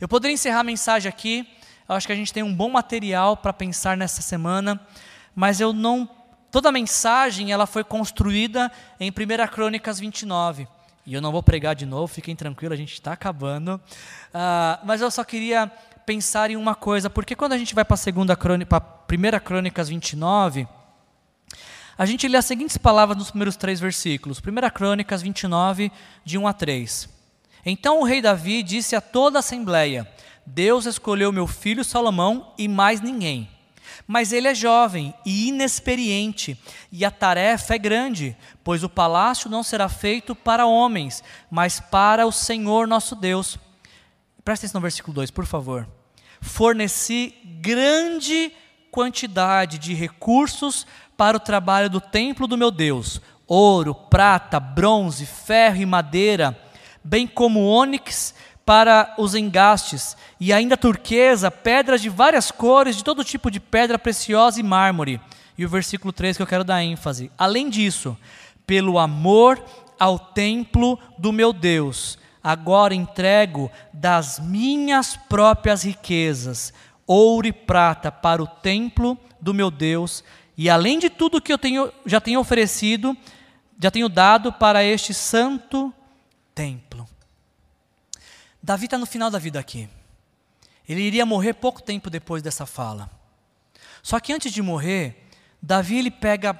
Eu 0.00 0.08
poderia 0.08 0.34
encerrar 0.34 0.60
a 0.60 0.64
mensagem 0.64 1.08
aqui 1.08 1.48
eu 1.90 1.96
acho 1.96 2.06
que 2.06 2.12
a 2.12 2.16
gente 2.16 2.32
tem 2.32 2.44
um 2.44 2.54
bom 2.54 2.70
material 2.70 3.36
para 3.36 3.52
pensar 3.52 3.96
nessa 3.96 4.22
semana, 4.22 4.80
mas 5.34 5.60
eu 5.60 5.72
não. 5.72 6.08
Toda 6.48 6.68
a 6.68 6.72
mensagem 6.72 7.50
ela 7.50 7.66
foi 7.66 7.82
construída 7.82 8.70
em 9.00 9.10
1 9.10 9.14
Crônicas 9.48 9.98
29. 9.98 10.68
E 11.04 11.14
eu 11.14 11.20
não 11.20 11.32
vou 11.32 11.42
pregar 11.42 11.74
de 11.74 11.84
novo, 11.84 12.06
fiquem 12.06 12.36
tranquilos, 12.36 12.74
a 12.74 12.80
gente 12.80 12.92
está 12.92 13.12
acabando. 13.12 13.74
Uh, 13.74 14.78
mas 14.84 15.00
eu 15.00 15.10
só 15.10 15.24
queria 15.24 15.66
pensar 16.06 16.48
em 16.52 16.56
uma 16.56 16.76
coisa, 16.76 17.10
porque 17.10 17.34
quando 17.34 17.54
a 17.54 17.58
gente 17.58 17.74
vai 17.74 17.84
para 17.84 17.94
a 17.94 17.98
segunda 17.98 18.36
crônica, 18.36 18.80
1 19.10 19.40
Crônicas 19.44 19.88
29, 19.88 20.68
a 21.98 22.06
gente 22.06 22.28
lê 22.28 22.36
as 22.36 22.46
seguintes 22.46 22.78
palavras 22.78 23.18
nos 23.18 23.30
primeiros 23.30 23.56
três 23.56 23.80
versículos. 23.80 24.38
1 24.38 24.70
Crônicas 24.70 25.22
29, 25.22 25.90
de 26.24 26.38
1 26.38 26.46
a 26.46 26.52
3. 26.52 27.08
Então 27.66 28.00
o 28.00 28.04
rei 28.04 28.22
Davi 28.22 28.62
disse 28.62 28.94
a 28.94 29.00
toda 29.00 29.38
a 29.38 29.40
assembleia: 29.40 30.08
Deus 30.46 30.86
escolheu 30.86 31.32
meu 31.32 31.46
filho 31.46 31.84
Salomão 31.84 32.52
e 32.58 32.66
mais 32.68 33.00
ninguém. 33.00 33.48
Mas 34.06 34.32
ele 34.32 34.48
é 34.48 34.54
jovem 34.54 35.14
e 35.24 35.48
inexperiente, 35.48 36.58
e 36.90 37.04
a 37.04 37.10
tarefa 37.10 37.74
é 37.74 37.78
grande, 37.78 38.36
pois 38.64 38.82
o 38.82 38.88
palácio 38.88 39.50
não 39.50 39.62
será 39.62 39.88
feito 39.88 40.34
para 40.34 40.66
homens, 40.66 41.22
mas 41.50 41.80
para 41.80 42.26
o 42.26 42.32
Senhor 42.32 42.86
nosso 42.86 43.14
Deus. 43.14 43.58
Presta 44.44 44.66
atenção 44.66 44.80
no 44.80 44.82
versículo 44.82 45.14
2, 45.14 45.30
por 45.30 45.46
favor. 45.46 45.88
Forneci 46.40 47.34
grande 47.60 48.52
quantidade 48.90 49.78
de 49.78 49.94
recursos 49.94 50.86
para 51.16 51.36
o 51.36 51.40
trabalho 51.40 51.90
do 51.90 52.00
templo 52.00 52.46
do 52.46 52.58
meu 52.58 52.70
Deus: 52.70 53.20
ouro, 53.46 53.94
prata, 53.94 54.58
bronze, 54.58 55.26
ferro 55.26 55.76
e 55.76 55.86
madeira, 55.86 56.58
bem 57.04 57.26
como 57.26 57.64
ônix 57.64 58.34
para 58.70 59.16
os 59.18 59.34
engastes, 59.34 60.16
e 60.38 60.52
ainda 60.52 60.76
turquesa, 60.76 61.50
pedras 61.50 62.00
de 62.00 62.08
várias 62.08 62.52
cores, 62.52 62.94
de 62.94 63.02
todo 63.02 63.24
tipo 63.24 63.50
de 63.50 63.58
pedra 63.58 63.98
preciosa 63.98 64.60
e 64.60 64.62
mármore. 64.62 65.20
E 65.58 65.64
o 65.64 65.68
versículo 65.68 66.12
3 66.12 66.36
que 66.36 66.42
eu 66.44 66.46
quero 66.46 66.62
dar 66.62 66.80
ênfase. 66.80 67.32
Além 67.36 67.68
disso, 67.68 68.16
pelo 68.64 69.00
amor 69.00 69.60
ao 69.98 70.20
templo 70.20 71.00
do 71.18 71.32
meu 71.32 71.52
Deus, 71.52 72.16
agora 72.40 72.94
entrego 72.94 73.68
das 73.92 74.38
minhas 74.38 75.16
próprias 75.16 75.82
riquezas, 75.82 76.72
ouro 77.04 77.48
e 77.48 77.52
prata 77.52 78.12
para 78.12 78.40
o 78.40 78.46
templo 78.46 79.18
do 79.40 79.52
meu 79.52 79.72
Deus, 79.72 80.22
e 80.56 80.70
além 80.70 81.00
de 81.00 81.10
tudo 81.10 81.40
que 81.40 81.52
eu 81.52 81.58
tenho, 81.58 81.92
já 82.06 82.20
tenho 82.20 82.38
oferecido, 82.38 83.16
já 83.82 83.90
tenho 83.90 84.08
dado 84.08 84.52
para 84.52 84.84
este 84.84 85.12
santo 85.12 85.92
templo. 86.54 87.04
Davi 88.70 88.84
está 88.84 88.96
no 88.96 89.04
final 89.04 89.32
da 89.32 89.38
vida 89.40 89.58
aqui. 89.58 89.88
Ele 90.88 91.00
iria 91.00 91.26
morrer 91.26 91.54
pouco 91.54 91.82
tempo 91.82 92.08
depois 92.08 92.40
dessa 92.40 92.64
fala. 92.64 93.10
Só 94.00 94.20
que 94.20 94.32
antes 94.32 94.52
de 94.52 94.62
morrer, 94.62 95.26
Davi 95.60 95.98
ele 95.98 96.08
pega 96.08 96.56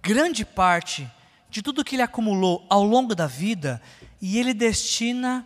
grande 0.00 0.44
parte 0.44 1.10
de 1.50 1.60
tudo 1.60 1.82
que 1.82 1.96
ele 1.96 2.02
acumulou 2.02 2.64
ao 2.70 2.84
longo 2.84 3.12
da 3.12 3.26
vida 3.26 3.82
e 4.22 4.38
ele 4.38 4.54
destina 4.54 5.44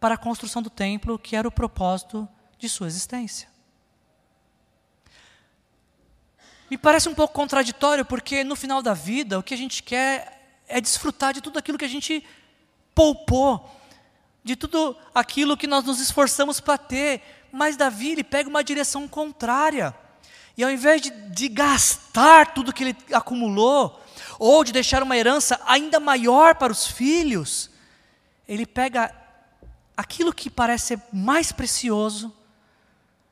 para 0.00 0.16
a 0.16 0.18
construção 0.18 0.60
do 0.60 0.68
templo, 0.68 1.16
que 1.16 1.36
era 1.36 1.46
o 1.46 1.52
propósito 1.52 2.28
de 2.58 2.68
sua 2.68 2.88
existência. 2.88 3.48
Me 6.68 6.76
parece 6.76 7.08
um 7.08 7.14
pouco 7.14 7.32
contraditório, 7.32 8.04
porque 8.04 8.42
no 8.42 8.56
final 8.56 8.82
da 8.82 8.92
vida 8.92 9.38
o 9.38 9.42
que 9.44 9.54
a 9.54 9.58
gente 9.58 9.84
quer 9.84 10.64
é 10.66 10.80
desfrutar 10.80 11.32
de 11.32 11.40
tudo 11.40 11.60
aquilo 11.60 11.78
que 11.78 11.84
a 11.84 11.88
gente 11.88 12.26
poupou, 12.92 13.77
de 14.48 14.56
tudo 14.56 14.96
aquilo 15.14 15.58
que 15.58 15.66
nós 15.66 15.84
nos 15.84 16.00
esforçamos 16.00 16.58
para 16.58 16.78
ter. 16.78 17.20
Mas 17.52 17.76
Davi, 17.76 18.12
ele 18.12 18.24
pega 18.24 18.48
uma 18.48 18.64
direção 18.64 19.06
contrária. 19.06 19.94
E 20.56 20.64
ao 20.64 20.70
invés 20.70 21.02
de, 21.02 21.10
de 21.10 21.48
gastar 21.48 22.54
tudo 22.54 22.72
que 22.72 22.82
ele 22.82 22.96
acumulou, 23.12 24.02
ou 24.38 24.64
de 24.64 24.72
deixar 24.72 25.02
uma 25.02 25.18
herança 25.18 25.60
ainda 25.66 26.00
maior 26.00 26.54
para 26.54 26.72
os 26.72 26.86
filhos, 26.86 27.68
ele 28.48 28.64
pega 28.64 29.14
aquilo 29.94 30.32
que 30.32 30.48
parece 30.48 30.86
ser 30.86 31.02
mais 31.12 31.52
precioso, 31.52 32.34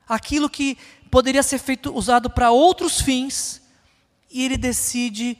aquilo 0.06 0.50
que 0.50 0.76
poderia 1.10 1.42
ser 1.42 1.58
feito 1.58 1.96
usado 1.96 2.28
para 2.28 2.50
outros 2.50 3.00
fins, 3.00 3.62
e 4.30 4.44
ele 4.44 4.58
decide 4.58 5.38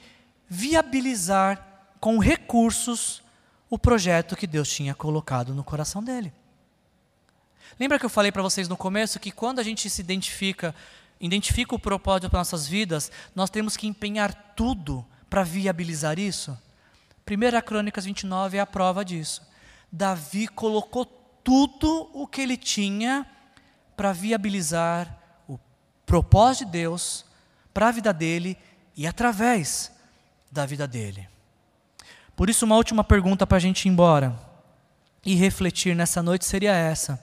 viabilizar 0.48 1.62
com 2.00 2.18
recursos 2.18 3.25
o 3.68 3.78
projeto 3.78 4.36
que 4.36 4.46
Deus 4.46 4.68
tinha 4.68 4.94
colocado 4.94 5.54
no 5.54 5.64
coração 5.64 6.02
dele. 6.02 6.32
Lembra 7.78 7.98
que 7.98 8.06
eu 8.06 8.10
falei 8.10 8.30
para 8.30 8.42
vocês 8.42 8.68
no 8.68 8.76
começo 8.76 9.20
que 9.20 9.30
quando 9.30 9.58
a 9.58 9.62
gente 9.62 9.90
se 9.90 10.00
identifica, 10.00 10.74
identifica 11.20 11.74
o 11.74 11.78
propósito 11.78 12.30
para 12.30 12.40
nossas 12.40 12.66
vidas, 12.66 13.10
nós 13.34 13.50
temos 13.50 13.76
que 13.76 13.86
empenhar 13.86 14.32
tudo 14.54 15.04
para 15.28 15.42
viabilizar 15.42 16.18
isso? 16.18 16.56
1 17.28 17.60
Crônicas 17.66 18.04
29 18.04 18.56
é 18.56 18.60
a 18.60 18.66
prova 18.66 19.04
disso. 19.04 19.42
Davi 19.90 20.46
colocou 20.46 21.04
tudo 21.04 22.08
o 22.12 22.26
que 22.26 22.40
ele 22.40 22.56
tinha 22.56 23.26
para 23.96 24.12
viabilizar 24.12 25.18
o 25.48 25.58
propósito 26.04 26.66
de 26.66 26.72
Deus 26.72 27.24
para 27.74 27.88
a 27.88 27.92
vida 27.92 28.12
dele 28.12 28.56
e 28.96 29.06
através 29.06 29.92
da 30.50 30.64
vida 30.64 30.86
dele. 30.86 31.28
Por 32.36 32.50
isso, 32.50 32.66
uma 32.66 32.76
última 32.76 33.02
pergunta 33.02 33.46
para 33.46 33.56
a 33.56 33.60
gente 33.60 33.86
ir 33.86 33.88
embora 33.88 34.38
e 35.24 35.34
refletir 35.34 35.96
nessa 35.96 36.22
noite 36.22 36.44
seria 36.44 36.74
essa: 36.74 37.18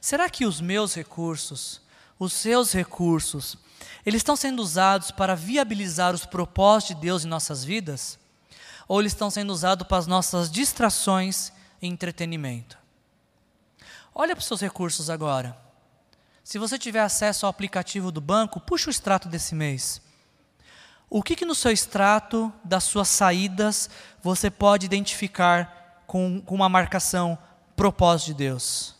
será 0.00 0.30
que 0.30 0.46
os 0.46 0.58
meus 0.58 0.94
recursos, 0.94 1.82
os 2.18 2.32
seus 2.32 2.72
recursos, 2.72 3.58
eles 4.06 4.20
estão 4.20 4.34
sendo 4.34 4.62
usados 4.62 5.10
para 5.10 5.36
viabilizar 5.36 6.14
os 6.14 6.24
propósitos 6.24 6.96
de 6.96 7.02
Deus 7.02 7.24
em 7.24 7.28
nossas 7.28 7.62
vidas? 7.62 8.18
Ou 8.88 9.00
eles 9.00 9.12
estão 9.12 9.30
sendo 9.30 9.52
usados 9.52 9.86
para 9.86 9.98
as 9.98 10.06
nossas 10.06 10.50
distrações 10.50 11.52
e 11.82 11.86
entretenimento? 11.86 12.78
Olha 14.14 14.34
para 14.34 14.40
os 14.40 14.46
seus 14.46 14.62
recursos 14.62 15.10
agora. 15.10 15.56
Se 16.42 16.58
você 16.58 16.78
tiver 16.78 17.02
acesso 17.02 17.44
ao 17.44 17.50
aplicativo 17.50 18.10
do 18.10 18.22
banco, 18.22 18.58
puxa 18.58 18.88
o 18.88 18.90
extrato 18.90 19.28
desse 19.28 19.54
mês. 19.54 20.00
O 21.10 21.22
que, 21.22 21.34
que 21.34 21.46
no 21.46 21.54
seu 21.54 21.72
extrato 21.72 22.52
das 22.62 22.84
suas 22.84 23.08
saídas 23.08 23.88
você 24.22 24.50
pode 24.50 24.84
identificar 24.84 26.02
com, 26.06 26.40
com 26.40 26.54
uma 26.54 26.68
marcação 26.68 27.38
propósito 27.74 28.26
de 28.28 28.34
Deus? 28.34 28.94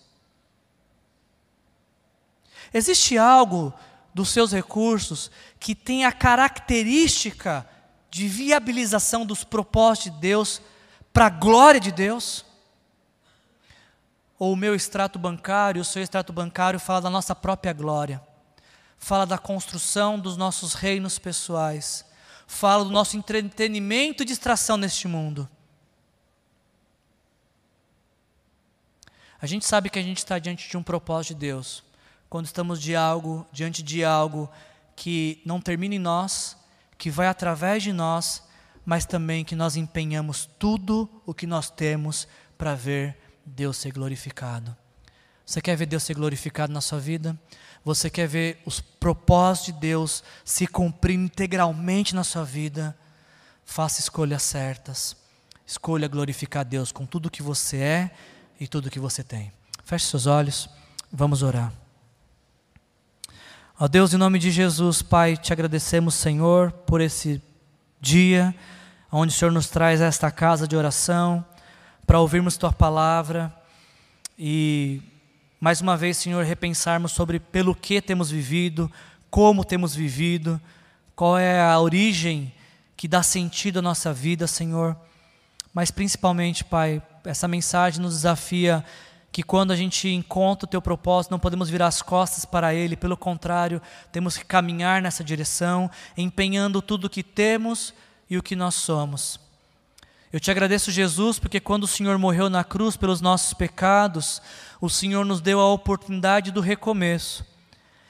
Existe 2.73 3.19
algo 3.19 3.73
dos 4.15 4.31
seus 4.31 4.53
recursos 4.53 5.31
que 5.61 5.75
tem 5.75 6.05
a 6.05 6.13
característica 6.13 7.67
de 8.11 8.27
viabilização 8.27 9.27
dos 9.27 9.45
propósitos 9.45 10.13
de 10.13 10.19
Deus 10.19 10.63
para 11.13 11.27
a 11.27 11.31
glória 11.31 11.81
de 11.81 11.93
Deus? 11.93 12.45
Ou 14.39 14.53
o 14.53 14.57
meu 14.57 14.75
extrato 14.75 15.19
bancário, 15.19 15.83
o 15.83 15.85
seu 15.85 16.03
extrato 16.03 16.33
bancário 16.33 16.81
fala 16.81 17.03
da 17.03 17.11
nossa 17.11 17.35
própria 17.35 17.73
glória, 17.73 18.23
fala 18.99 19.25
da 19.25 19.39
construção 19.39 20.19
dos 20.19 20.37
nossos 20.37 20.75
reinos 20.75 21.19
pessoais, 21.19 22.05
fala 22.47 22.85
do 22.85 22.91
nosso 22.91 23.17
entretenimento 23.17 24.23
e 24.23 24.27
distração 24.27 24.77
neste 24.77 25.07
mundo. 25.07 25.49
A 29.41 29.47
gente 29.47 29.65
sabe 29.65 29.89
que 29.89 29.99
a 29.99 30.03
gente 30.03 30.19
está 30.19 30.39
diante 30.39 30.69
de 30.69 30.77
um 30.77 30.83
propósito 30.83 31.35
de 31.35 31.47
Deus 31.47 31.85
quando 32.29 32.47
estamos 32.47 32.81
de 32.81 32.95
algo, 32.95 33.47
diante 33.53 33.83
de 33.83 34.05
algo 34.05 34.51
que 34.95 35.41
não 35.45 35.61
termina 35.61 35.95
em 35.95 35.99
nós, 35.99 36.57
que 36.99 37.11
vai 37.11 37.29
através 37.29 37.83
de 37.83 37.93
nós, 37.93 38.43
mas 38.85 39.07
também 39.07 39.45
que 39.45 39.55
nós 39.55 39.77
empenhamos 39.77 40.49
tudo 40.59 41.09
o 41.25 41.33
que 41.33 41.47
nós 41.47 41.71
temos 41.71 42.27
para 42.57 42.75
ver 42.75 43.17
Deus 43.47 43.77
ser 43.77 43.93
glorificado. 43.93 44.77
Você 45.47 45.63
quer 45.63 45.77
ver 45.77 45.87
Deus 45.87 46.03
ser 46.03 46.15
glorificado 46.15 46.73
na 46.73 46.81
sua 46.81 46.99
vida? 46.99 47.39
Você 47.85 48.11
quer 48.11 48.27
ver 48.27 48.61
os 48.67 48.81
propósitos 48.81 49.75
de 49.75 49.81
Deus 49.81 50.25
se 50.45 50.67
cumprir 50.67 51.15
integralmente 51.15 52.15
na 52.15 52.25
sua 52.25 52.45
vida? 52.45 52.97
Faça 53.65 54.01
escolhas 54.01 54.43
certas. 54.43 55.17
Escolha 55.67 56.09
glorificar 56.09 56.65
Deus 56.65 56.91
com 56.91 57.05
tudo 57.05 57.31
que 57.31 57.43
você 57.43 57.77
é 57.77 58.11
e 58.59 58.67
tudo 58.67 58.91
que 58.91 58.99
você 58.99 59.23
tem. 59.23 59.53
Feche 59.85 60.07
seus 60.07 60.27
olhos, 60.27 60.69
vamos 61.13 61.43
orar. 61.43 61.73
Ó 63.81 63.87
Deus, 63.87 64.13
em 64.13 64.17
nome 64.17 64.39
de 64.39 64.51
Jesus, 64.51 65.03
Pai, 65.03 65.37
te 65.37 65.53
agradecemos, 65.53 66.15
Senhor, 66.15 66.73
por 66.73 67.01
esse 67.01 67.41
dia, 68.01 68.55
onde 69.13 69.33
o 69.33 69.37
Senhor 69.37 69.53
nos 69.53 69.69
traz 69.69 70.03
a 70.03 70.07
esta 70.07 70.31
casa 70.31 70.67
de 70.67 70.75
oração, 70.77 71.45
para 72.07 72.19
ouvirmos 72.19 72.57
Tua 72.57 72.73
palavra 72.73 73.55
e, 74.39 75.01
mais 75.61 75.81
uma 75.81 75.97
vez, 75.97 76.17
Senhor, 76.17 76.45
repensarmos 76.45 77.13
sobre 77.13 77.41
pelo 77.41 77.75
que 77.75 78.01
temos 78.01 78.31
vivido, 78.31 78.91
como 79.29 79.65
temos 79.65 79.95
vivido, 79.95 80.61
qual 81.17 81.37
é 81.37 81.61
a 81.61 81.79
origem 81.81 82.53
que 82.97 83.09
dá 83.09 83.23
sentido 83.23 83.81
à 83.81 83.83
nossa 83.83 84.13
vida, 84.13 84.47
Senhor. 84.47 84.97
Mas, 85.75 85.91
principalmente, 85.91 86.65
Pai, 86.65 87.03
essa 87.25 87.49
mensagem 87.49 88.01
nos 88.01 88.15
desafia 88.15 88.85
que 89.31 89.43
quando 89.43 89.73
a 89.73 89.77
gente 89.77 90.09
encontra 90.09 90.65
o 90.65 90.69
teu 90.69 90.81
propósito, 90.81 91.33
não 91.33 91.39
podemos 91.39 91.69
virar 91.69 91.89
as 91.89 92.03
costas 92.03 92.45
para 92.45 92.73
ele, 92.73 92.97
pelo 92.97 93.17
contrário, 93.17 93.83
temos 94.11 94.37
que 94.37 94.45
caminhar 94.45 95.03
nessa 95.03 95.23
direção, 95.23 95.91
empenhando 96.17 96.81
tudo 96.81 97.07
o 97.07 97.11
que 97.11 97.23
temos 97.23 97.93
e 98.31 98.39
o 98.39 98.43
que 98.43 98.57
nós 98.57 98.75
somos. 98.75 99.39
Eu 100.31 100.39
te 100.39 100.51
agradeço, 100.51 100.91
Jesus, 100.91 101.39
porque 101.39 101.59
quando 101.59 101.85
o 101.85 101.89
Senhor 101.89 102.19
morreu 102.19 102.51
na 102.51 102.63
cruz 102.63 102.99
pelos 102.99 103.23
nossos 103.23 103.55
pecados, 103.55 104.43
o 104.79 104.91
Senhor 104.91 105.25
nos 105.25 105.41
deu 105.41 105.59
a 105.59 105.73
oportunidade 105.73 106.51
do 106.51 106.61
recomeço. 106.61 107.47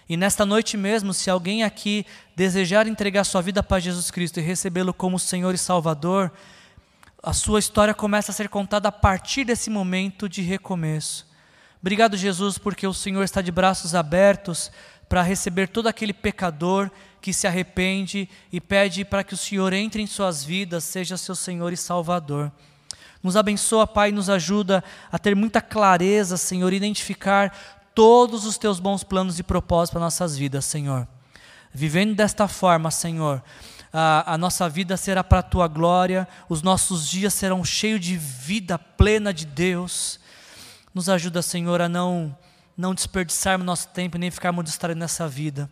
E 0.09 0.17
nesta 0.17 0.45
noite 0.45 0.77
mesmo, 0.77 1.15
se 1.15 1.31
alguém 1.31 1.63
aqui 1.63 2.05
desejar 2.35 2.89
entregar 2.89 3.23
sua 3.23 3.41
vida 3.41 3.63
para 3.63 3.79
Jesus 3.79 4.11
Cristo 4.11 4.41
e 4.41 4.43
recebê-lo 4.43 4.93
como 4.93 5.17
Senhor 5.17 5.55
e 5.55 5.59
Salvador, 5.59 6.33
a 7.23 7.33
sua 7.33 7.61
história 7.61 7.95
começa 7.95 8.33
a 8.33 8.35
ser 8.35 8.49
contada 8.49 8.89
a 8.89 8.93
partir 8.93 9.45
desse 9.45 9.71
momento 9.71 10.29
de 10.29 10.43
recomeço. 10.43 11.25
Obrigado, 11.81 12.17
Jesus, 12.17 12.59
porque 12.59 12.85
o 12.85 12.95
Senhor 12.95 13.23
está 13.23 13.41
de 13.41 13.53
braços 13.53 13.95
abertos 13.95 14.73
para 15.09 15.23
receber 15.23 15.69
todo 15.69 15.87
aquele 15.87 16.13
pecador 16.13 16.91
que 17.21 17.33
se 17.33 17.47
arrepende 17.47 18.29
e 18.53 18.61
pede 18.61 19.05
para 19.05 19.25
que 19.25 19.35
o 19.35 19.37
Senhor 19.37 19.73
entre 19.73 20.03
em 20.03 20.07
suas 20.07 20.45
vidas, 20.45 20.85
seja 20.85 21.17
seu 21.17 21.35
Senhor 21.35 21.73
e 21.73 21.77
Salvador. 21.77 22.53
Nos 23.23 23.37
abençoa, 23.37 23.87
Pai, 23.87 24.11
e 24.11 24.13
nos 24.13 24.31
ajuda 24.31 24.85
a 25.11 25.19
ter 25.19 25.35
muita 25.35 25.61
clareza, 25.61 26.37
Senhor, 26.37 26.73
identificar 26.73 27.53
todos 27.95 28.47
os 28.47 28.57
teus 28.57 28.79
bons 28.79 29.03
planos 29.03 29.39
e 29.39 29.43
propósitos 29.43 29.93
para 29.93 30.01
nossas 30.01 30.37
vidas, 30.37 30.65
Senhor. 30.65 31.09
Vivendo 31.73 32.15
desta 32.15 32.47
forma, 32.47 32.91
Senhor, 32.91 33.43
a, 33.93 34.35
a 34.35 34.39
nossa 34.39 34.69
vida 34.69 34.97
será 34.97 35.25
para 35.25 35.41
a 35.41 35.43
tua 35.43 35.67
glória, 35.67 36.29
os 36.49 36.63
nossos 36.63 37.09
dias 37.09 37.35
serão 37.35 37.65
cheios 37.65 38.01
de 38.01 38.17
vida 38.17 38.79
plena 38.79 39.35
de 39.35 39.47
Deus. 39.47 40.21
Nos 40.95 41.09
ajuda, 41.09 41.43
Senhor, 41.43 41.81
a 41.81 41.89
não, 41.89 42.37
não 42.79 42.95
desperdiçarmos 42.95 43.67
nosso 43.67 43.89
tempo 43.89 44.17
nem 44.17 44.31
ficarmos 44.31 44.65
distraídos 44.65 45.01
nessa 45.01 45.27
vida. 45.27 45.69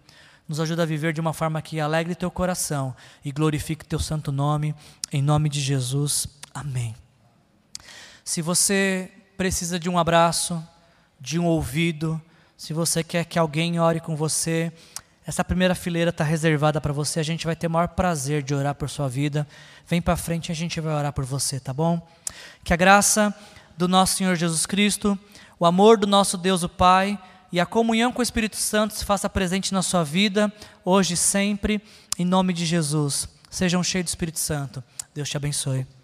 Nos 0.48 0.58
ajuda 0.58 0.82
a 0.82 0.86
viver 0.86 1.12
de 1.12 1.20
uma 1.20 1.32
forma 1.32 1.62
que 1.62 1.78
alegre 1.78 2.16
teu 2.16 2.30
coração 2.32 2.94
e 3.24 3.30
glorifique 3.30 3.84
teu 3.84 4.00
santo 4.00 4.32
nome, 4.32 4.74
em 5.12 5.22
nome 5.22 5.48
de 5.48 5.60
Jesus. 5.60 6.26
Amém. 6.52 6.96
Se 8.24 8.42
você 8.42 9.08
precisa 9.36 9.78
de 9.78 9.88
um 9.88 9.96
abraço, 9.96 10.60
de 11.20 11.38
um 11.38 11.46
ouvido, 11.46 12.20
se 12.56 12.72
você 12.72 13.04
quer 13.04 13.24
que 13.24 13.38
alguém 13.38 13.78
ore 13.78 14.00
com 14.00 14.16
você, 14.16 14.72
essa 15.24 15.44
primeira 15.44 15.74
fileira 15.76 16.10
está 16.10 16.24
reservada 16.24 16.80
para 16.80 16.92
você. 16.92 17.20
A 17.20 17.24
gente 17.24 17.46
vai 17.46 17.54
ter 17.54 17.68
o 17.68 17.70
maior 17.70 17.88
prazer 17.88 18.42
de 18.42 18.54
orar 18.54 18.74
por 18.74 18.90
sua 18.90 19.08
vida. 19.08 19.46
Vem 19.86 20.02
para 20.02 20.16
frente 20.16 20.48
e 20.48 20.52
a 20.52 20.54
gente 20.56 20.80
vai 20.80 20.94
orar 20.94 21.12
por 21.12 21.24
você, 21.24 21.60
tá 21.60 21.72
bom? 21.72 22.04
Que 22.64 22.72
a 22.72 22.76
graça 22.76 23.34
do 23.76 23.86
nosso 23.86 24.16
Senhor 24.16 24.34
Jesus 24.34 24.66
Cristo, 24.66 25.18
o 25.58 25.66
amor 25.66 25.96
do 25.96 26.06
nosso 26.06 26.36
Deus 26.36 26.62
o 26.62 26.68
Pai 26.68 27.18
e 27.50 27.60
a 27.60 27.66
comunhão 27.66 28.12
com 28.12 28.20
o 28.20 28.22
Espírito 28.22 28.56
Santo 28.56 28.94
se 28.94 29.04
faça 29.04 29.30
presente 29.30 29.72
na 29.72 29.82
sua 29.82 30.04
vida, 30.04 30.52
hoje 30.84 31.14
e 31.14 31.16
sempre, 31.16 31.80
em 32.18 32.24
nome 32.24 32.52
de 32.52 32.66
Jesus. 32.66 33.28
Sejam 33.50 33.82
cheios 33.82 34.06
do 34.06 34.08
Espírito 34.08 34.38
Santo. 34.38 34.82
Deus 35.14 35.28
te 35.28 35.36
abençoe. 35.36 35.95